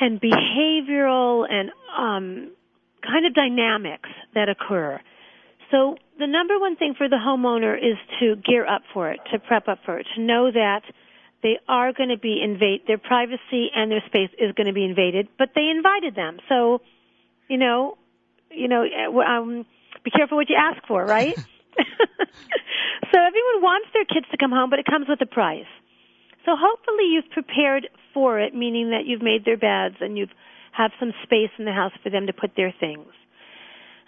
and 0.00 0.20
behavioral 0.20 1.46
and 1.48 1.70
um, 1.96 2.52
kind 3.06 3.26
of 3.26 3.34
dynamics 3.34 4.08
that 4.34 4.48
occur. 4.48 5.00
So 5.70 5.96
the 6.18 6.26
number 6.26 6.58
one 6.58 6.76
thing 6.76 6.94
for 6.96 7.08
the 7.08 7.16
homeowner 7.16 7.76
is 7.76 7.96
to 8.20 8.36
gear 8.36 8.66
up 8.66 8.82
for 8.92 9.10
it, 9.10 9.20
to 9.32 9.38
prep 9.38 9.68
up 9.68 9.78
for 9.84 9.98
it, 9.98 10.06
to 10.16 10.20
know 10.20 10.50
that 10.50 10.82
they 11.42 11.58
are 11.68 11.92
going 11.92 12.08
to 12.08 12.18
be 12.18 12.40
invade 12.42 12.82
their 12.86 12.98
privacy 12.98 13.68
and 13.74 13.90
their 13.90 14.02
space 14.06 14.30
is 14.38 14.52
going 14.52 14.66
to 14.66 14.72
be 14.72 14.84
invaded, 14.84 15.28
but 15.38 15.50
they 15.54 15.68
invited 15.68 16.14
them. 16.14 16.38
So, 16.48 16.80
you 17.48 17.58
know, 17.58 17.96
you 18.50 18.68
know, 18.68 18.84
um, 19.22 19.66
be 20.04 20.10
careful 20.10 20.36
what 20.36 20.48
you 20.48 20.56
ask 20.56 20.86
for, 20.86 21.04
right? 21.04 21.36
so 23.12 23.16
everyone 23.16 23.62
wants 23.62 23.88
their 23.94 24.04
kids 24.04 24.26
to 24.30 24.36
come 24.36 24.50
home, 24.50 24.70
but 24.70 24.78
it 24.78 24.86
comes 24.86 25.06
with 25.08 25.20
a 25.20 25.26
price. 25.26 25.70
So 26.44 26.52
hopefully 26.58 27.08
you've 27.12 27.30
prepared 27.30 27.88
for 28.12 28.40
it, 28.40 28.54
meaning 28.54 28.90
that 28.90 29.06
you've 29.06 29.22
made 29.22 29.44
their 29.44 29.56
beds 29.56 29.96
and 30.00 30.18
you've 30.18 30.32
have 30.72 30.90
some 30.98 31.12
space 31.22 31.50
in 31.58 31.66
the 31.66 31.72
house 31.72 31.92
for 32.02 32.10
them 32.10 32.26
to 32.26 32.32
put 32.32 32.52
their 32.56 32.74
things. 32.80 33.08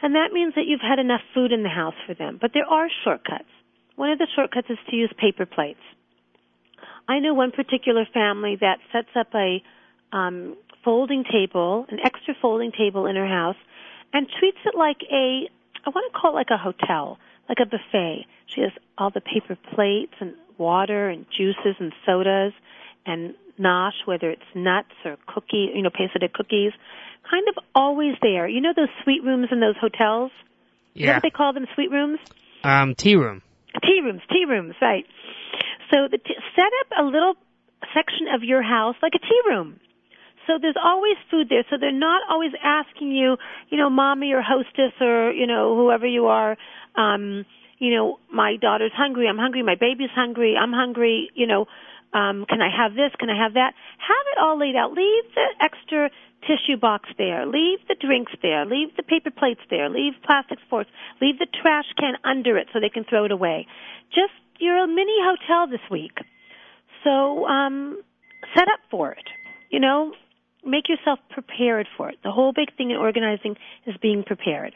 And 0.02 0.14
that 0.14 0.32
means 0.32 0.54
that 0.54 0.64
you've 0.66 0.80
had 0.80 0.98
enough 0.98 1.20
food 1.34 1.52
in 1.52 1.62
the 1.62 1.68
house 1.68 1.94
for 2.06 2.14
them. 2.14 2.38
But 2.40 2.52
there 2.54 2.66
are 2.66 2.88
shortcuts. 3.04 3.52
One 3.96 4.10
of 4.10 4.18
the 4.18 4.26
shortcuts 4.34 4.68
is 4.70 4.78
to 4.90 4.96
use 4.96 5.12
paper 5.18 5.46
plates. 5.46 5.80
I 7.06 7.20
know 7.20 7.34
one 7.34 7.52
particular 7.52 8.06
family 8.12 8.56
that 8.60 8.78
sets 8.92 9.08
up 9.14 9.28
a 9.34 9.62
um, 10.12 10.56
folding 10.84 11.24
table, 11.24 11.86
an 11.90 11.98
extra 12.04 12.34
folding 12.40 12.72
table 12.72 13.06
in 13.06 13.16
her 13.16 13.26
house, 13.28 13.56
and 14.12 14.26
treats 14.38 14.58
it 14.64 14.74
like 14.76 14.98
a, 15.12 15.48
I 15.86 15.90
want 15.90 16.12
to 16.12 16.18
call 16.18 16.32
it 16.32 16.34
like 16.34 16.50
a 16.50 16.56
hotel, 16.58 17.18
like 17.48 17.58
a 17.60 17.66
buffet. 17.66 18.26
She 18.46 18.60
has 18.62 18.70
all 18.98 19.10
the 19.10 19.20
paper 19.20 19.56
plates 19.74 20.14
and 20.20 20.34
water 20.58 21.08
and 21.08 21.26
juices 21.36 21.76
and 21.78 21.92
sodas 22.06 22.52
and 23.06 23.34
nosh, 23.60 24.06
whether 24.06 24.30
it's 24.30 24.42
nuts 24.54 24.94
or 25.04 25.16
cookie, 25.26 25.70
you 25.74 25.82
know, 25.82 25.90
pasted 25.90 26.22
cookies, 26.32 26.72
kind 27.30 27.46
of 27.48 27.62
always 27.74 28.14
there. 28.22 28.48
You 28.48 28.60
know 28.60 28.72
those 28.74 28.88
suite 29.02 29.22
rooms 29.22 29.48
in 29.50 29.60
those 29.60 29.76
hotels? 29.80 30.32
You 30.94 31.06
know 31.06 31.10
Yeah. 31.12 31.16
what 31.16 31.22
they 31.22 31.30
call 31.30 31.52
them, 31.52 31.66
suite 31.74 31.90
rooms? 31.90 32.18
Um, 32.62 32.94
tea 32.94 33.16
room. 33.16 33.42
Tea 33.82 34.00
rooms, 34.02 34.22
tea 34.30 34.44
rooms, 34.46 34.74
right. 34.80 35.06
So 35.92 36.08
the 36.10 36.18
t- 36.18 36.36
set 36.56 36.70
up 36.80 36.98
a 36.98 37.04
little 37.04 37.34
section 37.92 38.28
of 38.32 38.42
your 38.42 38.62
house 38.62 38.96
like 39.02 39.12
a 39.14 39.18
tea 39.18 39.40
room. 39.46 39.80
So 40.46 40.58
there's 40.60 40.76
always 40.82 41.16
food 41.30 41.48
there. 41.48 41.64
So 41.70 41.76
they're 41.78 41.92
not 41.92 42.22
always 42.30 42.52
asking 42.62 43.12
you, 43.12 43.36
you 43.70 43.78
know, 43.78 43.90
mommy 43.90 44.32
or 44.32 44.42
hostess 44.42 44.92
or, 45.00 45.32
you 45.32 45.46
know, 45.46 45.76
whoever 45.76 46.06
you 46.06 46.26
are, 46.26 46.56
um, 46.96 47.44
you 47.78 47.94
know, 47.94 48.18
my 48.32 48.56
daughter's 48.60 48.92
hungry, 48.94 49.26
I'm 49.28 49.38
hungry, 49.38 49.62
my 49.62 49.74
baby's 49.74 50.12
hungry, 50.14 50.54
I'm 50.60 50.72
hungry, 50.72 51.30
you 51.34 51.46
know, 51.46 51.66
um, 52.12 52.46
can 52.48 52.62
I 52.62 52.70
have 52.70 52.94
this, 52.94 53.10
can 53.18 53.28
I 53.28 53.42
have 53.42 53.54
that? 53.54 53.74
Have 53.98 54.26
it 54.32 54.38
all 54.40 54.58
laid 54.58 54.76
out. 54.76 54.92
Leave 54.92 55.24
the 55.34 55.48
extra 55.60 56.10
tissue 56.46 56.76
box 56.78 57.08
there. 57.18 57.44
Leave 57.46 57.80
the 57.88 57.96
drinks 57.98 58.32
there. 58.40 58.64
Leave 58.64 58.94
the 58.96 59.02
paper 59.02 59.30
plates 59.30 59.60
there. 59.68 59.88
Leave 59.88 60.12
plastic 60.24 60.58
forks. 60.70 60.90
Leave 61.20 61.38
the 61.38 61.46
trash 61.60 61.86
can 61.98 62.14
under 62.22 62.56
it 62.56 62.68
so 62.72 62.78
they 62.78 62.88
can 62.88 63.04
throw 63.04 63.24
it 63.24 63.32
away. 63.32 63.66
Just 64.10 64.32
you're 64.60 64.84
a 64.84 64.86
mini 64.86 65.16
hotel 65.18 65.66
this 65.68 65.82
week. 65.90 66.18
So 67.02 67.46
um 67.46 68.00
set 68.54 68.68
up 68.68 68.80
for 68.90 69.12
it. 69.12 69.26
You 69.70 69.80
know, 69.80 70.12
make 70.66 70.88
yourself 70.88 71.18
prepared 71.30 71.86
for 71.96 72.08
it. 72.08 72.18
The 72.22 72.32
whole 72.32 72.52
big 72.52 72.74
thing 72.76 72.90
in 72.90 72.96
organizing 72.96 73.56
is 73.86 73.96
being 74.00 74.24
prepared. 74.24 74.74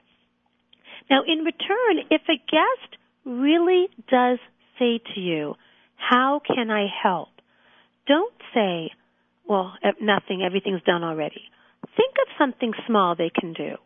Now, 1.11 1.23
in 1.27 1.39
return, 1.39 2.05
if 2.11 2.23
a 2.29 2.37
guest 2.37 2.97
really 3.25 3.89
does 4.09 4.39
say 4.79 5.01
to 5.15 5.21
you, 5.21 5.57
"How 5.97 6.41
can 6.41 6.71
I 6.71 6.87
help?" 6.87 7.31
Don't 8.07 8.35
say, 8.55 8.91
"Well, 9.47 9.77
eh, 9.83 9.93
nothing, 10.01 10.43
everything's 10.43 10.83
done 10.83 11.03
already." 11.05 11.51
Think 11.97 12.15
of 12.23 12.29
something 12.37 12.75
small 12.87 13.15
they 13.15 13.31
can 13.31 13.53
do 13.53 13.77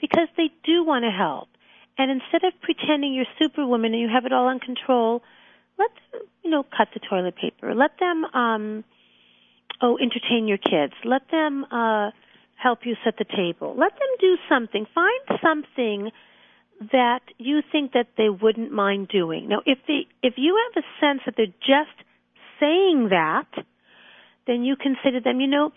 because 0.00 0.28
they 0.36 0.50
do 0.64 0.82
want 0.84 1.04
to 1.04 1.10
help. 1.10 1.48
And 1.98 2.10
instead 2.10 2.44
of 2.44 2.58
pretending 2.62 3.12
you're 3.12 3.26
superwoman 3.38 3.92
and 3.92 4.00
you 4.00 4.08
have 4.08 4.24
it 4.24 4.32
all 4.32 4.48
in 4.48 4.58
control, 4.58 5.22
let 5.78 5.90
them, 6.12 6.22
you 6.42 6.50
know, 6.50 6.62
cut 6.62 6.88
the 6.94 7.00
toilet 7.00 7.36
paper. 7.36 7.74
Let 7.74 7.98
them, 7.98 8.24
um, 8.34 8.84
oh, 9.80 9.98
entertain 9.98 10.48
your 10.48 10.58
kids. 10.58 10.94
Let 11.04 11.22
them, 11.30 11.64
uh, 11.70 12.10
help 12.60 12.80
you 12.84 12.94
set 13.04 13.14
the 13.18 13.24
table. 13.24 13.74
Let 13.76 13.92
them 13.92 14.08
do 14.20 14.36
something. 14.48 14.86
Find 14.94 15.40
something 15.42 16.10
that 16.92 17.20
you 17.38 17.60
think 17.72 17.92
that 17.92 18.08
they 18.16 18.28
wouldn't 18.28 18.72
mind 18.72 19.08
doing. 19.08 19.48
Now, 19.48 19.60
if 19.66 19.78
the 19.86 20.02
if 20.22 20.34
you 20.36 20.58
have 20.74 20.82
a 20.82 20.86
sense 21.00 21.20
that 21.26 21.34
they're 21.36 21.46
just 21.60 21.96
saying 22.58 23.08
that, 23.10 23.48
then 24.46 24.62
you 24.62 24.76
can 24.76 24.96
say 25.02 25.10
to 25.10 25.20
them, 25.20 25.40
you 25.40 25.46
know, 25.46 25.72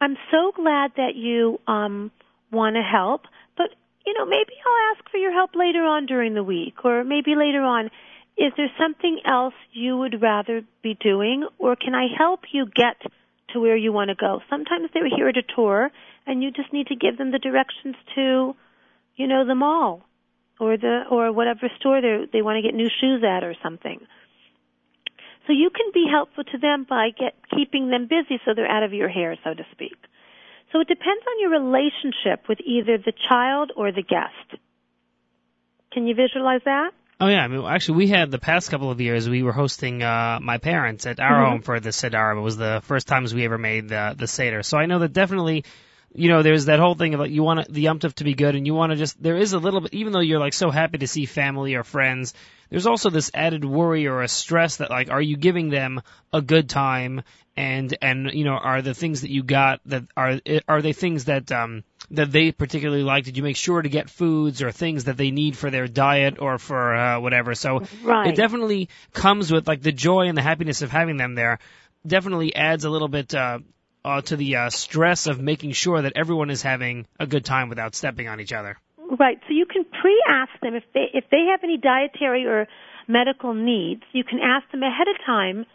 I'm 0.00 0.16
so 0.30 0.52
glad 0.54 0.92
that 0.96 1.14
you 1.14 1.58
um 1.66 2.10
want 2.50 2.76
to 2.76 2.82
help, 2.82 3.22
but 3.56 3.68
you 4.06 4.14
know, 4.14 4.26
maybe 4.26 4.52
I'll 4.66 4.96
ask 4.96 5.10
for 5.10 5.18
your 5.18 5.32
help 5.32 5.54
later 5.54 5.84
on 5.84 6.06
during 6.06 6.34
the 6.34 6.44
week 6.44 6.84
or 6.84 7.04
maybe 7.04 7.34
later 7.34 7.62
on. 7.62 7.90
Is 8.36 8.52
there 8.56 8.70
something 8.80 9.20
else 9.26 9.54
you 9.72 9.98
would 9.98 10.22
rather 10.22 10.62
be 10.82 10.96
doing 10.98 11.46
or 11.58 11.76
can 11.76 11.94
I 11.94 12.06
help 12.16 12.40
you 12.52 12.66
get 12.66 12.96
to 13.52 13.60
where 13.60 13.76
you 13.76 13.92
want 13.92 14.08
to 14.08 14.14
go? 14.14 14.40
Sometimes 14.50 14.90
they're 14.92 15.08
here 15.08 15.28
at 15.28 15.36
a 15.36 15.42
tour 15.42 15.90
and 16.26 16.42
you 16.42 16.50
just 16.50 16.72
need 16.72 16.88
to 16.88 16.96
give 16.96 17.18
them 17.18 17.32
the 17.32 17.38
directions 17.38 17.96
to, 18.14 18.54
you 19.16 19.26
know, 19.26 19.46
the 19.46 19.54
mall 19.54 20.02
or 20.60 20.76
the 20.76 21.02
or 21.10 21.32
whatever 21.32 21.70
store 21.78 22.00
they 22.00 22.24
they 22.32 22.42
want 22.42 22.56
to 22.56 22.62
get 22.62 22.74
new 22.74 22.88
shoes 23.00 23.22
at 23.24 23.42
or 23.44 23.54
something. 23.62 24.00
So 25.46 25.52
you 25.52 25.70
can 25.70 25.90
be 25.92 26.06
helpful 26.10 26.44
to 26.44 26.58
them 26.58 26.86
by 26.88 27.10
get 27.10 27.34
keeping 27.54 27.90
them 27.90 28.06
busy 28.08 28.40
so 28.44 28.52
they're 28.54 28.70
out 28.70 28.84
of 28.84 28.92
your 28.92 29.08
hair, 29.08 29.36
so 29.42 29.54
to 29.54 29.64
speak. 29.72 29.96
So 30.72 30.80
it 30.80 30.88
depends 30.88 31.24
on 31.26 31.40
your 31.40 31.50
relationship 31.50 32.48
with 32.48 32.58
either 32.64 32.96
the 32.96 33.12
child 33.28 33.72
or 33.76 33.92
the 33.92 34.02
guest. 34.02 34.60
Can 35.92 36.06
you 36.06 36.14
visualize 36.14 36.62
that? 36.64 36.92
Oh 37.22 37.28
yeah, 37.28 37.44
I 37.44 37.46
mean, 37.46 37.64
actually, 37.64 37.98
we 37.98 38.08
had 38.08 38.32
the 38.32 38.40
past 38.40 38.68
couple 38.68 38.90
of 38.90 39.00
years. 39.00 39.28
We 39.28 39.44
were 39.44 39.52
hosting 39.52 40.02
uh, 40.02 40.40
my 40.42 40.58
parents 40.58 41.06
at 41.06 41.20
our 41.20 41.38
Mhm. 41.38 41.46
home 41.46 41.62
for 41.62 41.78
the 41.78 41.92
Seder. 41.92 42.32
It 42.32 42.40
was 42.40 42.56
the 42.56 42.80
first 42.82 43.06
times 43.06 43.32
we 43.32 43.44
ever 43.44 43.58
made 43.58 43.88
the 43.88 44.16
the 44.18 44.26
Seder. 44.26 44.64
So 44.64 44.76
I 44.76 44.86
know 44.86 44.98
that 44.98 45.12
definitely, 45.12 45.64
you 46.12 46.28
know, 46.30 46.42
there's 46.42 46.64
that 46.64 46.80
whole 46.80 46.96
thing 46.96 47.14
of 47.14 47.20
like 47.20 47.30
you 47.30 47.44
want 47.44 47.72
the 47.72 47.82
Yom 47.82 48.00
Tov 48.00 48.14
to 48.14 48.24
be 48.24 48.34
good, 48.34 48.56
and 48.56 48.66
you 48.66 48.74
want 48.74 48.90
to 48.90 48.96
just 48.96 49.22
there 49.22 49.36
is 49.36 49.52
a 49.52 49.60
little 49.60 49.80
bit, 49.82 49.94
even 49.94 50.12
though 50.12 50.18
you're 50.18 50.40
like 50.40 50.52
so 50.52 50.70
happy 50.70 50.98
to 50.98 51.06
see 51.06 51.26
family 51.26 51.76
or 51.76 51.84
friends. 51.84 52.34
There's 52.70 52.88
also 52.88 53.08
this 53.08 53.30
added 53.34 53.64
worry 53.64 54.08
or 54.08 54.22
a 54.22 54.28
stress 54.28 54.78
that 54.78 54.90
like, 54.90 55.08
are 55.08 55.22
you 55.22 55.36
giving 55.36 55.68
them 55.68 56.02
a 56.32 56.42
good 56.42 56.68
time? 56.68 57.22
And 57.56 57.96
and 58.02 58.32
you 58.32 58.42
know, 58.44 58.54
are 58.54 58.82
the 58.82 58.94
things 58.94 59.20
that 59.20 59.30
you 59.30 59.44
got 59.44 59.80
that 59.86 60.02
are 60.16 60.40
are 60.66 60.82
they 60.82 60.92
things 60.92 61.26
that 61.26 61.52
um 61.52 61.84
that 62.12 62.30
they 62.30 62.52
particularly 62.52 63.02
like? 63.02 63.24
Did 63.24 63.36
you 63.36 63.42
make 63.42 63.56
sure 63.56 63.80
to 63.80 63.88
get 63.88 64.10
foods 64.10 64.62
or 64.62 64.70
things 64.70 65.04
that 65.04 65.16
they 65.16 65.30
need 65.30 65.56
for 65.56 65.70
their 65.70 65.88
diet 65.88 66.38
or 66.38 66.58
for 66.58 66.94
uh, 66.94 67.20
whatever? 67.20 67.54
So 67.54 67.82
Right. 68.02 68.28
it 68.28 68.36
definitely 68.36 68.88
comes 69.12 69.50
with 69.50 69.66
like 69.66 69.82
the 69.82 69.92
joy 69.92 70.28
and 70.28 70.36
the 70.36 70.42
happiness 70.42 70.82
of 70.82 70.90
having 70.90 71.16
them 71.16 71.34
there. 71.34 71.58
Definitely 72.06 72.54
adds 72.54 72.84
a 72.84 72.90
little 72.90 73.08
bit 73.08 73.34
uh, 73.34 73.60
uh, 74.04 74.20
to 74.22 74.36
the 74.36 74.56
uh, 74.56 74.70
stress 74.70 75.26
of 75.26 75.40
making 75.40 75.72
sure 75.72 76.02
that 76.02 76.12
everyone 76.16 76.50
is 76.50 76.62
having 76.62 77.06
a 77.18 77.26
good 77.26 77.44
time 77.44 77.68
without 77.68 77.94
stepping 77.94 78.28
on 78.28 78.40
each 78.40 78.52
other. 78.52 78.76
Right. 79.18 79.38
So 79.46 79.54
you 79.54 79.66
can 79.66 79.84
pre-ask 79.84 80.50
them 80.62 80.74
if 80.74 80.84
they 80.94 81.06
if 81.12 81.24
they 81.30 81.46
have 81.50 81.60
any 81.62 81.76
dietary 81.78 82.46
or 82.46 82.66
medical 83.08 83.54
needs. 83.54 84.02
You 84.12 84.24
can 84.24 84.38
ask 84.40 84.70
them 84.70 84.82
ahead 84.82 85.08
of 85.08 85.16
time 85.24 85.66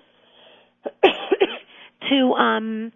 to 2.10 2.34
um 2.34 2.92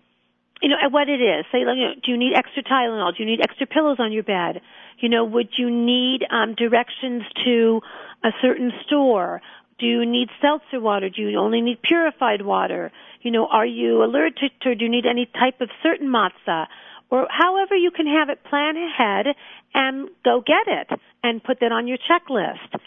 you 0.62 0.70
know 0.70 0.76
what 0.90 1.10
it 1.10 1.22
is. 1.22 1.46
Say, 1.52 1.60
you 1.60 1.66
know, 1.66 1.94
do 2.04 2.12
you 2.12 2.18
need 2.18 2.34
extra 2.36 2.64
Tylenol? 2.64 3.16
Do 3.16 3.24
you 3.24 3.30
need 3.30 3.42
extra 3.42 3.68
pillows 3.68 3.98
on 4.00 4.12
your 4.12 4.24
bed? 4.24 4.62
You 5.00 5.10
know, 5.10 5.26
would 5.26 5.50
you 5.58 5.70
need 5.70 6.26
um 6.30 6.56
directions 6.56 7.24
to 7.46 7.82
a 8.24 8.30
certain 8.42 8.72
store? 8.86 9.42
Do 9.80 9.88
you 9.88 10.06
need 10.06 10.30
seltzer 10.40 10.80
water? 10.80 11.10
Do 11.10 11.24
you 11.24 11.40
only 11.40 11.62
need 11.62 11.82
purified 11.82 12.44
water? 12.44 12.92
You 13.22 13.32
know, 13.32 13.48
are 13.48 13.66
you 13.66 14.04
allergic 14.04 14.60
to, 14.62 14.70
or 14.70 14.76
do 14.76 14.86
you 14.86 14.92
need 14.92 15.06
any 15.08 15.26
type 15.26 15.60
of 15.60 15.70
certain 15.82 16.08
matzah? 16.08 16.68
Or 17.10 17.28
however 17.30 17.76
you 17.76 17.92
can 17.92 18.06
have 18.06 18.30
it 18.30 18.44
plan 18.44 18.76
ahead 18.78 19.36
and 19.74 20.10
go 20.24 20.42
get 20.46 20.68
it 20.68 21.00
and 21.24 21.44
put 21.44 21.60
that 21.62 21.72
on 21.72 21.88
your 21.88 21.98
checklist. 21.98 22.80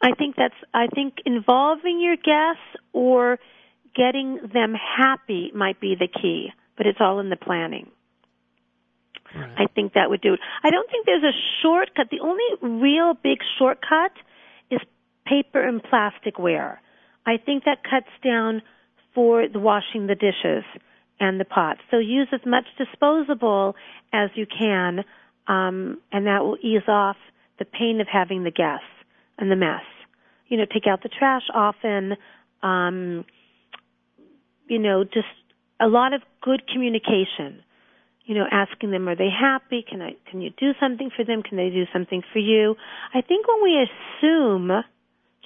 I 0.00 0.12
think 0.14 0.36
that's, 0.36 0.54
I 0.72 0.86
think 0.86 1.14
involving 1.26 2.00
your 2.00 2.16
guests 2.16 2.76
or 2.92 3.38
getting 3.96 4.38
them 4.52 4.74
happy 4.74 5.50
might 5.54 5.80
be 5.80 5.96
the 5.98 6.06
key, 6.06 6.52
but 6.78 6.86
it's 6.86 7.00
all 7.00 7.20
in 7.20 7.28
the 7.28 7.36
planning. 7.36 7.90
I 9.34 9.66
think 9.74 9.92
that 9.92 10.08
would 10.08 10.22
do 10.22 10.34
it. 10.34 10.40
I 10.62 10.70
don't 10.70 10.90
think 10.90 11.04
there's 11.04 11.22
a 11.22 11.36
shortcut. 11.62 12.08
The 12.10 12.20
only 12.20 12.80
real 12.80 13.12
big 13.12 13.38
shortcut 13.58 14.12
is 14.70 14.80
paper 15.26 15.60
and 15.60 15.82
plasticware. 15.82 16.78
I 17.26 17.36
think 17.36 17.64
that 17.64 17.84
cuts 17.84 18.08
down 18.24 18.62
for 19.14 19.46
the 19.46 19.58
washing 19.58 20.06
the 20.06 20.14
dishes 20.14 20.64
and 21.20 21.38
the 21.38 21.44
pots. 21.44 21.80
So 21.90 21.98
use 21.98 22.28
as 22.32 22.40
much 22.46 22.64
disposable 22.78 23.74
as 24.12 24.30
you 24.34 24.46
can, 24.46 25.04
um, 25.46 25.98
and 26.10 26.26
that 26.26 26.42
will 26.42 26.56
ease 26.62 26.88
off 26.88 27.16
the 27.58 27.66
pain 27.66 28.00
of 28.00 28.06
having 28.10 28.44
the 28.44 28.50
guests 28.50 28.86
and 29.36 29.50
the 29.50 29.56
mess. 29.56 29.82
You 30.46 30.56
know, 30.56 30.64
take 30.64 30.86
out 30.86 31.02
the 31.02 31.10
trash 31.10 31.42
often. 31.52 32.16
Um, 32.62 33.26
you 34.68 34.78
know, 34.78 35.04
just 35.04 35.26
a 35.80 35.86
lot 35.86 36.12
of 36.12 36.22
good 36.42 36.62
communication 36.72 37.62
you 38.28 38.34
know, 38.34 38.44
asking 38.52 38.90
them, 38.90 39.08
are 39.08 39.16
they 39.16 39.30
happy? 39.30 39.82
Can 39.88 40.02
I, 40.02 40.10
can 40.30 40.42
you 40.42 40.50
do 40.50 40.72
something 40.78 41.08
for 41.16 41.24
them? 41.24 41.42
Can 41.42 41.56
they 41.56 41.70
do 41.70 41.84
something 41.94 42.22
for 42.30 42.38
you? 42.38 42.76
I 43.14 43.22
think 43.22 43.46
when 43.48 43.62
we 43.62 43.88
assume, 43.88 44.70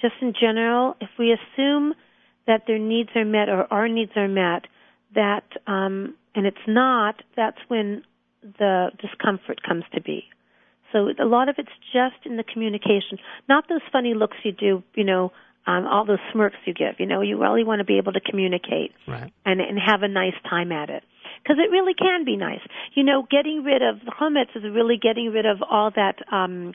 just 0.01 0.15
in 0.21 0.33
general, 0.37 0.97
if 0.99 1.07
we 1.17 1.31
assume 1.31 1.93
that 2.45 2.63
their 2.67 2.77
needs 2.77 3.09
are 3.15 3.23
met 3.23 3.47
or 3.47 3.71
our 3.71 3.87
needs 3.87 4.11
are 4.17 4.27
met, 4.27 4.63
that, 5.15 5.45
um, 5.65 6.15
and 6.35 6.45
it's 6.45 6.57
not, 6.67 7.23
that's 7.37 7.57
when 7.69 8.03
the 8.59 8.89
discomfort 8.99 9.61
comes 9.65 9.85
to 9.95 10.01
be. 10.01 10.25
So 10.91 11.07
a 11.17 11.25
lot 11.25 11.47
of 11.47 11.55
it's 11.57 11.71
just 11.93 12.25
in 12.25 12.35
the 12.35 12.43
communication, 12.43 13.17
not 13.47 13.69
those 13.69 13.79
funny 13.93 14.13
looks 14.13 14.35
you 14.43 14.51
do, 14.51 14.83
you 14.93 15.05
know, 15.05 15.31
um, 15.65 15.85
all 15.87 16.05
those 16.05 16.19
smirks 16.31 16.57
you 16.65 16.73
give. 16.73 16.95
You 16.99 17.05
know, 17.05 17.21
you 17.21 17.39
really 17.39 17.63
want 17.63 17.79
to 17.79 17.85
be 17.85 17.97
able 17.97 18.13
to 18.13 18.19
communicate 18.19 18.91
Right. 19.07 19.31
and 19.45 19.61
and 19.61 19.79
have 19.79 20.03
a 20.03 20.07
nice 20.07 20.35
time 20.49 20.71
at 20.71 20.89
it 20.89 21.03
because 21.41 21.57
it 21.59 21.71
really 21.71 21.93
can 21.93 22.25
be 22.25 22.35
nice. 22.37 22.61
You 22.93 23.03
know, 23.03 23.25
getting 23.29 23.63
rid 23.63 23.81
of 23.81 23.99
the 24.05 24.11
chametz 24.11 24.55
is 24.55 24.63
really 24.63 24.97
getting 25.01 25.31
rid 25.31 25.45
of 25.45 25.61
all 25.69 25.91
that 25.95 26.15
um, 26.31 26.73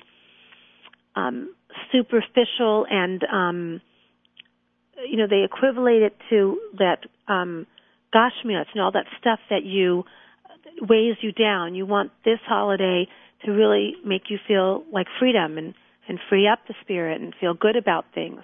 um, 1.16 1.54
superficial 1.92 2.86
and 2.90 3.22
um, 3.32 3.80
you 5.08 5.16
know 5.16 5.26
they 5.28 5.44
equivalent 5.44 6.02
it 6.02 6.16
to 6.30 6.58
that 6.78 7.00
um, 7.28 7.66
gashmias 8.14 8.66
and 8.72 8.82
all 8.82 8.92
that 8.92 9.06
stuff 9.20 9.38
that 9.50 9.64
you 9.64 10.04
weighs 10.80 11.16
you 11.20 11.32
down. 11.32 11.74
You 11.74 11.86
want 11.86 12.10
this 12.24 12.38
holiday 12.46 13.06
to 13.44 13.52
really 13.52 13.94
make 14.04 14.22
you 14.30 14.38
feel 14.46 14.84
like 14.92 15.06
freedom 15.18 15.58
and 15.58 15.74
and 16.08 16.18
free 16.30 16.48
up 16.48 16.60
the 16.66 16.74
spirit 16.80 17.20
and 17.20 17.34
feel 17.38 17.52
good 17.52 17.76
about 17.76 18.06
things. 18.14 18.40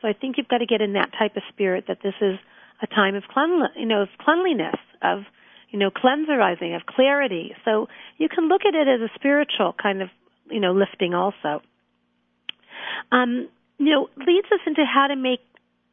So 0.00 0.08
I 0.08 0.12
think 0.12 0.36
you've 0.36 0.48
got 0.48 0.58
to 0.58 0.66
get 0.66 0.80
in 0.80 0.92
that 0.94 1.10
type 1.18 1.36
of 1.36 1.42
spirit 1.48 1.84
that 1.88 1.98
this 2.02 2.14
is 2.20 2.38
a 2.82 2.86
time 2.86 3.14
of 3.14 3.24
cleanli- 3.24 3.74
you 3.76 3.86
know, 3.86 4.02
of 4.02 4.08
cleanliness, 4.20 4.76
of 5.02 5.20
you 5.70 5.78
know, 5.78 5.90
cleanserizing, 5.90 6.76
of 6.76 6.86
clarity. 6.86 7.54
So 7.64 7.88
you 8.18 8.28
can 8.28 8.48
look 8.48 8.62
at 8.66 8.74
it 8.74 8.86
as 8.88 9.00
a 9.00 9.10
spiritual 9.14 9.74
kind 9.80 10.00
of, 10.00 10.08
you 10.50 10.60
know, 10.60 10.72
lifting 10.72 11.14
also. 11.14 11.60
Um, 13.10 13.48
you 13.78 13.90
know, 13.90 14.08
leads 14.16 14.46
us 14.52 14.60
into 14.66 14.84
how 14.84 15.08
to 15.08 15.16
make 15.16 15.40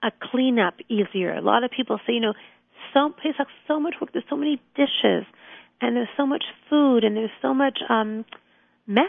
a 0.03 0.11
cleanup 0.31 0.75
easier. 0.89 1.33
A 1.33 1.41
lot 1.41 1.63
of 1.63 1.71
people 1.71 1.99
say, 2.05 2.13
you 2.13 2.19
know, 2.19 2.33
so 2.93 3.13
Pesach, 3.21 3.47
so 3.67 3.79
much 3.79 3.95
work. 3.99 4.11
There's 4.13 4.25
so 4.29 4.37
many 4.37 4.61
dishes, 4.75 5.25
and 5.81 5.95
there's 5.95 6.09
so 6.15 6.25
much 6.25 6.43
food, 6.69 7.03
and 7.03 7.17
there's 7.17 7.31
so 7.41 7.53
much 7.53 7.79
um, 7.89 8.25
mess 8.85 9.07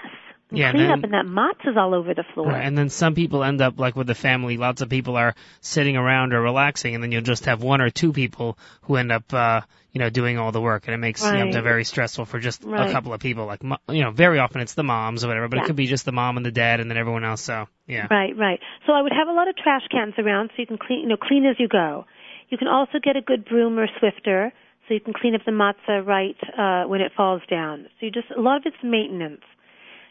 and 0.51 0.59
Yeah, 0.59 0.69
and 0.69 0.79
cleanup, 0.79 1.01
then- 1.01 1.15
and 1.15 1.15
that 1.15 1.27
matzah's 1.27 1.77
all 1.77 1.95
over 1.95 2.15
the 2.15 2.25
floor. 2.35 2.49
Right, 2.49 2.65
and 2.65 2.77
then 2.77 2.89
some 2.91 3.15
people 3.15 3.43
end 3.45 3.61
up 3.61 3.79
like 3.79 3.97
with 3.97 4.07
the 4.07 4.15
family. 4.15 4.57
Lots 4.57 4.83
of 4.83 4.89
people 4.89 5.17
are 5.17 5.35
sitting 5.61 5.97
around 5.97 6.33
or 6.33 6.41
relaxing, 6.41 6.95
and 6.95 7.03
then 7.03 7.13
you'll 7.13 7.23
just 7.23 7.47
have 7.47 7.63
one 7.63 7.81
or 7.81 7.91
two 7.91 8.13
people 8.13 8.59
who 8.83 8.97
end 8.97 9.11
up, 9.11 9.33
uh, 9.33 9.63
you 9.93 10.01
know, 10.01 10.11
doing 10.11 10.39
all 10.39 10.53
the 10.53 10.61
work, 10.61 10.87
and 10.87 10.95
it 10.95 10.99
makes 10.99 11.23
you 11.25 11.39
know, 11.39 11.45
Right. 11.45 11.63
very 11.63 11.85
stressful 11.85 12.25
for 12.27 12.39
just 12.39 12.65
Right. 12.65 12.89
a 12.89 12.93
couple 12.93 13.13
of 13.13 13.21
people. 13.21 13.47
Like, 13.47 13.63
you 13.89 14.03
know, 14.03 14.11
very 14.11 14.39
often 14.39 14.61
it's 14.61 14.75
the 14.75 14.83
moms 14.83 15.25
or 15.25 15.29
whatever, 15.29 15.49
but 15.49 15.57
Yeah. 15.57 15.63
it 15.65 15.67
could 15.67 15.77
be 15.77 15.87
just 15.87 16.05
the 16.05 16.13
mom 16.13 16.37
and 16.37 16.45
the 16.45 16.51
dad, 16.53 16.81
and 16.81 16.91
then 16.91 16.99
everyone 16.99 17.25
else. 17.25 17.41
So, 17.43 17.67
yeah, 17.87 18.07
Right, 18.11 18.37
right. 18.37 18.61
So 18.87 18.93
I 18.93 19.03
would 19.03 19.13
have 19.13 19.29
a 19.29 19.33
lot 19.33 19.49
of 19.49 19.57
trash 19.57 19.87
cans 19.91 20.15
around 20.19 20.51
so 20.51 20.55
you 20.59 20.67
can 20.67 20.79
clean, 20.79 21.01
you 21.01 21.09
know, 21.09 21.17
clean 21.17 21.47
as 21.47 21.59
you 21.59 21.69
go. 21.69 22.07
You 22.51 22.59
can 22.59 22.69
also 22.69 22.99
get 22.99 23.17
a 23.17 23.23
good 23.23 23.45
broom 23.47 23.79
or 23.79 23.87
Swiffer 24.01 24.53
so 24.87 24.95
you 24.95 25.01
can 25.01 25.15
clean 25.15 25.35
up 25.35 25.45
the 25.45 25.53
matzah 25.53 26.05
right 26.07 26.37
uh, 26.59 26.87
when 26.89 27.01
it 27.01 27.13
falls 27.17 27.41
down. 27.49 27.87
So 27.99 28.07
you 28.07 28.11
just 28.13 28.31
a 28.37 28.41
lot 28.41 28.59
of 28.59 28.67
it's 28.67 28.77
maintenance. 28.83 29.41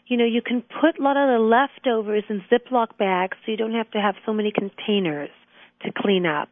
You 0.06 0.18
know, 0.18 0.24
you 0.26 0.42
can 0.42 0.62
put 0.62 0.98
a 0.98 1.02
lot 1.02 1.16
of 1.16 1.28
the 1.28 1.38
leftovers 1.38 2.24
in 2.28 2.42
Ziploc 2.52 2.98
bags 2.98 3.36
so 3.44 3.50
you 3.50 3.56
don't 3.56 3.72
have 3.74 3.90
to 3.92 4.00
have 4.00 4.14
so 4.26 4.32
many 4.32 4.52
containers 4.52 5.30
to 5.82 5.92
clean 5.96 6.26
up. 6.26 6.48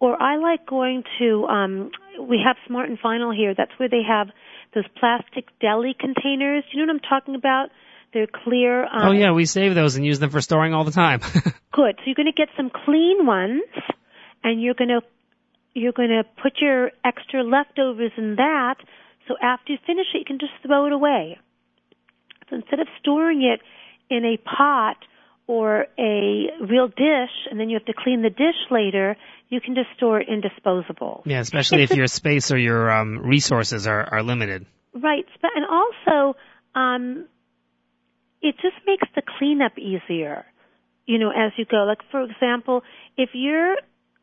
Or 0.00 0.20
I 0.20 0.36
like 0.36 0.66
going 0.66 1.04
to 1.18 1.44
um 1.46 1.90
we 2.20 2.40
have 2.44 2.56
Smart 2.66 2.88
and 2.88 2.98
Final 2.98 3.32
here. 3.32 3.54
That's 3.56 3.72
where 3.78 3.88
they 3.88 4.02
have 4.06 4.28
those 4.74 4.84
plastic 4.98 5.46
deli 5.60 5.94
containers. 5.98 6.64
You 6.72 6.84
know 6.84 6.92
what 6.92 7.00
I'm 7.02 7.08
talking 7.08 7.34
about? 7.34 7.70
They're 8.12 8.26
clear. 8.26 8.84
Um, 8.84 9.08
oh 9.08 9.10
yeah, 9.12 9.32
we 9.32 9.44
save 9.44 9.74
those 9.74 9.96
and 9.96 10.06
use 10.06 10.20
them 10.20 10.30
for 10.30 10.40
storing 10.40 10.72
all 10.72 10.84
the 10.84 10.92
time. 10.92 11.20
Good. 11.72 11.96
So 11.98 12.02
you're 12.06 12.14
going 12.14 12.32
to 12.32 12.32
get 12.32 12.48
some 12.56 12.70
clean 12.70 13.26
ones, 13.26 13.62
and 14.42 14.62
you're 14.62 14.74
going 14.74 14.88
to 14.88 15.00
you're 15.74 15.92
going 15.92 16.10
to 16.10 16.22
put 16.40 16.54
your 16.60 16.92
extra 17.04 17.42
leftovers 17.42 18.12
in 18.16 18.36
that. 18.36 18.76
So 19.26 19.34
after 19.42 19.72
you 19.72 19.78
finish 19.84 20.06
it, 20.14 20.18
you 20.18 20.24
can 20.24 20.38
just 20.38 20.52
throw 20.64 20.86
it 20.86 20.92
away. 20.92 21.38
Instead 22.54 22.80
of 22.80 22.88
storing 23.00 23.42
it 23.42 23.60
in 24.14 24.24
a 24.24 24.36
pot 24.36 24.96
or 25.46 25.86
a 25.98 26.46
real 26.60 26.88
dish, 26.88 27.34
and 27.50 27.60
then 27.60 27.68
you 27.68 27.76
have 27.76 27.84
to 27.86 27.92
clean 27.92 28.22
the 28.22 28.30
dish 28.30 28.56
later, 28.70 29.16
you 29.50 29.60
can 29.60 29.74
just 29.74 29.88
store 29.96 30.20
it 30.20 30.28
in 30.28 30.40
disposable. 30.40 31.22
yeah, 31.26 31.40
especially 31.40 31.82
if 31.82 31.90
your 31.90 32.06
space 32.06 32.50
or 32.50 32.58
your 32.58 32.90
um, 32.90 33.18
resources 33.18 33.86
are 33.86 34.02
are 34.10 34.22
limited. 34.22 34.64
Right. 34.94 35.26
And 35.42 35.66
also, 35.66 36.36
um, 36.74 37.26
it 38.40 38.54
just 38.56 38.76
makes 38.86 39.08
the 39.14 39.22
cleanup 39.38 39.78
easier, 39.78 40.44
you 41.06 41.18
know, 41.18 41.30
as 41.30 41.52
you 41.56 41.64
go. 41.64 41.84
Like, 41.84 41.98
for 42.10 42.22
example, 42.22 42.82
if 43.16 43.30
you're, 43.32 43.76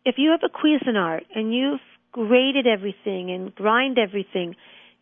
if 0.05 0.15
you 0.17 0.31
have 0.31 0.41
a 0.43 0.49
Cuisinart 0.49 1.21
and 1.35 1.53
you've 1.53 1.81
grated 2.11 2.67
everything 2.67 3.31
and 3.31 3.53
grind 3.53 3.97
everything, 3.97 4.55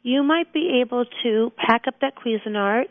you 0.03 0.23
might 0.23 0.53
be 0.53 0.81
able 0.81 1.05
to 1.23 1.51
pack 1.57 1.83
up 1.87 1.95
that 2.01 2.13
Cuisinart 2.15 2.85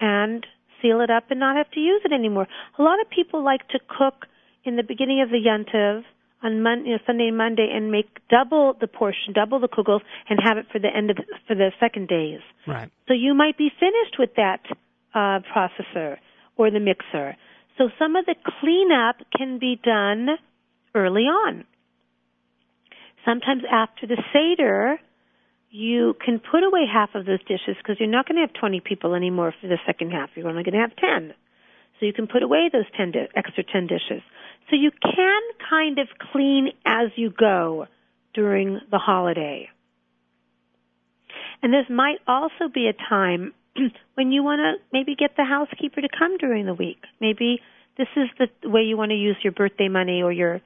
and 0.00 0.46
seal 0.80 1.00
it 1.00 1.10
up 1.10 1.24
and 1.30 1.40
not 1.40 1.56
have 1.56 1.70
to 1.72 1.80
use 1.80 2.02
it 2.04 2.12
anymore. 2.12 2.46
A 2.78 2.82
lot 2.82 3.00
of 3.00 3.10
people 3.10 3.44
like 3.44 3.68
to 3.68 3.78
cook 3.88 4.26
in 4.64 4.76
the 4.76 4.82
beginning 4.82 5.22
of 5.22 5.30
the 5.30 5.36
Yontiv 5.36 6.02
on 6.42 6.62
Mon- 6.62 6.86
you 6.86 6.92
know, 6.92 6.98
Sunday 7.06 7.28
and 7.28 7.36
Monday 7.36 7.68
and 7.72 7.90
make 7.90 8.18
double 8.28 8.74
the 8.80 8.86
portion, 8.86 9.32
double 9.34 9.60
the 9.60 9.68
kugels, 9.68 10.00
and 10.28 10.40
have 10.42 10.56
it 10.56 10.66
for 10.72 10.78
the 10.78 10.88
end 10.88 11.10
of 11.10 11.16
the, 11.16 11.24
for 11.46 11.54
the 11.54 11.70
second 11.78 12.08
days. 12.08 12.40
Right. 12.66 12.90
So 13.08 13.14
you 13.14 13.34
might 13.34 13.58
be 13.58 13.70
finished 13.78 14.16
with 14.18 14.30
that 14.36 14.60
uh, 15.14 15.40
processor 15.54 16.16
or 16.56 16.70
the 16.70 16.80
mixer. 16.80 17.36
So 17.76 17.88
some 17.98 18.16
of 18.16 18.26
the 18.26 18.34
cleanup 18.60 19.16
can 19.36 19.58
be 19.58 19.78
done 19.82 20.28
early 20.94 21.22
on. 21.22 21.64
Sometimes 23.24 23.62
after 23.70 24.06
the 24.06 24.22
Seder, 24.32 24.98
you 25.70 26.14
can 26.24 26.40
put 26.40 26.64
away 26.64 26.84
half 26.92 27.10
of 27.14 27.26
those 27.26 27.40
dishes 27.40 27.76
because 27.78 27.96
you're 28.00 28.08
not 28.08 28.26
going 28.26 28.36
to 28.36 28.42
have 28.42 28.52
20 28.60 28.80
people 28.80 29.14
anymore 29.14 29.54
for 29.60 29.68
the 29.68 29.78
second 29.86 30.10
half. 30.10 30.30
You're 30.34 30.48
only 30.48 30.64
going 30.64 30.74
to 30.74 30.80
have 30.80 30.96
10. 30.96 31.32
So 31.98 32.06
you 32.06 32.12
can 32.12 32.26
put 32.26 32.42
away 32.42 32.70
those 32.72 32.86
10 32.96 33.12
di- 33.12 33.28
extra 33.36 33.62
10 33.62 33.86
dishes. 33.86 34.22
So 34.68 34.76
you 34.76 34.90
can 34.90 35.40
kind 35.68 35.98
of 35.98 36.08
clean 36.32 36.70
as 36.84 37.10
you 37.16 37.30
go 37.30 37.86
during 38.34 38.80
the 38.90 38.98
holiday. 38.98 39.68
And 41.62 41.72
this 41.72 41.86
might 41.88 42.18
also 42.26 42.68
be 42.72 42.88
a 42.88 43.08
time 43.08 43.52
when 44.14 44.32
you 44.32 44.42
want 44.42 44.60
to 44.60 44.82
maybe 44.92 45.14
get 45.14 45.36
the 45.36 45.44
housekeeper 45.44 46.00
to 46.00 46.08
come 46.08 46.36
during 46.38 46.66
the 46.66 46.74
week. 46.74 46.98
Maybe 47.20 47.60
this 47.96 48.08
is 48.16 48.28
the 48.38 48.68
way 48.68 48.82
you 48.82 48.96
want 48.96 49.10
to 49.10 49.16
use 49.16 49.36
your 49.42 49.52
birthday 49.52 49.88
money 49.88 50.22
or 50.22 50.32
your 50.32 50.60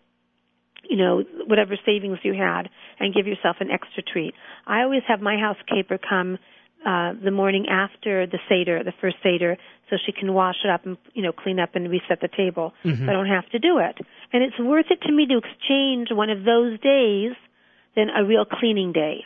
you 0.89 0.97
know 0.97 1.25
whatever 1.47 1.77
savings 1.85 2.19
you 2.23 2.35
had 2.35 2.69
and 3.01 3.15
give 3.15 3.27
yourself 3.27 3.57
an 3.61 3.71
extra 3.71 4.03
treat. 4.03 4.35
I 4.67 4.83
always 4.83 5.03
have 5.09 5.21
my 5.21 5.37
housekeeper 5.39 5.99
come 5.99 6.39
uh, 6.85 7.15
the 7.23 7.31
morning 7.31 7.67
after 7.71 8.27
the 8.27 8.39
seder, 8.49 8.85
the 8.85 8.93
first 9.01 9.17
seder, 9.23 9.57
so 9.89 9.97
she 10.05 10.13
can 10.13 10.35
wash 10.35 10.57
it 10.65 10.71
up 10.71 10.85
and 10.85 10.97
you 11.15 11.23
know 11.23 11.33
clean 11.33 11.59
up 11.59 11.75
and 11.75 11.91
reset 11.91 12.21
the 12.21 12.29
table. 12.29 12.75
Mhm. 12.85 13.07
So 13.07 13.11
I 13.11 13.13
don't 13.13 13.27
have 13.27 13.49
to 13.51 13.59
do 13.59 13.79
it, 13.79 13.97
and 14.33 14.43
it's 14.43 14.59
worth 14.59 14.91
it 14.91 15.01
to 15.03 15.13
me 15.13 15.27
to 15.27 15.39
exchange 15.39 16.13
one 16.13 16.31
of 16.31 16.45
those 16.45 16.79
days 16.81 17.33
than 17.97 18.11
a 18.11 18.25
real 18.25 18.45
cleaning 18.45 18.93
day. 18.93 19.25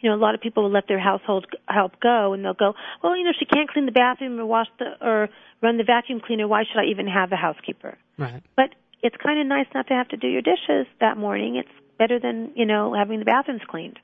You 0.00 0.08
know, 0.08 0.16
a 0.16 0.22
lot 0.22 0.34
of 0.34 0.40
people 0.40 0.62
will 0.62 0.70
let 0.70 0.86
their 0.86 1.00
household 1.00 1.46
help 1.68 1.98
go, 2.00 2.32
and 2.32 2.44
they'll 2.44 2.54
go, 2.54 2.74
well, 3.02 3.16
you 3.16 3.24
know, 3.24 3.32
she 3.36 3.44
can't 3.44 3.68
clean 3.68 3.84
the 3.84 3.92
bathroom 3.92 4.38
or 4.38 4.46
wash 4.46 4.68
the 4.78 4.86
or 5.04 5.28
run 5.60 5.76
the 5.76 5.84
vacuum 5.84 6.20
cleaner. 6.20 6.46
Why 6.46 6.62
should 6.64 6.78
I 6.78 6.84
even 6.84 7.06
have 7.08 7.32
a 7.32 7.36
housekeeper? 7.36 7.98
Right. 8.16 8.42
But 8.56 8.70
it's 9.02 9.16
kind 9.22 9.40
of 9.40 9.46
nice 9.46 9.66
not 9.74 9.86
to 9.88 9.94
have 9.94 10.08
to 10.08 10.16
do 10.16 10.28
your 10.28 10.42
dishes 10.42 10.86
that 11.00 11.16
morning. 11.16 11.56
It's 11.56 11.68
better 11.98 12.18
than 12.18 12.52
you 12.54 12.66
know 12.66 12.94
having 12.94 13.18
the 13.18 13.24
bathrooms 13.24 13.62
cleaned. 13.68 13.98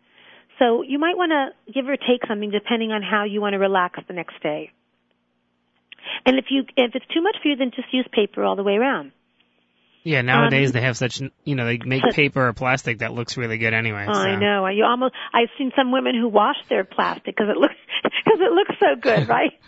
So 0.59 0.83
you 0.83 0.99
might 0.99 1.17
want 1.17 1.33
to 1.33 1.73
give 1.73 1.89
or 1.89 1.97
take 1.97 2.27
something 2.29 2.51
depending 2.51 2.93
on 2.93 3.03
how 3.03 3.25
you 3.25 3.41
want 3.41 3.55
to 3.55 3.59
relax 3.59 3.99
the 4.07 4.15
next 4.15 4.41
day. 4.43 4.71
And 6.27 6.39
if 6.39 6.47
you 6.51 6.65
if 6.77 6.95
it's 6.95 7.07
too 7.13 7.23
much 7.23 7.37
for 7.43 7.49
you, 7.49 7.57
then 7.57 7.71
just 7.75 7.93
use 7.93 8.07
paper 8.13 8.45
all 8.45 8.57
the 8.57 8.63
way 8.63 8.75
around. 8.75 9.13
Yeah, 10.05 10.21
nowadays 10.21 10.69
Um, 10.69 10.73
they 10.75 10.81
have 10.83 10.99
such, 10.99 11.23
you 11.45 11.55
know, 11.55 11.65
they 11.65 11.79
make 11.79 12.03
paper 12.13 12.49
or 12.49 12.53
plastic 12.53 12.99
that 12.99 13.15
looks 13.15 13.39
really 13.39 13.57
good 13.57 13.73
anyway. 13.73 14.05
I 14.07 14.35
so. 14.35 14.39
know. 14.39 14.67
You 14.67 14.85
almost. 14.85 15.15
I've 15.33 15.49
seen 15.57 15.73
some 15.75 15.93
women 15.93 16.15
who 16.15 16.29
wash 16.29 16.59
their 16.69 16.85
plastic 16.85 17.35
because 17.35 17.49
it 17.49 17.57
looks 17.57 17.75
because 18.03 18.39
it 18.41 18.53
looks 18.53 18.75
so 18.79 19.01
good, 19.01 19.29
right? 19.37 19.59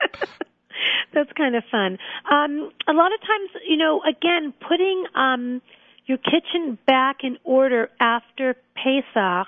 That's 1.14 1.30
kind 1.32 1.56
of 1.56 1.64
fun. 1.70 1.98
Um, 2.30 2.70
a 2.88 2.92
lot 2.92 3.12
of 3.12 3.20
times, 3.20 3.50
you 3.68 3.76
know, 3.76 4.00
again, 4.02 4.52
putting 4.66 5.04
um, 5.14 5.62
your 6.06 6.18
kitchen 6.18 6.78
back 6.86 7.18
in 7.22 7.38
order 7.44 7.90
after 8.00 8.56
Pesach 8.74 9.46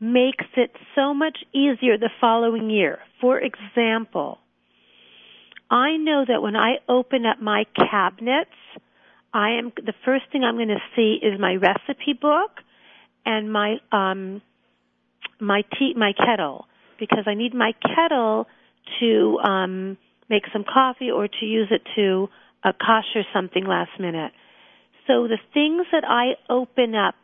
makes 0.00 0.44
it 0.56 0.72
so 0.94 1.14
much 1.14 1.38
easier 1.52 1.96
the 1.96 2.10
following 2.20 2.70
year. 2.70 2.98
For 3.20 3.38
example, 3.38 4.38
I 5.70 5.96
know 5.96 6.24
that 6.26 6.42
when 6.42 6.56
I 6.56 6.76
open 6.88 7.24
up 7.24 7.40
my 7.40 7.64
cabinets, 7.76 8.50
I 9.32 9.52
am 9.52 9.72
the 9.76 9.94
first 10.04 10.24
thing 10.30 10.44
I'm 10.44 10.56
going 10.56 10.68
to 10.68 10.82
see 10.94 11.18
is 11.22 11.40
my 11.40 11.54
recipe 11.54 12.12
book 12.20 12.50
and 13.24 13.50
my 13.50 13.76
um 13.90 14.42
my 15.40 15.62
tea 15.78 15.94
my 15.96 16.12
kettle 16.12 16.66
because 16.98 17.24
I 17.26 17.34
need 17.34 17.54
my 17.54 17.72
kettle 17.82 18.46
to 19.00 19.38
um 19.42 19.96
make 20.28 20.44
some 20.52 20.64
coffee 20.64 21.10
or 21.10 21.28
to 21.28 21.44
use 21.44 21.68
it 21.70 21.82
to 21.96 22.28
uh, 22.64 22.72
kosher 22.72 23.26
something 23.32 23.64
last 23.64 23.90
minute. 23.98 24.32
So 25.06 25.26
the 25.26 25.38
things 25.52 25.86
that 25.92 26.04
I 26.06 26.34
open 26.50 26.94
up 26.94 27.14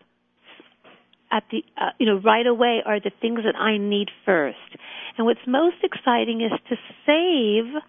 at 1.31 1.45
the 1.51 1.63
uh, 1.77 1.91
you 1.99 2.07
know 2.07 2.21
right 2.21 2.47
away 2.47 2.81
are 2.85 3.01
the 3.01 3.13
things 3.21 3.41
that 3.45 3.57
I 3.57 3.79
need 3.79 4.09
first. 4.25 4.57
And 5.17 5.27
what's 5.27 5.41
most 5.47 5.77
exciting 5.83 6.41
is 6.41 6.53
to 6.69 6.77
save 7.07 7.81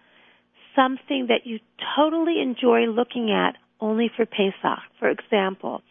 something 0.76 1.26
that 1.28 1.44
you 1.44 1.58
totally 1.96 2.40
enjoy 2.40 2.86
looking 2.86 3.30
at 3.30 3.56
only 3.80 4.10
for 4.14 4.26
Pesach. 4.26 4.78
For 4.98 5.08
example, 5.08 5.82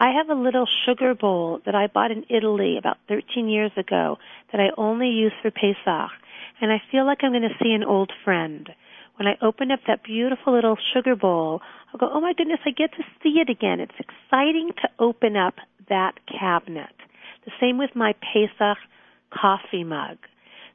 I 0.00 0.12
have 0.12 0.28
a 0.28 0.40
little 0.40 0.66
sugar 0.86 1.14
bowl 1.14 1.60
that 1.66 1.74
I 1.74 1.88
bought 1.88 2.10
in 2.10 2.24
Italy 2.28 2.76
about 2.78 2.98
13 3.08 3.48
years 3.48 3.72
ago 3.76 4.18
that 4.52 4.60
I 4.60 4.68
only 4.76 5.08
use 5.08 5.32
for 5.42 5.50
Pesach. 5.50 6.10
And 6.60 6.72
I 6.72 6.82
feel 6.90 7.06
like 7.06 7.18
I'm 7.22 7.32
going 7.32 7.42
to 7.42 7.62
see 7.62 7.72
an 7.72 7.84
old 7.84 8.12
friend. 8.24 8.68
When 9.16 9.26
I 9.26 9.34
open 9.42 9.70
up 9.70 9.80
that 9.86 10.04
beautiful 10.04 10.54
little 10.54 10.76
sugar 10.94 11.16
bowl, 11.16 11.60
I'll 11.92 11.98
go, 11.98 12.08
oh 12.12 12.20
my 12.20 12.32
goodness, 12.36 12.60
I 12.64 12.70
get 12.70 12.92
to 12.92 13.02
see 13.22 13.40
it 13.40 13.50
again. 13.50 13.80
It's 13.80 13.92
exciting 13.98 14.70
to 14.82 14.88
open 14.98 15.36
up 15.36 15.54
that 15.88 16.14
cabinet. 16.28 16.94
The 17.44 17.52
same 17.60 17.78
with 17.78 17.90
my 17.94 18.14
Pesach 18.14 18.78
coffee 19.32 19.84
mug. 19.84 20.18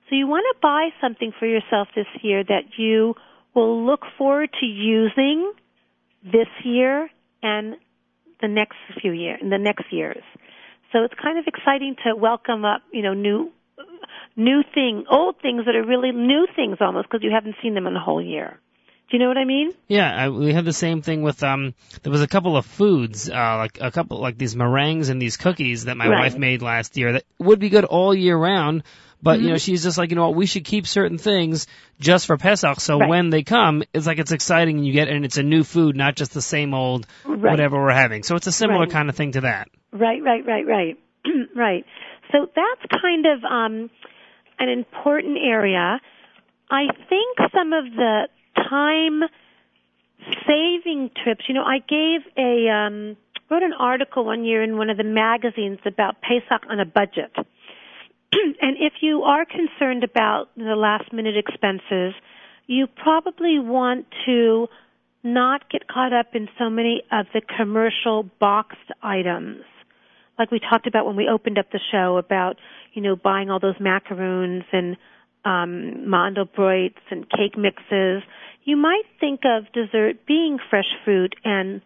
So 0.09 0.15
you 0.15 0.27
want 0.27 0.45
to 0.53 0.59
buy 0.61 0.89
something 0.99 1.31
for 1.39 1.45
yourself 1.45 1.87
this 1.95 2.07
year 2.21 2.43
that 2.43 2.77
you 2.77 3.15
will 3.55 3.85
look 3.85 4.01
forward 4.17 4.49
to 4.59 4.65
using 4.65 5.53
this 6.23 6.47
year 6.63 7.09
and 7.41 7.75
the 8.41 8.47
next 8.47 8.77
few 9.01 9.11
years, 9.11 9.39
in 9.41 9.49
the 9.49 9.57
next 9.57 9.85
years. 9.91 10.23
So 10.91 11.03
it's 11.03 11.13
kind 11.21 11.39
of 11.39 11.45
exciting 11.47 11.95
to 12.05 12.15
welcome 12.15 12.65
up, 12.65 12.81
you 12.91 13.01
know, 13.01 13.13
new, 13.13 13.51
new 14.35 14.63
thing, 14.73 15.05
old 15.09 15.35
things 15.41 15.65
that 15.65 15.75
are 15.75 15.85
really 15.85 16.11
new 16.11 16.47
things 16.55 16.77
almost 16.81 17.09
because 17.09 17.23
you 17.23 17.31
haven't 17.31 17.55
seen 17.61 17.73
them 17.73 17.87
in 17.87 17.95
a 17.95 17.99
whole 17.99 18.21
year. 18.21 18.59
Do 19.09 19.17
you 19.17 19.19
know 19.23 19.27
what 19.27 19.37
I 19.37 19.45
mean? 19.45 19.71
Yeah, 19.87 20.11
I, 20.11 20.29
we 20.29 20.53
had 20.53 20.65
the 20.65 20.73
same 20.73 21.01
thing 21.01 21.21
with 21.21 21.43
um. 21.43 21.75
There 22.01 22.11
was 22.11 22.21
a 22.21 22.27
couple 22.27 22.57
of 22.57 22.65
foods, 22.65 23.29
uh, 23.29 23.57
like 23.57 23.77
a 23.79 23.91
couple 23.91 24.19
like 24.19 24.37
these 24.37 24.55
meringues 24.55 25.09
and 25.09 25.21
these 25.21 25.37
cookies 25.37 25.85
that 25.85 25.97
my 25.97 26.07
Right. 26.07 26.19
wife 26.19 26.37
made 26.37 26.61
last 26.61 26.97
year 26.97 27.13
that 27.13 27.23
would 27.37 27.59
be 27.59 27.69
good 27.69 27.85
all 27.85 28.15
year 28.15 28.35
round. 28.37 28.83
But 29.21 29.37
Mm-hmm. 29.37 29.45
you 29.45 29.51
know, 29.51 29.57
she's 29.57 29.83
just 29.83 29.97
like, 29.97 30.09
you 30.09 30.15
know 30.15 30.27
what, 30.27 30.35
we 30.35 30.45
should 30.47 30.65
keep 30.65 30.87
certain 30.87 31.17
things 31.17 31.67
just 31.99 32.25
for 32.25 32.37
Pesach. 32.37 32.79
So 32.79 32.97
Right. 32.97 33.07
when 33.09 33.29
they 33.29 33.43
come, 33.43 33.83
it's 33.93 34.07
like 34.07 34.19
it's 34.19 34.31
exciting 34.31 34.77
and 34.77 34.85
you 34.85 34.93
get 34.93 35.09
and 35.09 35.23
it's 35.25 35.37
a 35.37 35.43
new 35.43 35.63
food, 35.63 35.95
not 35.95 36.15
just 36.15 36.33
the 36.33 36.41
same 36.41 36.73
old 36.73 37.05
Right. 37.25 37.51
whatever 37.51 37.77
we're 37.79 37.91
having. 37.93 38.23
So 38.23 38.35
it's 38.35 38.47
a 38.47 38.51
similar 38.51 38.87
kind 38.87 39.09
of 39.09 39.15
thing 39.15 39.33
to 39.33 39.41
that. 39.41 39.69
Right, 39.91 40.23
right, 40.23 40.45
right, 40.45 40.65
right. 40.65 40.97
right. 41.55 41.85
So 42.31 42.47
that's 42.55 43.01
kind 43.01 43.25
of 43.27 43.43
um, 43.43 43.89
an 44.59 44.69
important 44.69 45.37
area. 45.41 45.99
I 46.69 46.87
think 47.09 47.37
some 47.53 47.73
of 47.73 47.85
the 47.85 48.27
time 48.55 49.23
saving 50.47 51.11
trips, 51.23 51.43
you 51.47 51.53
know, 51.53 51.63
I 51.63 51.79
gave 51.79 52.21
a 52.37 52.69
um, 52.69 53.17
wrote 53.49 53.63
an 53.63 53.73
article 53.73 54.25
one 54.25 54.43
year 54.43 54.63
in 54.63 54.77
one 54.77 54.89
of 54.89 54.97
the 54.97 55.03
magazines 55.03 55.79
about 55.85 56.21
Pesach 56.21 56.63
on 56.69 56.79
a 56.79 56.85
budget. 56.85 57.31
and 58.61 58.77
if 58.79 58.93
you 59.01 59.23
are 59.23 59.45
concerned 59.45 60.03
about 60.03 60.49
the 60.55 60.75
last 60.75 61.11
minute 61.13 61.37
expenses, 61.37 62.13
you 62.65 62.87
probably 62.87 63.59
want 63.59 64.07
to 64.25 64.67
not 65.23 65.69
get 65.69 65.87
caught 65.87 66.13
up 66.13 66.33
in 66.33 66.49
so 66.57 66.69
many 66.69 67.03
of 67.11 67.27
the 67.33 67.41
commercial 67.41 68.23
boxed 68.39 68.91
items. 69.01 69.63
Like 70.37 70.51
we 70.51 70.59
talked 70.59 70.87
about 70.87 71.05
when 71.05 71.15
we 71.15 71.27
opened 71.27 71.57
up 71.57 71.71
the 71.71 71.79
show 71.91 72.17
about, 72.17 72.57
you 72.93 73.01
know, 73.01 73.15
buying 73.15 73.49
all 73.49 73.59
those 73.59 73.79
macaroons 73.79 74.63
and 74.71 74.97
um 75.45 76.09
and 77.11 77.29
cake 77.29 77.57
mixes. 77.57 78.23
You 78.63 78.77
might 78.77 79.03
think 79.19 79.41
of 79.45 79.71
dessert 79.73 80.25
being 80.25 80.57
fresh 80.69 80.91
fruit 81.03 81.35
and 81.43 81.81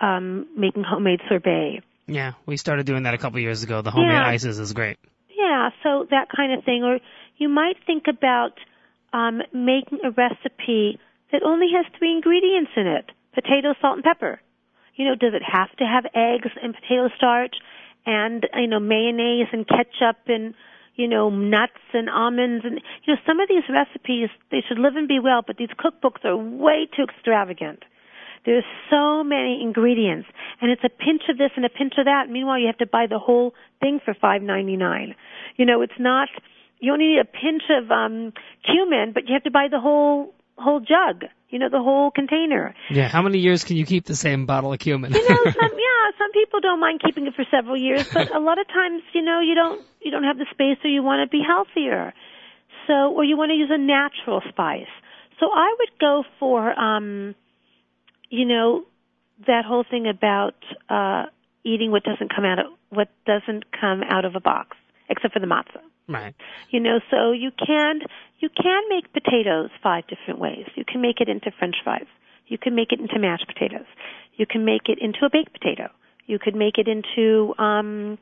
um 0.00 0.46
making 0.56 0.84
homemade 0.84 1.20
sorbet. 1.28 1.80
Yeah, 2.06 2.32
we 2.46 2.56
started 2.56 2.86
doing 2.86 3.04
that 3.04 3.14
a 3.14 3.18
couple 3.18 3.38
years 3.40 3.62
ago. 3.62 3.82
The 3.82 3.90
homemade 3.90 4.12
Yeah. 4.12 4.26
ices 4.26 4.58
is 4.58 4.72
great. 4.72 4.98
Yeah, 5.34 5.70
so 5.82 6.06
that 6.10 6.28
kind 6.34 6.52
of 6.52 6.64
thing. 6.64 6.82
Or 6.84 6.98
you 7.36 7.48
might 7.48 7.76
think 7.86 8.04
about 8.08 8.58
um, 9.12 9.42
making 9.52 10.00
a 10.04 10.10
recipe 10.10 10.98
that 11.30 11.42
only 11.42 11.68
has 11.76 11.86
three 11.98 12.12
ingredients 12.12 12.70
in 12.76 12.86
it: 12.86 13.10
potato, 13.34 13.74
salt, 13.80 13.96
and 13.96 14.04
pepper. 14.04 14.40
You 14.94 15.06
know, 15.06 15.14
does 15.14 15.34
it 15.34 15.42
have 15.42 15.70
to 15.76 15.84
have 15.84 16.04
eggs 16.14 16.50
and 16.62 16.74
potato 16.74 17.08
starch, 17.16 17.56
and 18.06 18.46
you 18.54 18.66
know 18.66 18.80
mayonnaise 18.80 19.48
and 19.52 19.66
ketchup 19.66 20.18
and 20.26 20.54
you 20.96 21.08
know 21.08 21.30
nuts 21.30 21.82
and 21.92 22.08
almonds 22.10 22.64
and 22.64 22.80
you 23.04 23.14
know 23.14 23.20
some 23.26 23.40
of 23.40 23.48
these 23.48 23.64
recipes 23.68 24.28
they 24.50 24.62
should 24.66 24.78
live 24.78 24.96
and 24.96 25.08
be 25.08 25.18
well, 25.18 25.42
but 25.46 25.56
these 25.56 25.70
cookbooks 25.78 26.24
are 26.24 26.36
way 26.36 26.88
too 26.94 27.04
extravagant. 27.04 27.84
There's 28.44 28.64
so 28.90 29.22
many 29.22 29.60
ingredients, 29.62 30.26
and 30.60 30.70
it's 30.70 30.82
a 30.82 30.88
pinch 30.88 31.22
of 31.28 31.38
this 31.38 31.50
and 31.54 31.64
a 31.64 31.68
pinch 31.68 31.94
of 31.96 32.06
that. 32.06 32.28
Meanwhile, 32.28 32.58
you 32.58 32.66
have 32.66 32.78
to 32.78 32.86
buy 32.86 33.06
the 33.08 33.20
whole 33.20 33.54
thing 33.80 34.00
for 34.04 34.14
five 34.14 34.42
ninety 34.42 34.76
nine. 34.76 35.14
You 35.56 35.66
know, 35.66 35.82
it's 35.82 35.98
not. 35.98 36.28
You 36.80 36.92
only 36.92 37.14
need 37.14 37.20
a 37.20 37.24
pinch 37.24 37.62
of 37.70 37.88
um, 37.92 38.32
cumin, 38.66 39.12
but 39.14 39.28
you 39.28 39.34
have 39.34 39.44
to 39.44 39.52
buy 39.52 39.68
the 39.70 39.78
whole 39.78 40.34
whole 40.56 40.80
jug. 40.80 41.24
You 41.50 41.58
know, 41.58 41.68
the 41.68 41.82
whole 41.82 42.10
container. 42.10 42.74
Yeah, 42.90 43.08
how 43.08 43.20
many 43.20 43.38
years 43.38 43.64
can 43.64 43.76
you 43.76 43.84
keep 43.84 44.06
the 44.06 44.16
same 44.16 44.46
bottle 44.46 44.72
of 44.72 44.78
cumin? 44.78 45.12
You 45.12 45.28
know, 45.28 45.36
some 45.44 45.54
yeah, 45.54 46.10
some 46.18 46.32
people 46.32 46.60
don't 46.60 46.80
mind 46.80 47.02
keeping 47.04 47.26
it 47.26 47.34
for 47.34 47.44
several 47.50 47.76
years, 47.76 48.08
but 48.12 48.34
a 48.34 48.40
lot 48.40 48.58
of 48.58 48.66
times, 48.68 49.02
you 49.12 49.20
know, 49.22 49.40
you 49.40 49.54
don't 49.54 49.84
you 50.00 50.10
don't 50.10 50.24
have 50.24 50.38
the 50.38 50.46
space, 50.50 50.78
or 50.82 50.88
you 50.88 51.02
want 51.02 51.28
to 51.28 51.30
be 51.30 51.42
healthier. 51.46 52.14
So, 52.86 53.12
or 53.14 53.22
you 53.22 53.36
want 53.36 53.50
to 53.50 53.54
use 53.54 53.70
a 53.70 53.78
natural 53.78 54.40
spice. 54.48 54.90
So, 55.38 55.46
I 55.52 55.76
would 55.78 55.98
go 56.00 56.24
for, 56.40 56.78
um, 56.78 57.34
you 58.28 58.44
know, 58.44 58.84
that 59.46 59.64
whole 59.64 59.84
thing 59.88 60.08
about 60.08 60.54
uh, 60.88 61.24
eating 61.64 61.90
what 61.90 62.02
doesn't 62.02 62.34
come 62.34 62.44
out 62.44 62.58
of 62.58 62.66
what 62.90 63.08
doesn't 63.26 63.64
come 63.78 64.02
out 64.08 64.24
of 64.24 64.34
a 64.34 64.40
box, 64.40 64.76
except 65.08 65.34
for 65.34 65.40
the 65.40 65.46
matzah. 65.46 65.82
right. 66.08 66.34
You 66.70 66.80
know, 66.80 67.00
so 67.10 67.32
you 67.32 67.50
can 67.50 68.00
you 68.42 68.48
can 68.50 68.82
make 68.88 69.12
potatoes 69.12 69.70
five 69.82 70.04
different 70.08 70.40
ways. 70.40 70.66
You 70.74 70.84
can 70.84 71.00
make 71.00 71.20
it 71.20 71.28
into 71.28 71.50
French 71.58 71.76
fries. 71.84 72.10
You 72.48 72.58
can 72.58 72.74
make 72.74 72.92
it 72.92 73.00
into 73.00 73.18
mashed 73.18 73.46
potatoes. 73.46 73.86
You 74.34 74.46
can 74.46 74.64
make 74.64 74.88
it 74.88 74.98
into 75.00 75.24
a 75.24 75.30
baked 75.30 75.52
potato. 75.52 75.90
You 76.26 76.38
could 76.38 76.56
make 76.56 76.76
it 76.76 76.88
into 76.88 77.54
um, 77.58 78.18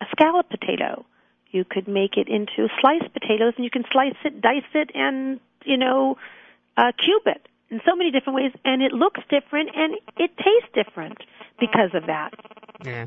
a 0.00 0.06
scallop 0.12 0.48
potato. 0.48 1.04
You 1.50 1.64
could 1.64 1.88
make 1.88 2.16
it 2.16 2.28
into 2.28 2.68
sliced 2.80 3.12
potatoes, 3.12 3.54
and 3.56 3.64
you 3.64 3.70
can 3.70 3.84
slice 3.90 4.14
it, 4.24 4.40
dice 4.40 4.70
it, 4.74 4.90
and 4.94 5.40
you 5.64 5.76
know, 5.76 6.16
uh, 6.76 6.92
cube 6.96 7.26
it 7.26 7.48
in 7.70 7.80
so 7.84 7.96
many 7.96 8.10
different 8.12 8.36
ways, 8.36 8.52
and 8.64 8.82
it 8.82 8.92
looks 8.92 9.20
different 9.28 9.70
and 9.74 9.94
it 10.16 10.30
tastes 10.36 10.70
different 10.74 11.18
because 11.58 11.90
of 11.94 12.06
that. 12.06 12.32
Yeah. 12.84 13.06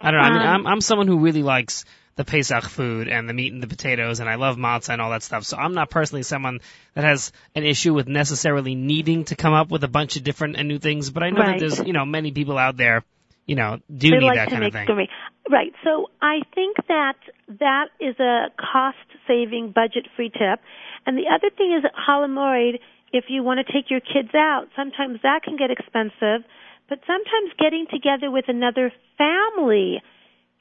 I 0.00 0.10
don't 0.10 0.20
know. 0.20 0.26
I 0.26 0.30
mean, 0.30 0.42
Um, 0.42 0.48
I'm 0.48 0.66
I'm 0.66 0.80
someone 0.80 1.06
who 1.06 1.18
really 1.20 1.42
likes 1.42 1.84
the 2.16 2.24
Pesach 2.24 2.64
food 2.64 3.08
and 3.08 3.28
the 3.28 3.32
meat 3.32 3.52
and 3.52 3.62
the 3.62 3.66
potatoes, 3.66 4.20
and 4.20 4.28
I 4.28 4.34
love 4.34 4.56
matzah 4.56 4.90
and 4.90 5.00
all 5.00 5.10
that 5.10 5.22
stuff. 5.22 5.44
So 5.44 5.56
I'm 5.56 5.74
not 5.74 5.90
personally 5.90 6.22
someone 6.22 6.60
that 6.94 7.04
has 7.04 7.32
an 7.54 7.64
issue 7.64 7.94
with 7.94 8.06
necessarily 8.06 8.74
needing 8.74 9.24
to 9.24 9.36
come 9.36 9.54
up 9.54 9.70
with 9.70 9.82
a 9.84 9.88
bunch 9.88 10.16
of 10.16 10.24
different 10.24 10.56
and 10.56 10.68
new 10.68 10.78
things. 10.78 11.10
But 11.10 11.22
I 11.22 11.30
know 11.30 11.42
that 11.42 11.58
there's 11.58 11.78
you 11.78 11.92
know 11.92 12.04
many 12.04 12.30
people 12.30 12.58
out 12.58 12.76
there, 12.76 13.04
you 13.46 13.56
know, 13.56 13.78
do 13.94 14.10
they 14.10 14.18
need 14.18 14.26
like 14.26 14.36
that 14.36 14.50
kind 14.50 14.64
of 14.64 14.72
thing. 14.72 14.86
gourmet. 14.86 15.08
Right. 15.50 15.72
So 15.84 16.10
I 16.20 16.40
think 16.54 16.76
that 16.88 17.16
that 17.58 17.88
is 17.98 18.18
a 18.20 18.46
cost-saving, 18.56 19.72
budget-free 19.74 20.30
tip. 20.30 20.60
And 21.04 21.18
the 21.18 21.26
other 21.34 21.50
thing 21.56 21.76
is 21.76 21.84
Chol 22.06 22.28
Hamoed. 22.28 22.78
If 23.12 23.24
you 23.28 23.42
want 23.42 23.60
to 23.66 23.72
take 23.72 23.90
your 23.90 24.00
kids 24.00 24.34
out, 24.34 24.68
sometimes 24.76 25.18
that 25.22 25.42
can 25.42 25.56
get 25.56 25.70
expensive. 25.70 26.46
But 26.88 27.00
sometimes 27.06 27.52
getting 27.58 27.86
together 27.90 28.30
with 28.30 28.44
another 28.48 28.92
family 29.18 30.00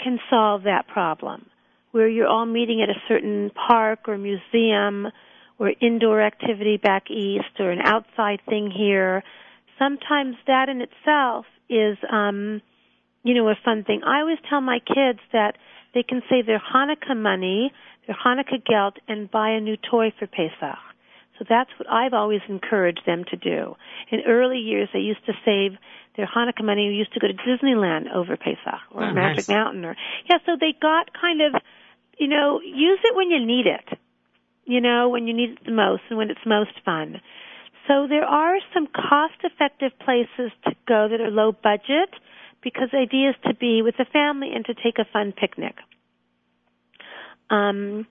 can 0.04 0.20
solve 0.30 0.64
that 0.64 0.88
problem, 0.88 1.46
where 1.92 2.08
you're 2.08 2.28
all 2.28 2.46
meeting 2.46 2.82
at 2.82 2.90
a 2.90 3.00
certain 3.08 3.52
park 3.68 4.08
or 4.08 4.18
museum 4.18 5.08
or 5.60 5.72
indoor 5.82 6.22
activity 6.22 6.78
back 6.78 7.12
east 7.12 7.60
or 7.60 7.72
an 7.72 7.82
outside 7.84 8.40
thing 8.48 8.72
here. 8.72 9.24
Sometimes 9.78 10.36
that 10.48 10.70
in 10.70 10.82
itself 10.82 11.46
is 11.70 11.98
um, 12.12 12.62
you 13.24 13.36
know, 13.36 13.48
a 13.50 13.56
fun 13.64 13.84
thing. 13.84 14.02
I 14.06 14.22
always 14.22 14.38
tell 14.50 14.62
my 14.62 14.80
kids 14.80 15.20
that 15.34 15.58
they 15.94 16.04
can 16.04 16.22
save 16.30 16.46
their 16.46 16.62
Hanukkah 16.74 17.16
money, 17.16 17.72
their 18.08 18.16
Hanukkah 18.16 18.64
geld, 18.66 18.98
and 19.08 19.30
buy 19.30 19.52
a 19.52 19.60
new 19.60 19.78
toy 19.78 20.12
for 20.18 20.28
Pesach. 20.28 20.80
So 21.40 21.46
that's 21.50 21.70
what 21.80 21.90
I've 21.90 22.14
always 22.14 22.42
encouraged 22.48 23.02
them 23.06 23.24
to 23.32 23.36
do. 23.38 23.76
In 24.12 24.22
early 24.28 24.60
years, 24.60 24.90
they 24.94 25.00
used 25.00 25.26
to 25.26 25.34
save 25.44 25.78
their 26.16 26.28
Hanukkah 26.28 26.64
money. 26.64 26.90
We 26.90 26.96
used 26.96 27.14
to 27.14 27.20
go 27.20 27.28
to 27.28 27.34
Disneyland 27.34 28.14
over 28.14 28.38
Pesach 28.38 28.82
or 28.92 29.06
Oh, 29.06 29.14
Magic 29.14 29.38
nice. 29.38 29.50
Mountain, 29.50 29.86
or 29.86 29.96
yeah. 30.30 30.38
So 30.46 30.58
they 30.60 30.74
got 30.80 31.10
kind 31.20 31.42
of, 31.42 31.62
you 32.18 32.28
know, 32.28 32.60
use 32.62 33.00
it 33.04 33.16
when 33.16 33.32
you 33.32 33.44
need 33.46 33.66
it. 33.66 33.98
You 34.66 34.82
know, 34.82 35.10
when 35.10 35.28
you 35.28 35.34
need 35.34 35.52
it 35.52 35.66
the 35.66 35.72
most 35.72 36.04
and 36.10 36.18
when 36.18 36.30
it's 36.30 36.46
most 36.46 36.72
fun. 36.86 37.20
So 37.88 38.08
there 38.08 38.26
are 38.26 38.58
some 38.74 38.88
cost-effective 38.88 39.98
places 40.00 40.52
to 40.66 40.72
go 40.88 41.08
that 41.10 41.20
are 41.20 41.32
low 41.32 41.52
budget 41.52 42.14
because 42.62 42.90
the 42.92 43.00
idea 43.00 43.32
is 43.32 43.36
to 43.48 43.56
be 43.56 43.82
with 43.82 43.96
the 43.98 44.06
family 44.14 44.52
and 44.54 44.64
to 44.66 44.76
take 44.76 45.00
a 45.00 45.06
fun 45.12 45.34
picnic. 45.34 45.76
Um, 47.50 48.06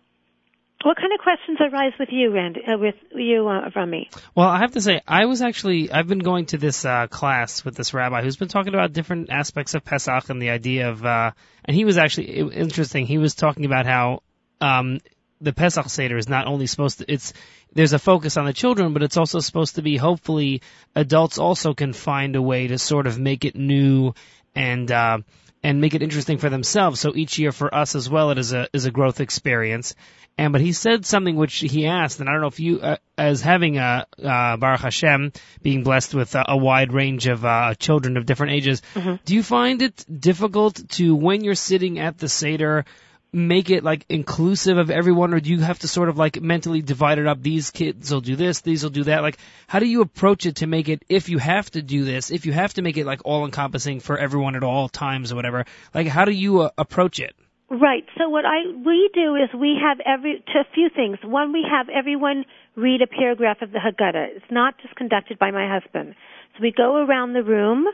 what 0.82 0.96
kind 0.96 1.12
of 1.12 1.20
questions 1.20 1.58
arise 1.60 1.92
with 1.98 2.08
you, 2.10 2.32
Randy? 2.32 2.62
Uh, 2.64 2.78
with 2.78 2.94
you, 3.14 3.46
uh, 3.48 3.86
me? 3.86 4.08
Well, 4.34 4.48
I 4.48 4.60
have 4.60 4.72
to 4.72 4.80
say, 4.80 5.02
I 5.06 5.26
was 5.26 5.42
actually, 5.42 5.90
I've 5.90 6.08
been 6.08 6.20
going 6.20 6.46
to 6.46 6.58
this 6.58 6.84
uh, 6.84 7.06
class 7.06 7.64
with 7.64 7.74
this 7.74 7.92
rabbi 7.92 8.22
who's 8.22 8.36
been 8.36 8.48
talking 8.48 8.72
about 8.72 8.92
different 8.92 9.28
aspects 9.30 9.74
of 9.74 9.84
Pesach 9.84 10.30
and 10.30 10.40
the 10.40 10.50
idea 10.50 10.88
of, 10.88 11.04
uh, 11.04 11.32
and 11.64 11.76
he 11.76 11.84
was 11.84 11.98
actually 11.98 12.30
it, 12.30 12.52
interesting. 12.54 13.04
He 13.04 13.18
was 13.18 13.34
talking 13.34 13.66
about 13.66 13.84
how 13.84 14.22
um, 14.60 15.00
the 15.40 15.52
Pesach 15.52 15.88
Seder 15.90 16.16
is 16.16 16.28
not 16.28 16.46
only 16.46 16.66
supposed 16.66 16.98
to, 16.98 17.12
it's, 17.12 17.34
there's 17.74 17.92
a 17.92 17.98
focus 17.98 18.38
on 18.38 18.46
the 18.46 18.52
children, 18.54 18.94
but 18.94 19.02
it's 19.02 19.18
also 19.18 19.40
supposed 19.40 19.74
to 19.74 19.82
be, 19.82 19.98
hopefully, 19.98 20.62
adults 20.94 21.38
also 21.38 21.74
can 21.74 21.92
find 21.92 22.36
a 22.36 22.42
way 22.42 22.68
to 22.68 22.78
sort 22.78 23.06
of 23.06 23.18
make 23.18 23.44
it 23.44 23.54
new 23.54 24.14
and, 24.54 24.90
uh, 24.90 25.18
and 25.62 25.80
make 25.80 25.94
it 25.94 26.02
interesting 26.02 26.38
for 26.38 26.48
themselves. 26.48 27.00
So 27.00 27.14
each 27.14 27.38
year 27.38 27.52
for 27.52 27.74
us 27.74 27.94
as 27.94 28.08
well, 28.08 28.30
it 28.30 28.38
is 28.38 28.52
a 28.52 28.68
is 28.72 28.86
a 28.86 28.90
growth 28.90 29.20
experience. 29.20 29.94
And 30.38 30.52
but 30.52 30.62
he 30.62 30.72
said 30.72 31.04
something 31.04 31.36
which 31.36 31.56
he 31.56 31.86
asked, 31.86 32.20
and 32.20 32.28
I 32.28 32.32
don't 32.32 32.40
know 32.40 32.46
if 32.46 32.60
you, 32.60 32.80
uh, 32.80 32.96
as 33.18 33.42
having 33.42 33.76
a 33.76 34.06
uh, 34.22 34.56
Baruch 34.56 34.80
Hashem, 34.80 35.32
being 35.60 35.82
blessed 35.82 36.14
with 36.14 36.34
a, 36.34 36.44
a 36.48 36.56
wide 36.56 36.92
range 36.92 37.26
of 37.26 37.44
uh, 37.44 37.74
children 37.74 38.16
of 38.16 38.24
different 38.26 38.52
ages, 38.52 38.80
do 39.24 39.34
you 39.34 39.42
find 39.42 39.82
it 39.82 40.04
difficult 40.20 40.88
to 40.90 41.14
when 41.14 41.44
you're 41.44 41.54
sitting 41.54 41.98
at 41.98 42.16
the 42.16 42.28
seder? 42.28 42.84
Make 43.32 43.70
it 43.70 43.84
like 43.84 44.06
inclusive 44.08 44.76
of 44.76 44.90
everyone, 44.90 45.34
or 45.34 45.40
do 45.40 45.50
you 45.50 45.60
have 45.60 45.78
to 45.80 45.88
sort 45.88 46.08
of 46.08 46.18
like 46.18 46.40
mentally 46.40 46.82
divide 46.82 47.18
it 47.18 47.28
up? 47.28 47.40
These 47.40 47.70
kids 47.70 48.10
will 48.10 48.20
do 48.20 48.34
this, 48.34 48.60
these 48.60 48.82
will 48.82 48.90
do 48.90 49.04
that. 49.04 49.22
Like, 49.22 49.38
how 49.68 49.78
do 49.78 49.86
you 49.86 50.00
approach 50.00 50.46
it 50.46 50.56
to 50.56 50.66
make 50.66 50.88
it, 50.88 51.04
if 51.08 51.28
you 51.28 51.38
have 51.38 51.70
to 51.72 51.82
do 51.82 52.04
this, 52.04 52.32
if 52.32 52.44
you 52.44 52.52
have 52.52 52.74
to 52.74 52.82
make 52.82 52.96
it 52.96 53.06
like 53.06 53.20
all 53.24 53.44
encompassing 53.44 54.00
for 54.00 54.18
everyone 54.18 54.56
at 54.56 54.64
all 54.64 54.88
times 54.88 55.30
or 55.32 55.36
whatever? 55.36 55.64
Like, 55.94 56.08
how 56.08 56.24
do 56.24 56.32
you 56.32 56.62
uh, 56.62 56.70
approach 56.76 57.20
it? 57.20 57.36
Right. 57.70 58.04
So 58.18 58.28
what 58.28 58.44
I 58.44 58.66
we 58.84 59.10
do 59.14 59.36
is 59.36 59.48
we 59.54 59.78
have 59.80 60.00
every 60.04 60.42
to 60.52 60.58
a 60.58 60.64
few 60.74 60.88
things. 60.88 61.18
One, 61.22 61.52
we 61.52 61.64
have 61.70 61.88
everyone 61.88 62.44
read 62.74 63.00
a 63.00 63.06
paragraph 63.06 63.62
of 63.62 63.70
the 63.70 63.78
Haggadah. 63.78 64.26
It's 64.36 64.50
not 64.50 64.74
just 64.82 64.96
conducted 64.96 65.38
by 65.38 65.52
my 65.52 65.68
husband. 65.72 66.16
So 66.56 66.62
we 66.62 66.72
go 66.76 66.96
around 66.96 67.34
the 67.34 67.44
room, 67.44 67.86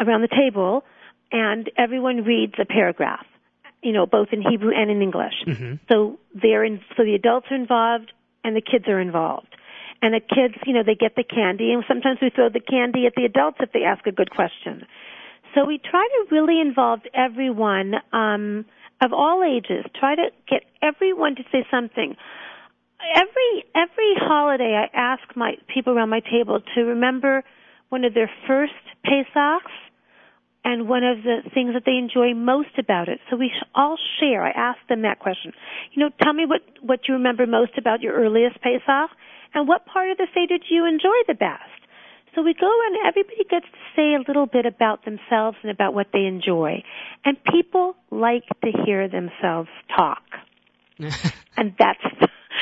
around 0.00 0.22
the 0.22 0.28
table, 0.28 0.82
and 1.30 1.70
everyone 1.78 2.24
reads 2.24 2.54
a 2.60 2.64
paragraph. 2.64 3.24
You 3.86 3.92
know, 3.92 4.06
both 4.06 4.28
in 4.32 4.42
Hebrew 4.42 4.72
and 4.74 4.90
in 4.90 5.00
English. 5.00 5.38
So 5.88 6.18
they're 6.34 6.64
in. 6.64 6.80
So 6.96 7.04
the 7.04 7.14
adults 7.14 7.46
are 7.50 7.56
involved 7.56 8.12
and 8.42 8.56
the 8.56 8.60
kids 8.60 8.86
are 8.88 9.00
involved. 9.00 9.48
And 10.02 10.12
the 10.12 10.20
kids, 10.20 10.54
you 10.66 10.74
know, 10.74 10.82
they 10.84 10.94
get 10.94 11.16
the 11.16 11.24
candy, 11.24 11.72
and 11.72 11.82
sometimes 11.88 12.18
we 12.20 12.30
throw 12.30 12.48
the 12.50 12.60
candy 12.60 13.06
at 13.06 13.14
the 13.16 13.24
adults 13.24 13.58
if 13.60 13.72
they 13.72 13.84
ask 13.84 14.06
a 14.06 14.12
good 14.12 14.30
question. 14.30 14.84
So 15.54 15.64
we 15.64 15.78
try 15.78 16.06
to 16.06 16.34
really 16.34 16.60
involve 16.60 17.00
everyone 17.14 17.94
um, 18.12 18.66
of 19.00 19.12
all 19.12 19.42
ages. 19.42 19.84
Try 19.98 20.14
to 20.14 20.28
get 20.48 20.62
everyone 20.82 21.36
to 21.36 21.42
say 21.50 21.66
something. 21.70 22.14
Every 23.14 23.64
every 23.74 24.12
holiday, 24.16 24.74
I 24.76 24.86
ask 24.94 25.22
my 25.34 25.56
people 25.72 25.96
around 25.96 26.10
my 26.10 26.20
table 26.20 26.60
to 26.74 26.80
remember 26.82 27.42
one 27.88 28.04
of 28.04 28.12
their 28.14 28.30
first 28.46 28.74
Pesachs 29.06 29.72
and 30.66 30.88
one 30.88 31.04
of 31.04 31.22
the 31.22 31.48
things 31.54 31.74
that 31.74 31.84
they 31.86 31.96
enjoy 31.96 32.34
most 32.34 32.76
about 32.76 33.08
it. 33.08 33.20
So 33.30 33.36
we 33.36 33.52
all 33.72 33.96
share. 34.18 34.42
I 34.42 34.50
ask 34.50 34.78
them 34.88 35.02
that 35.02 35.20
question. 35.20 35.52
You 35.92 36.02
know, 36.02 36.10
tell 36.20 36.32
me 36.32 36.44
what 36.44 36.60
what 36.82 37.06
you 37.06 37.14
remember 37.14 37.46
most 37.46 37.78
about 37.78 38.02
your 38.02 38.14
earliest 38.14 38.60
Pesach, 38.60 39.10
and 39.54 39.68
what 39.68 39.86
part 39.86 40.10
of 40.10 40.18
the 40.18 40.26
Seder 40.34 40.58
do 40.58 40.74
you 40.74 40.84
enjoy 40.84 41.16
the 41.28 41.34
best. 41.34 41.70
So 42.34 42.42
we 42.42 42.52
go 42.52 42.66
around 42.66 42.96
and 42.96 43.06
everybody 43.06 43.44
gets 43.48 43.64
to 43.64 43.78
say 43.94 44.14
a 44.14 44.18
little 44.26 44.46
bit 44.46 44.66
about 44.66 45.04
themselves 45.04 45.56
and 45.62 45.70
about 45.70 45.94
what 45.94 46.08
they 46.12 46.26
enjoy. 46.26 46.82
And 47.24 47.38
people 47.44 47.94
like 48.10 48.44
to 48.62 48.72
hear 48.84 49.08
themselves 49.08 49.70
talk. 49.96 50.24
and 51.56 51.74
that's 51.78 52.04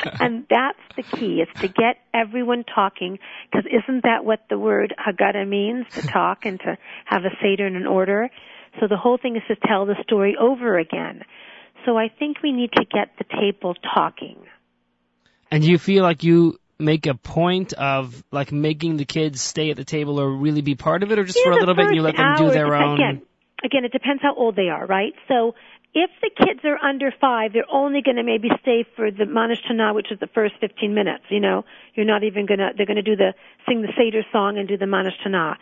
and 0.21 0.47
that's 0.49 0.79
the 0.97 1.03
key 1.03 1.43
is 1.43 1.49
to 1.61 1.69
get 1.69 1.97
everyone 2.13 2.65
talking 2.65 3.19
because 3.51 3.67
isn't 3.67 4.03
that 4.03 4.25
what 4.25 4.41
the 4.51 4.59
word 4.59 4.95
Haggadah 4.99 5.49
means 5.49 5.87
to 5.93 6.03
talk 6.03 6.45
and 6.45 6.59
to 6.61 6.77
have 7.05 7.25
a 7.25 7.31
seder 7.43 7.67
and 7.67 7.77
an 7.77 7.87
order 7.87 8.31
so 8.81 8.89
the 8.89 8.97
whole 8.97 9.19
thing 9.19 9.37
is 9.37 9.43
to 9.49 9.57
tell 9.67 9.87
the 9.87 9.97
story 10.03 10.37
over 10.41 10.79
again 10.79 11.23
so 11.85 11.97
I 11.97 12.09
think 12.09 12.43
we 12.43 12.53
need 12.53 12.73
to 12.73 12.85
get 12.85 13.11
the 13.19 13.25
table 13.25 13.75
talking 13.95 14.37
And 15.51 15.63
do 15.63 15.71
you 15.71 15.79
feel 15.79 16.03
like 16.03 16.25
you 16.25 16.59
make 16.79 17.07
a 17.07 17.15
point 17.15 17.73
of 17.73 18.23
like 18.33 18.53
making 18.53 18.97
the 18.97 19.05
kids 19.05 19.41
stay 19.41 19.71
at 19.71 19.77
the 19.77 19.85
table 19.85 20.21
or 20.21 20.31
really 20.31 20.61
be 20.61 20.75
part 20.75 21.03
of 21.03 21.13
it, 21.13 21.19
or 21.19 21.25
just 21.25 21.39
Yeah, 21.39 21.53
for 21.53 21.53
a 21.53 21.61
little 21.61 21.75
bit 21.75 21.87
and 21.87 21.97
you 21.97 22.03
let 22.03 22.17
them 22.17 22.35
do 22.37 22.51
their 22.51 22.75
own? 22.75 22.95
Again, 22.95 23.23
again, 23.65 23.85
it 23.85 23.93
depends 23.93 24.23
how 24.23 24.35
old 24.35 24.57
they 24.57 24.69
are, 24.69 24.87
right? 24.87 25.13
So 25.29 25.55
if 25.95 26.11
the 26.21 26.31
kids 26.45 26.61
are 26.65 26.77
under 26.85 27.13
five, 27.21 27.53
they're 27.53 27.71
only 27.73 28.03
going 28.03 28.17
to 28.17 28.25
maybe 28.25 28.49
stay 28.63 28.85
for 28.97 29.11
the 29.11 29.25
Manishtana, 29.25 29.95
which 29.95 30.11
is 30.11 30.19
the 30.19 30.27
first 30.27 30.55
15 30.61 30.93
minutes. 30.93 31.25
You 31.31 31.41
know, 31.41 31.65
you're 31.95 32.07
not 32.07 32.25
even 32.25 32.47
going 32.47 32.59
to, 32.59 32.71
they're 32.77 32.87
going 32.87 32.97
to 32.97 33.03
do 33.03 33.17
the, 33.17 33.33
sing 33.67 33.83
the 33.83 33.93
Seder 33.97 34.23
song 34.33 34.59
and 34.59 34.67
do 34.67 34.77
the 34.77 34.87
Manishtana. 34.87 35.57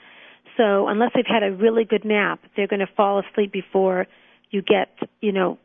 So 0.56 0.88
unless 0.88 1.10
they've 1.14 1.24
had 1.26 1.42
a 1.42 1.52
really 1.52 1.84
good 1.84 2.04
nap, 2.04 2.40
they're 2.56 2.66
going 2.66 2.80
to 2.80 2.90
fall 2.96 3.20
asleep 3.20 3.52
before 3.52 4.06
you 4.50 4.62
get, 4.62 4.88
you 5.20 5.32
know, 5.32 5.58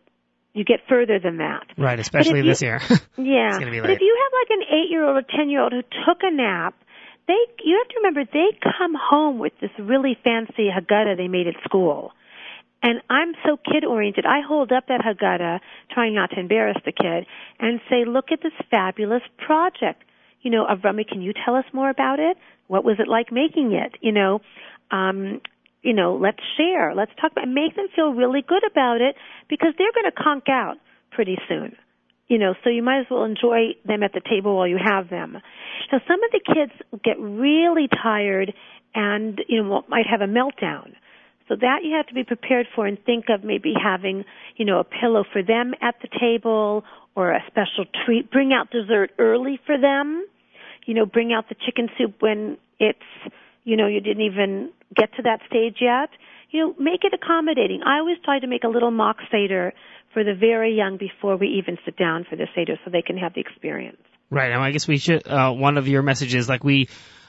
you 0.54 0.64
get 0.66 0.80
further 0.90 1.20
than 1.20 1.38
that. 1.38 1.68
Right, 1.78 2.00
especially 2.00 2.40
if 2.40 2.46
you- 2.46 2.52
this 2.52 2.62
year. 2.62 2.80
Yeah. 3.18 3.48
It's 3.50 3.60
gonna 3.60 3.72
be 3.72 3.80
but 3.80 3.92
if 3.92 4.02
you 4.02 4.18
have 4.24 4.32
like 4.34 4.50
an 4.58 4.64
eight 4.78 4.90
year 4.90 5.06
old 5.06 5.18
or 5.18 5.22
ten 5.22 5.50
year 5.50 5.62
old 5.62 5.72
who 5.72 5.82
took 5.82 6.24
a 6.24 6.32
nap, 6.32 6.74
they 7.28 7.38
you 7.64 7.78
have 7.78 7.88
to 7.90 7.96
remember 7.98 8.24
they 8.32 8.58
come 8.78 8.96
home 9.00 9.38
with 9.40 9.54
this 9.62 9.70
really 9.78 10.18
fancy 10.24 10.70
Haggadah 10.74 11.16
they 11.16 11.28
made 11.28 11.48
at 11.48 11.56
school. 11.64 12.12
And 12.84 13.02
I'm 13.10 13.34
so 13.46 13.58
kid 13.58 13.84
oriented. 13.84 14.26
I 14.26 14.42
hold 14.48 14.72
up 14.72 14.88
that 14.88 15.02
Haggadah, 15.02 15.60
trying 15.92 16.14
not 16.14 16.30
to 16.32 16.40
embarrass 16.40 16.78
the 16.86 16.92
kid, 16.92 17.26
and 17.60 17.80
say, 17.90 18.06
Look 18.06 18.32
at 18.32 18.40
this 18.44 18.54
fabulous 18.70 19.24
project. 19.46 20.04
You 20.42 20.52
know, 20.52 20.66
Avrami, 20.66 21.08
can 21.08 21.22
you 21.22 21.34
tell 21.34 21.56
us 21.56 21.66
more 21.74 21.90
about 21.90 22.20
it? 22.20 22.38
What 22.68 22.84
was 22.84 22.98
it 23.00 23.08
like 23.08 23.32
making 23.32 23.74
it? 23.74 23.94
You 24.02 24.12
know, 24.12 24.42
um, 24.92 25.42
you 25.82 25.94
know, 25.94 26.16
let's 26.22 26.40
share, 26.58 26.94
let's 26.96 27.12
talk 27.20 27.32
about, 27.32 27.48
make 27.48 27.76
them 27.76 27.88
feel 27.96 28.14
really 28.14 28.42
good 28.46 28.64
about 28.70 29.02
it 29.02 29.16
because 29.50 29.74
they're 29.78 29.94
going 29.94 30.12
to 30.12 30.24
conk 30.24 30.46
out 30.50 30.76
pretty 31.12 31.38
soon. 31.48 31.76
You 32.28 32.38
know, 32.38 32.56
so 32.64 32.70
you 32.70 32.84
might 32.84 33.00
as 33.00 33.06
well 33.10 33.24
enjoy 33.24 33.76
them 33.86 34.04
at 34.04 34.12
the 34.12 34.20
table 34.20 34.58
while 34.58 34.68
you 34.68 34.78
have 34.84 35.10
them. 35.10 35.38
Now, 35.92 36.02
some 36.08 36.22
of 36.24 36.32
the 36.32 36.42
kids 36.44 36.74
get 37.04 37.18
really 37.20 37.88
tired 37.88 38.54
and, 38.94 39.40
you 39.48 39.64
know, 39.64 39.84
might 39.88 40.06
have 40.12 40.20
a 40.20 40.26
meltdown. 40.26 40.94
So 41.48 41.56
that 41.56 41.80
you 41.84 41.96
have 41.96 42.08
to 42.08 42.14
be 42.14 42.24
prepared 42.24 42.68
for 42.76 42.86
and 42.86 42.98
think 43.06 43.26
of 43.30 43.44
maybe 43.44 43.74
having, 43.82 44.26
you 44.58 44.66
know, 44.66 44.80
a 44.80 44.84
pillow 44.84 45.24
for 45.32 45.42
them 45.42 45.74
at 45.82 45.96
the 46.02 46.10
table 46.20 46.84
or 47.16 47.32
a 47.32 47.40
special 47.48 47.86
treat. 48.06 48.30
Bring 48.30 48.52
out 48.54 48.70
dessert 48.70 49.12
early 49.18 49.60
for 49.66 49.78
them. 49.80 50.26
You 50.86 50.94
know, 50.94 51.06
bring 51.06 51.34
out 51.34 51.50
the 51.50 51.56
chicken 51.66 51.90
soup 51.98 52.16
when 52.20 52.58
it's, 52.80 53.00
you 53.64 53.76
know, 53.78 53.88
you 53.88 54.02
didn't 54.02 54.24
even 54.24 54.72
get 54.96 55.14
to 55.16 55.24
that 55.24 55.40
stage 55.48 55.78
yet. 55.82 56.10
You 56.50 56.60
know, 56.62 56.76
make 56.80 57.04
it 57.04 57.14
accommodating. 57.14 57.82
I 57.86 58.00
always 58.00 58.18
try 58.24 58.40
to 58.40 58.48
make 58.48 58.64
a 58.64 58.70
little 58.70 58.92
mock 58.92 59.18
Seder 59.32 59.74
for 60.14 60.24
the 60.24 60.34
very 60.34 60.76
young 60.76 60.98
before 60.98 61.38
we 61.38 61.48
even 61.60 61.78
sit 61.86 61.98
down 61.98 62.26
for 62.30 62.36
the 62.36 62.48
Seder 62.56 62.78
so 62.84 62.92
they 62.92 63.02
can 63.02 63.18
have 63.18 63.34
the 63.34 63.42
experience. 63.42 63.98
Right. 64.30 64.52
And 64.52 64.62
I 64.62 64.72
guess 64.72 64.88
we 64.88 64.98
should, 64.98 65.28
uh, 65.28 65.52
one 65.54 65.78
of 65.78 65.88
your 65.88 66.02
messages, 66.02 66.48
like 66.50 66.64
we, 66.64 66.88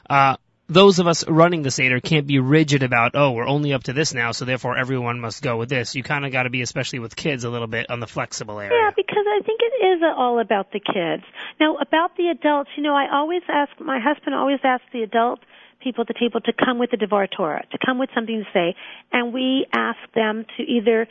uh, 0.09 0.37
those 0.69 0.99
of 0.99 1.07
us 1.07 1.27
running 1.27 1.63
the 1.63 1.71
Seder 1.71 2.01
can't 2.01 2.27
be 2.27 2.39
rigid 2.39 2.83
about, 2.83 3.13
oh, 3.15 3.33
we're 3.33 3.47
only 3.47 3.73
up 3.73 3.85
to 3.85 3.95
this 3.95 4.13
now, 4.13 4.33
so 4.33 4.45
therefore 4.45 4.77
everyone 4.77 5.19
must 5.19 5.43
go 5.43 5.57
with 5.57 5.71
this. 5.71 5.95
You 5.95 6.03
kind 6.03 6.27
of 6.27 6.33
got 6.33 6.43
to 6.43 6.51
be, 6.51 6.61
especially 6.61 6.99
with 6.99 7.17
kids, 7.17 7.45
a 7.45 7.51
little 7.51 7.67
bit 7.67 7.91
on 7.91 8.01
the 8.01 8.07
flexible 8.07 8.61
area. 8.61 8.79
Yeah, 8.79 8.91
because 8.95 9.25
I 9.27 9.41
think 9.45 9.61
it 9.63 9.87
is 9.87 10.03
all 10.17 10.41
about 10.41 10.71
the 10.73 10.81
kids. 10.81 11.25
Now, 11.59 11.77
about 11.77 12.17
the 12.17 12.29
adults, 12.29 12.71
you 12.77 12.83
know, 12.83 12.95
I 12.95 13.07
always 13.11 13.43
ask, 13.49 13.73
my 13.81 13.99
husband 13.99 14.35
always 14.35 14.61
asks 14.63 14.85
the 14.93 15.03
adult 15.03 15.41
people 15.83 16.03
at 16.03 16.09
the 16.09 16.15
table 16.15 16.41
to 16.43 16.53
come 16.53 16.79
with 16.79 16.93
a 16.93 16.99
Devar 16.99 17.27
Torah, 17.29 17.65
to 17.73 17.79
come 17.85 17.99
with 17.99 18.11
something 18.15 18.45
to 18.45 18.51
say, 18.53 18.77
and 19.11 19.33
we 19.33 19.67
ask 19.73 19.99
them 20.15 20.45
to 20.59 20.63
either 20.63 21.07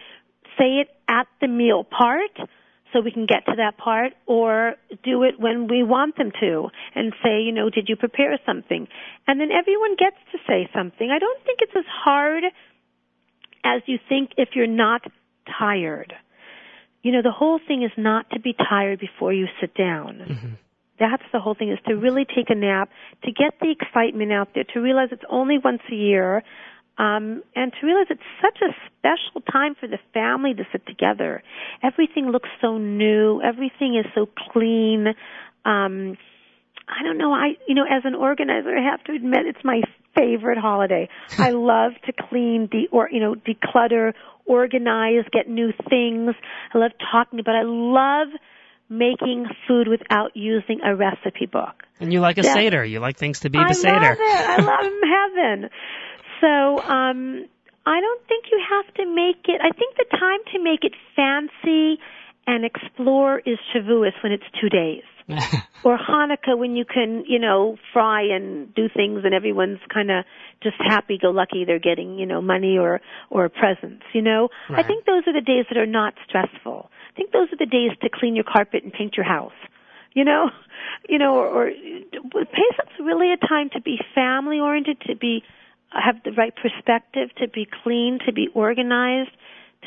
say 0.58 0.82
it 0.82 0.90
at 1.08 1.26
the 1.42 1.48
meal 1.48 1.84
part, 1.84 2.32
so 2.94 3.02
we 3.02 3.12
can 3.12 3.26
get 3.26 3.46
to 3.46 3.54
that 3.58 3.78
part 3.78 4.14
or 4.26 4.76
do 5.04 5.24
it 5.24 5.40
when 5.40 5.68
we 5.68 5.84
want 5.84 6.18
them 6.18 6.32
to 6.40 6.70
and 6.96 7.14
say, 7.24 7.42
you 7.42 7.52
know, 7.52 7.70
did 7.70 7.90
you 7.90 7.96
prepare 7.96 8.38
something? 8.46 8.88
And 9.28 9.40
then 9.40 9.50
everyone 9.52 9.96
gets 9.98 10.18
to 10.32 10.38
say 10.48 10.70
something. 10.74 11.12
I 11.12 11.20
don't 11.20 11.44
think 11.44 11.60
it's 11.62 11.76
as 11.76 11.86
hard 11.88 12.44
as 13.64 13.82
you 13.86 13.98
think 14.08 14.32
if 14.38 14.50
you're 14.56 14.68
not 14.68 15.02
tired. 15.60 16.14
You 17.04 17.12
know, 17.12 17.22
the 17.22 17.32
whole 17.32 17.60
thing 17.66 17.84
is 17.84 17.92
not 17.98 18.30
to 18.32 18.40
be 18.40 18.54
tired 18.54 19.00
before 19.00 19.34
you 19.34 19.48
sit 19.62 19.74
down. 19.76 20.26
Mm-hmm. 20.30 20.54
That's 21.00 21.24
the 21.32 21.40
whole 21.40 21.54
thing 21.54 21.72
is 21.72 21.78
to 21.88 21.96
really 21.96 22.26
take 22.26 22.50
a 22.50 22.56
nap, 22.56 22.90
to 23.24 23.32
get 23.32 23.60
the 23.62 23.70
excitement 23.72 24.32
out 24.32 24.50
there, 24.56 24.64
to 24.74 24.80
realize 24.80 25.10
it's 25.12 25.24
only 25.30 25.58
once 25.64 25.82
a 25.92 25.96
year, 25.96 26.44
um, 26.98 27.44
and 27.56 27.72
to 27.80 27.86
realize 27.86 28.08
it's 28.10 28.22
such 28.42 28.60
a 28.62 28.74
special 28.98 29.42
time 29.52 29.76
for 29.80 29.88
the 29.88 30.00
family 30.14 30.54
to 30.54 30.64
sit 30.72 30.86
together. 30.88 31.44
Everything 31.84 32.32
looks 32.32 32.50
so 32.62 32.78
new. 32.78 33.42
Everything 33.42 33.96
is 33.96 34.06
so 34.16 34.28
clean. 34.52 35.08
Um, 35.64 36.18
I 36.88 37.04
don't 37.04 37.18
know. 37.18 37.34
I, 37.34 37.58
you 37.68 37.76
know, 37.76 37.84
as 37.84 38.04
an 38.06 38.16
organizer, 38.16 38.76
I 38.76 38.90
have 38.90 39.04
to 39.06 39.14
admit 39.14 39.46
it's 39.46 39.64
my 39.64 39.82
favorite 40.16 40.58
holiday. 40.58 41.10
I 41.38 41.52
love 41.52 41.92
to 42.06 42.14
clean, 42.30 42.68
de, 42.72 42.88
or 42.92 43.10
you 43.12 43.20
know, 43.20 43.36
declutter, 43.36 44.14
organize, 44.46 45.26
get 45.32 45.48
new 45.48 45.72
things. 45.90 46.34
I 46.74 46.78
love 46.78 46.92
talking 47.12 47.40
about. 47.40 47.56
It. 47.56 47.60
I 47.60 47.64
love 47.66 48.28
making 48.90 49.46
food 49.68 49.88
without 49.88 50.32
using 50.36 50.80
a 50.84 50.96
recipe 50.96 51.46
book. 51.46 51.84
And 52.00 52.12
you 52.12 52.22
like 52.22 52.38
a. 52.38 52.44
Seder. 52.44 52.84
You 52.84 53.00
like 53.02 53.18
things 53.18 53.42
to 53.42 53.50
be 53.50 53.60
I 53.60 53.68
the 53.68 53.74
Seder. 53.76 53.94
love 53.94 54.18
it. 54.20 54.50
I 54.50 54.58
love 54.62 54.92
heaven. 55.36 55.70
So, 56.42 56.80
um, 56.80 57.48
I 57.86 58.02
don't 58.02 58.28
think 58.28 58.46
you 58.52 58.62
have 58.70 58.94
to 58.96 59.06
make 59.06 59.48
it. 59.48 59.62
I 59.62 59.72
think 59.72 59.96
the 59.96 60.18
time 60.18 60.40
to 60.54 60.64
make 60.64 60.84
it 60.84 60.94
fancy 61.16 62.02
and 62.46 62.66
explore 62.66 63.40
is 63.40 63.58
Shavuos 63.74 64.12
when 64.22 64.34
it's 64.34 64.44
two 64.60 64.68
days, 64.68 65.04
or 65.86 65.98
Hanukkah 65.98 66.58
when 66.58 66.76
you 66.76 66.84
can, 66.84 67.24
you 67.26 67.40
know, 67.40 67.78
fry 67.94 68.24
and 68.24 68.74
do 68.76 68.90
things 68.94 69.22
and 69.24 69.34
everyone's 69.34 69.80
kind 69.94 70.12
of 70.12 70.26
just 70.62 70.76
happy-go-lucky. 70.80 71.64
They're 71.66 71.80
getting, 71.80 72.20
you 72.20 72.26
know, 72.26 72.42
money 72.42 72.78
or 72.78 73.00
or 73.30 73.48
presents. 73.48 74.04
You 74.14 74.22
know, 74.22 74.50
Right. 74.70 74.84
I 74.84 74.88
think 74.88 75.06
those 75.06 75.24
are 75.28 75.34
the 75.34 75.42
days 75.42 75.66
that 75.70 75.78
are 75.78 75.86
not 75.86 76.14
stressful. 76.28 76.90
I 76.92 77.16
think 77.16 77.32
those 77.32 77.48
are 77.54 77.58
the 77.58 77.66
days 77.66 77.92
to 78.02 78.10
clean 78.10 78.36
your 78.36 78.46
carpet 78.46 78.84
and 78.84 78.92
paint 78.92 79.16
your 79.16 79.26
house 79.26 79.54
you 80.14 80.24
know, 80.24 80.50
you 81.08 81.20
know, 81.20 81.36
or, 81.36 81.68
or 81.68 82.46
Pesach's 82.46 83.00
really 83.00 83.32
a 83.32 83.38
time 83.38 83.70
to 83.74 83.82
be 83.82 84.00
family 84.16 84.60
oriented, 84.60 85.00
to 85.02 85.16
be 85.16 85.44
have 85.92 86.24
the 86.24 86.32
right 86.32 86.54
perspective, 86.56 87.30
to 87.38 87.48
be 87.48 87.68
clean, 87.84 88.20
to 88.26 88.34
be 88.34 88.50
organized, 88.54 89.32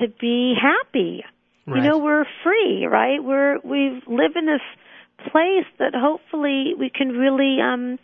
to 0.00 0.08
be 0.08 0.54
happy. 0.60 1.24
Right. 1.66 1.82
You 1.82 1.88
know, 1.88 1.98
we're 1.98 2.24
free, 2.42 2.86
right? 2.86 3.22
We're 3.22 3.58
we 3.60 4.02
live 4.06 4.32
in 4.36 4.46
this 4.46 4.62
place 5.30 5.66
that 5.78 5.92
hopefully 5.94 6.72
we 6.78 6.90
can 6.90 7.08
really 7.08 7.58
um 7.60 7.98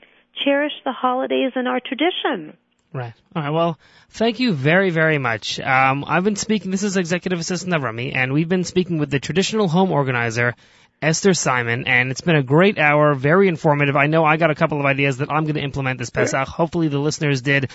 cherish 0.45 0.73
the 0.85 0.93
holidays 0.93 1.53
and 1.55 1.67
our 1.67 1.81
tradition. 1.81 2.57
Right. 2.93 3.13
All 3.35 3.43
right. 3.43 3.51
Well, 3.51 3.79
thank 4.11 4.41
you 4.41 4.53
very, 4.53 4.91
very 4.91 5.19
much. 5.19 5.61
Um, 5.61 6.05
I've 6.07 6.25
been 6.25 6.37
speaking. 6.37 6.71
This 6.71 6.83
is 6.83 6.97
Executive 6.97 7.39
Assistant 7.39 7.75
Avrami, 7.75 8.15
and 8.15 8.33
we've 8.33 8.49
been 8.49 8.65
speaking 8.65 8.99
with 8.99 9.11
the 9.11 9.21
traditional 9.21 9.69
home 9.69 9.91
organizer, 9.91 10.55
Esther 11.03 11.35
Simon, 11.35 11.87
and 11.87 12.11
it's 12.11 12.23
been 12.23 12.37
a 12.37 12.43
great 12.43 12.79
hour, 12.79 13.15
very 13.15 13.49
informative. 13.49 13.97
I 13.97 14.07
know 14.07 14.25
I 14.25 14.37
got 14.37 14.51
a 14.51 14.55
couple 14.55 14.81
of 14.81 14.87
ideas 14.87 15.19
that 15.19 15.31
I'm 15.31 15.45
going 15.45 15.55
to 15.57 15.61
implement 15.63 15.99
this 15.99 16.11
Pesach. 16.11 16.49
Hopefully, 16.49 16.89
the 16.89 16.99
listeners 16.99 17.43
did 17.43 17.71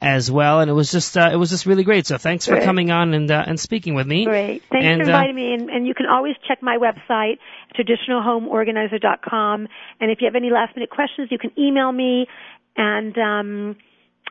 as 0.00 0.30
well, 0.30 0.60
and 0.60 0.70
it 0.70 0.74
was 0.74 0.92
just 0.92 1.16
uh, 1.16 1.30
it 1.32 1.36
was 1.36 1.48
just 1.48 1.64
really 1.64 1.82
great. 1.84 2.06
So 2.06 2.18
thanks 2.18 2.44
for 2.46 2.60
coming 2.60 2.90
on 2.90 3.14
and 3.14 3.30
uh, 3.30 3.44
and 3.46 3.58
speaking 3.58 3.94
with 3.94 4.06
me. 4.06 4.26
Great. 4.26 4.62
Thanks 4.70 4.84
And, 4.84 5.02
for 5.02 5.10
uh, 5.10 5.16
inviting 5.16 5.34
me. 5.36 5.54
And, 5.54 5.70
and 5.70 5.86
you 5.86 5.94
can 5.94 6.06
always 6.06 6.34
check 6.46 6.62
my 6.62 6.76
website, 6.76 7.38
traditionalhomeorganizer.com. 7.78 9.68
And 10.00 10.10
if 10.10 10.20
you 10.20 10.26
have 10.26 10.36
any 10.36 10.50
last 10.50 10.76
minute 10.76 10.90
questions, 10.90 11.28
you 11.30 11.38
can 11.38 11.52
email 11.58 11.90
me, 11.90 12.26
and 12.76 13.16
um, 13.16 13.76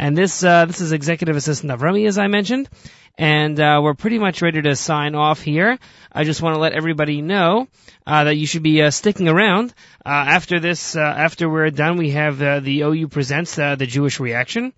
And 0.00 0.16
this 0.16 0.42
uh, 0.42 0.64
this 0.64 0.80
is 0.80 0.92
Executive 0.92 1.36
Assistant 1.36 1.70
Avrami, 1.70 2.08
as 2.08 2.16
I 2.16 2.26
mentioned, 2.26 2.70
and 3.18 3.60
uh, 3.60 3.80
we're 3.82 3.92
pretty 3.92 4.18
much 4.18 4.40
ready 4.40 4.62
to 4.62 4.74
sign 4.74 5.14
off 5.14 5.42
here. 5.42 5.78
I 6.10 6.24
just 6.24 6.40
want 6.40 6.54
to 6.54 6.58
let 6.58 6.72
everybody 6.72 7.20
know 7.20 7.68
uh, 8.06 8.24
that 8.24 8.36
you 8.36 8.46
should 8.46 8.62
be 8.62 8.80
uh, 8.80 8.90
sticking 8.92 9.28
around. 9.28 9.74
Uh, 10.06 10.08
after 10.08 10.58
this, 10.58 10.96
uh, 10.96 11.00
after 11.00 11.50
we're 11.50 11.68
done, 11.68 11.98
we 11.98 12.12
have 12.12 12.40
uh, 12.40 12.60
the 12.60 12.80
OU 12.80 13.08
presents 13.08 13.58
uh, 13.58 13.76
the 13.76 13.84
Jewish 13.84 14.20
reaction. 14.20 14.72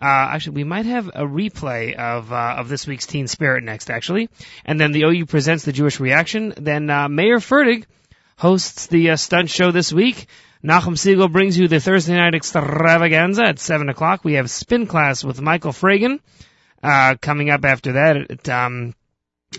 Uh, 0.00 0.06
actually, 0.06 0.54
we 0.54 0.64
might 0.64 0.86
have 0.86 1.08
a 1.08 1.26
replay 1.26 1.94
of 1.94 2.32
uh, 2.32 2.54
of 2.56 2.70
this 2.70 2.86
week's 2.86 3.04
Teen 3.04 3.28
Spirit 3.28 3.64
next, 3.64 3.90
actually, 3.90 4.30
and 4.64 4.80
then 4.80 4.92
the 4.92 5.02
OU 5.02 5.26
presents 5.26 5.66
the 5.66 5.72
Jewish 5.72 6.00
reaction. 6.00 6.54
Then 6.56 6.88
uh, 6.88 7.10
Mayor 7.10 7.40
Fertig 7.40 7.84
hosts 8.38 8.86
the 8.86 9.10
uh, 9.10 9.16
stunt 9.16 9.50
show 9.50 9.70
this 9.70 9.92
week. 9.92 10.28
Nachum 10.64 10.94
Segal 10.94 11.30
brings 11.30 11.58
you 11.58 11.66
the 11.66 11.80
Thursday 11.80 12.14
night 12.14 12.36
extravaganza 12.36 13.42
at 13.42 13.58
7 13.58 13.88
o'clock. 13.88 14.24
We 14.24 14.34
have 14.34 14.48
spin 14.48 14.86
class 14.86 15.24
with 15.24 15.40
Michael 15.40 15.72
Fragan, 15.72 16.20
uh, 16.82 17.16
coming 17.20 17.50
up 17.50 17.64
after 17.64 17.92
that 17.94 18.16
at, 18.30 18.48
um, 18.48 18.94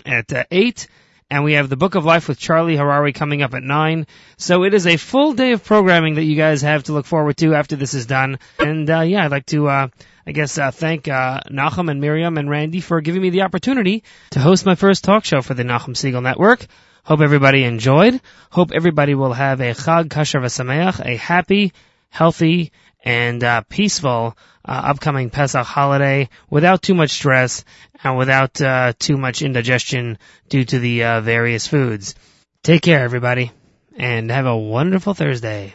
at 0.06 0.32
uh, 0.32 0.44
8. 0.50 0.88
And 1.30 1.44
we 1.44 1.54
have 1.54 1.68
the 1.68 1.76
Book 1.76 1.94
of 1.94 2.06
Life 2.06 2.28
with 2.28 2.38
Charlie 2.38 2.76
Harary 2.76 3.14
coming 3.14 3.42
up 3.42 3.52
at 3.52 3.62
9. 3.62 4.06
So 4.38 4.64
it 4.64 4.72
is 4.72 4.86
a 4.86 4.96
full 4.96 5.34
day 5.34 5.52
of 5.52 5.62
programming 5.62 6.14
that 6.14 6.24
you 6.24 6.36
guys 6.36 6.62
have 6.62 6.84
to 6.84 6.92
look 6.92 7.04
forward 7.04 7.36
to 7.38 7.54
after 7.54 7.76
this 7.76 7.92
is 7.92 8.06
done. 8.06 8.38
And, 8.58 8.88
uh, 8.88 9.00
yeah, 9.00 9.26
I'd 9.26 9.30
like 9.30 9.46
to, 9.46 9.68
uh, 9.68 9.88
I 10.26 10.32
guess, 10.32 10.56
uh, 10.56 10.70
thank, 10.70 11.06
uh, 11.06 11.40
Nachum 11.50 11.90
and 11.90 12.00
Miriam 12.00 12.38
and 12.38 12.48
Randy 12.48 12.80
for 12.80 13.02
giving 13.02 13.20
me 13.20 13.28
the 13.28 13.42
opportunity 13.42 14.04
to 14.30 14.40
host 14.40 14.64
my 14.64 14.74
first 14.74 15.04
talk 15.04 15.26
show 15.26 15.42
for 15.42 15.52
the 15.52 15.64
Nachum 15.64 15.94
Segal 15.94 16.22
Network. 16.22 16.66
Hope 17.04 17.20
everybody 17.20 17.64
enjoyed. 17.64 18.18
Hope 18.50 18.72
everybody 18.72 19.14
will 19.14 19.34
have 19.34 19.60
a 19.60 19.74
Chag 19.74 20.08
Kasher 20.08 20.40
V'Sameach, 20.40 21.04
a 21.04 21.16
happy, 21.16 21.74
healthy, 22.08 22.72
and 23.04 23.44
uh, 23.44 23.60
peaceful 23.68 24.36
uh, 24.64 24.70
upcoming 24.70 25.28
Pesach 25.28 25.66
holiday 25.66 26.30
without 26.48 26.80
too 26.80 26.94
much 26.94 27.10
stress 27.10 27.64
and 28.02 28.16
without 28.16 28.58
uh, 28.62 28.94
too 28.98 29.18
much 29.18 29.42
indigestion 29.42 30.16
due 30.48 30.64
to 30.64 30.78
the 30.78 31.04
uh, 31.04 31.20
various 31.20 31.66
foods. 31.66 32.14
Take 32.62 32.80
care, 32.80 33.04
everybody, 33.04 33.52
and 33.98 34.30
have 34.30 34.46
a 34.46 34.56
wonderful 34.56 35.12
Thursday. 35.12 35.74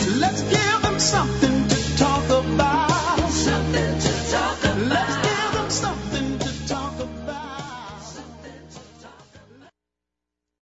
Let's 0.00 0.42
give 0.42 0.82
them 0.82 0.98
something 0.98 1.51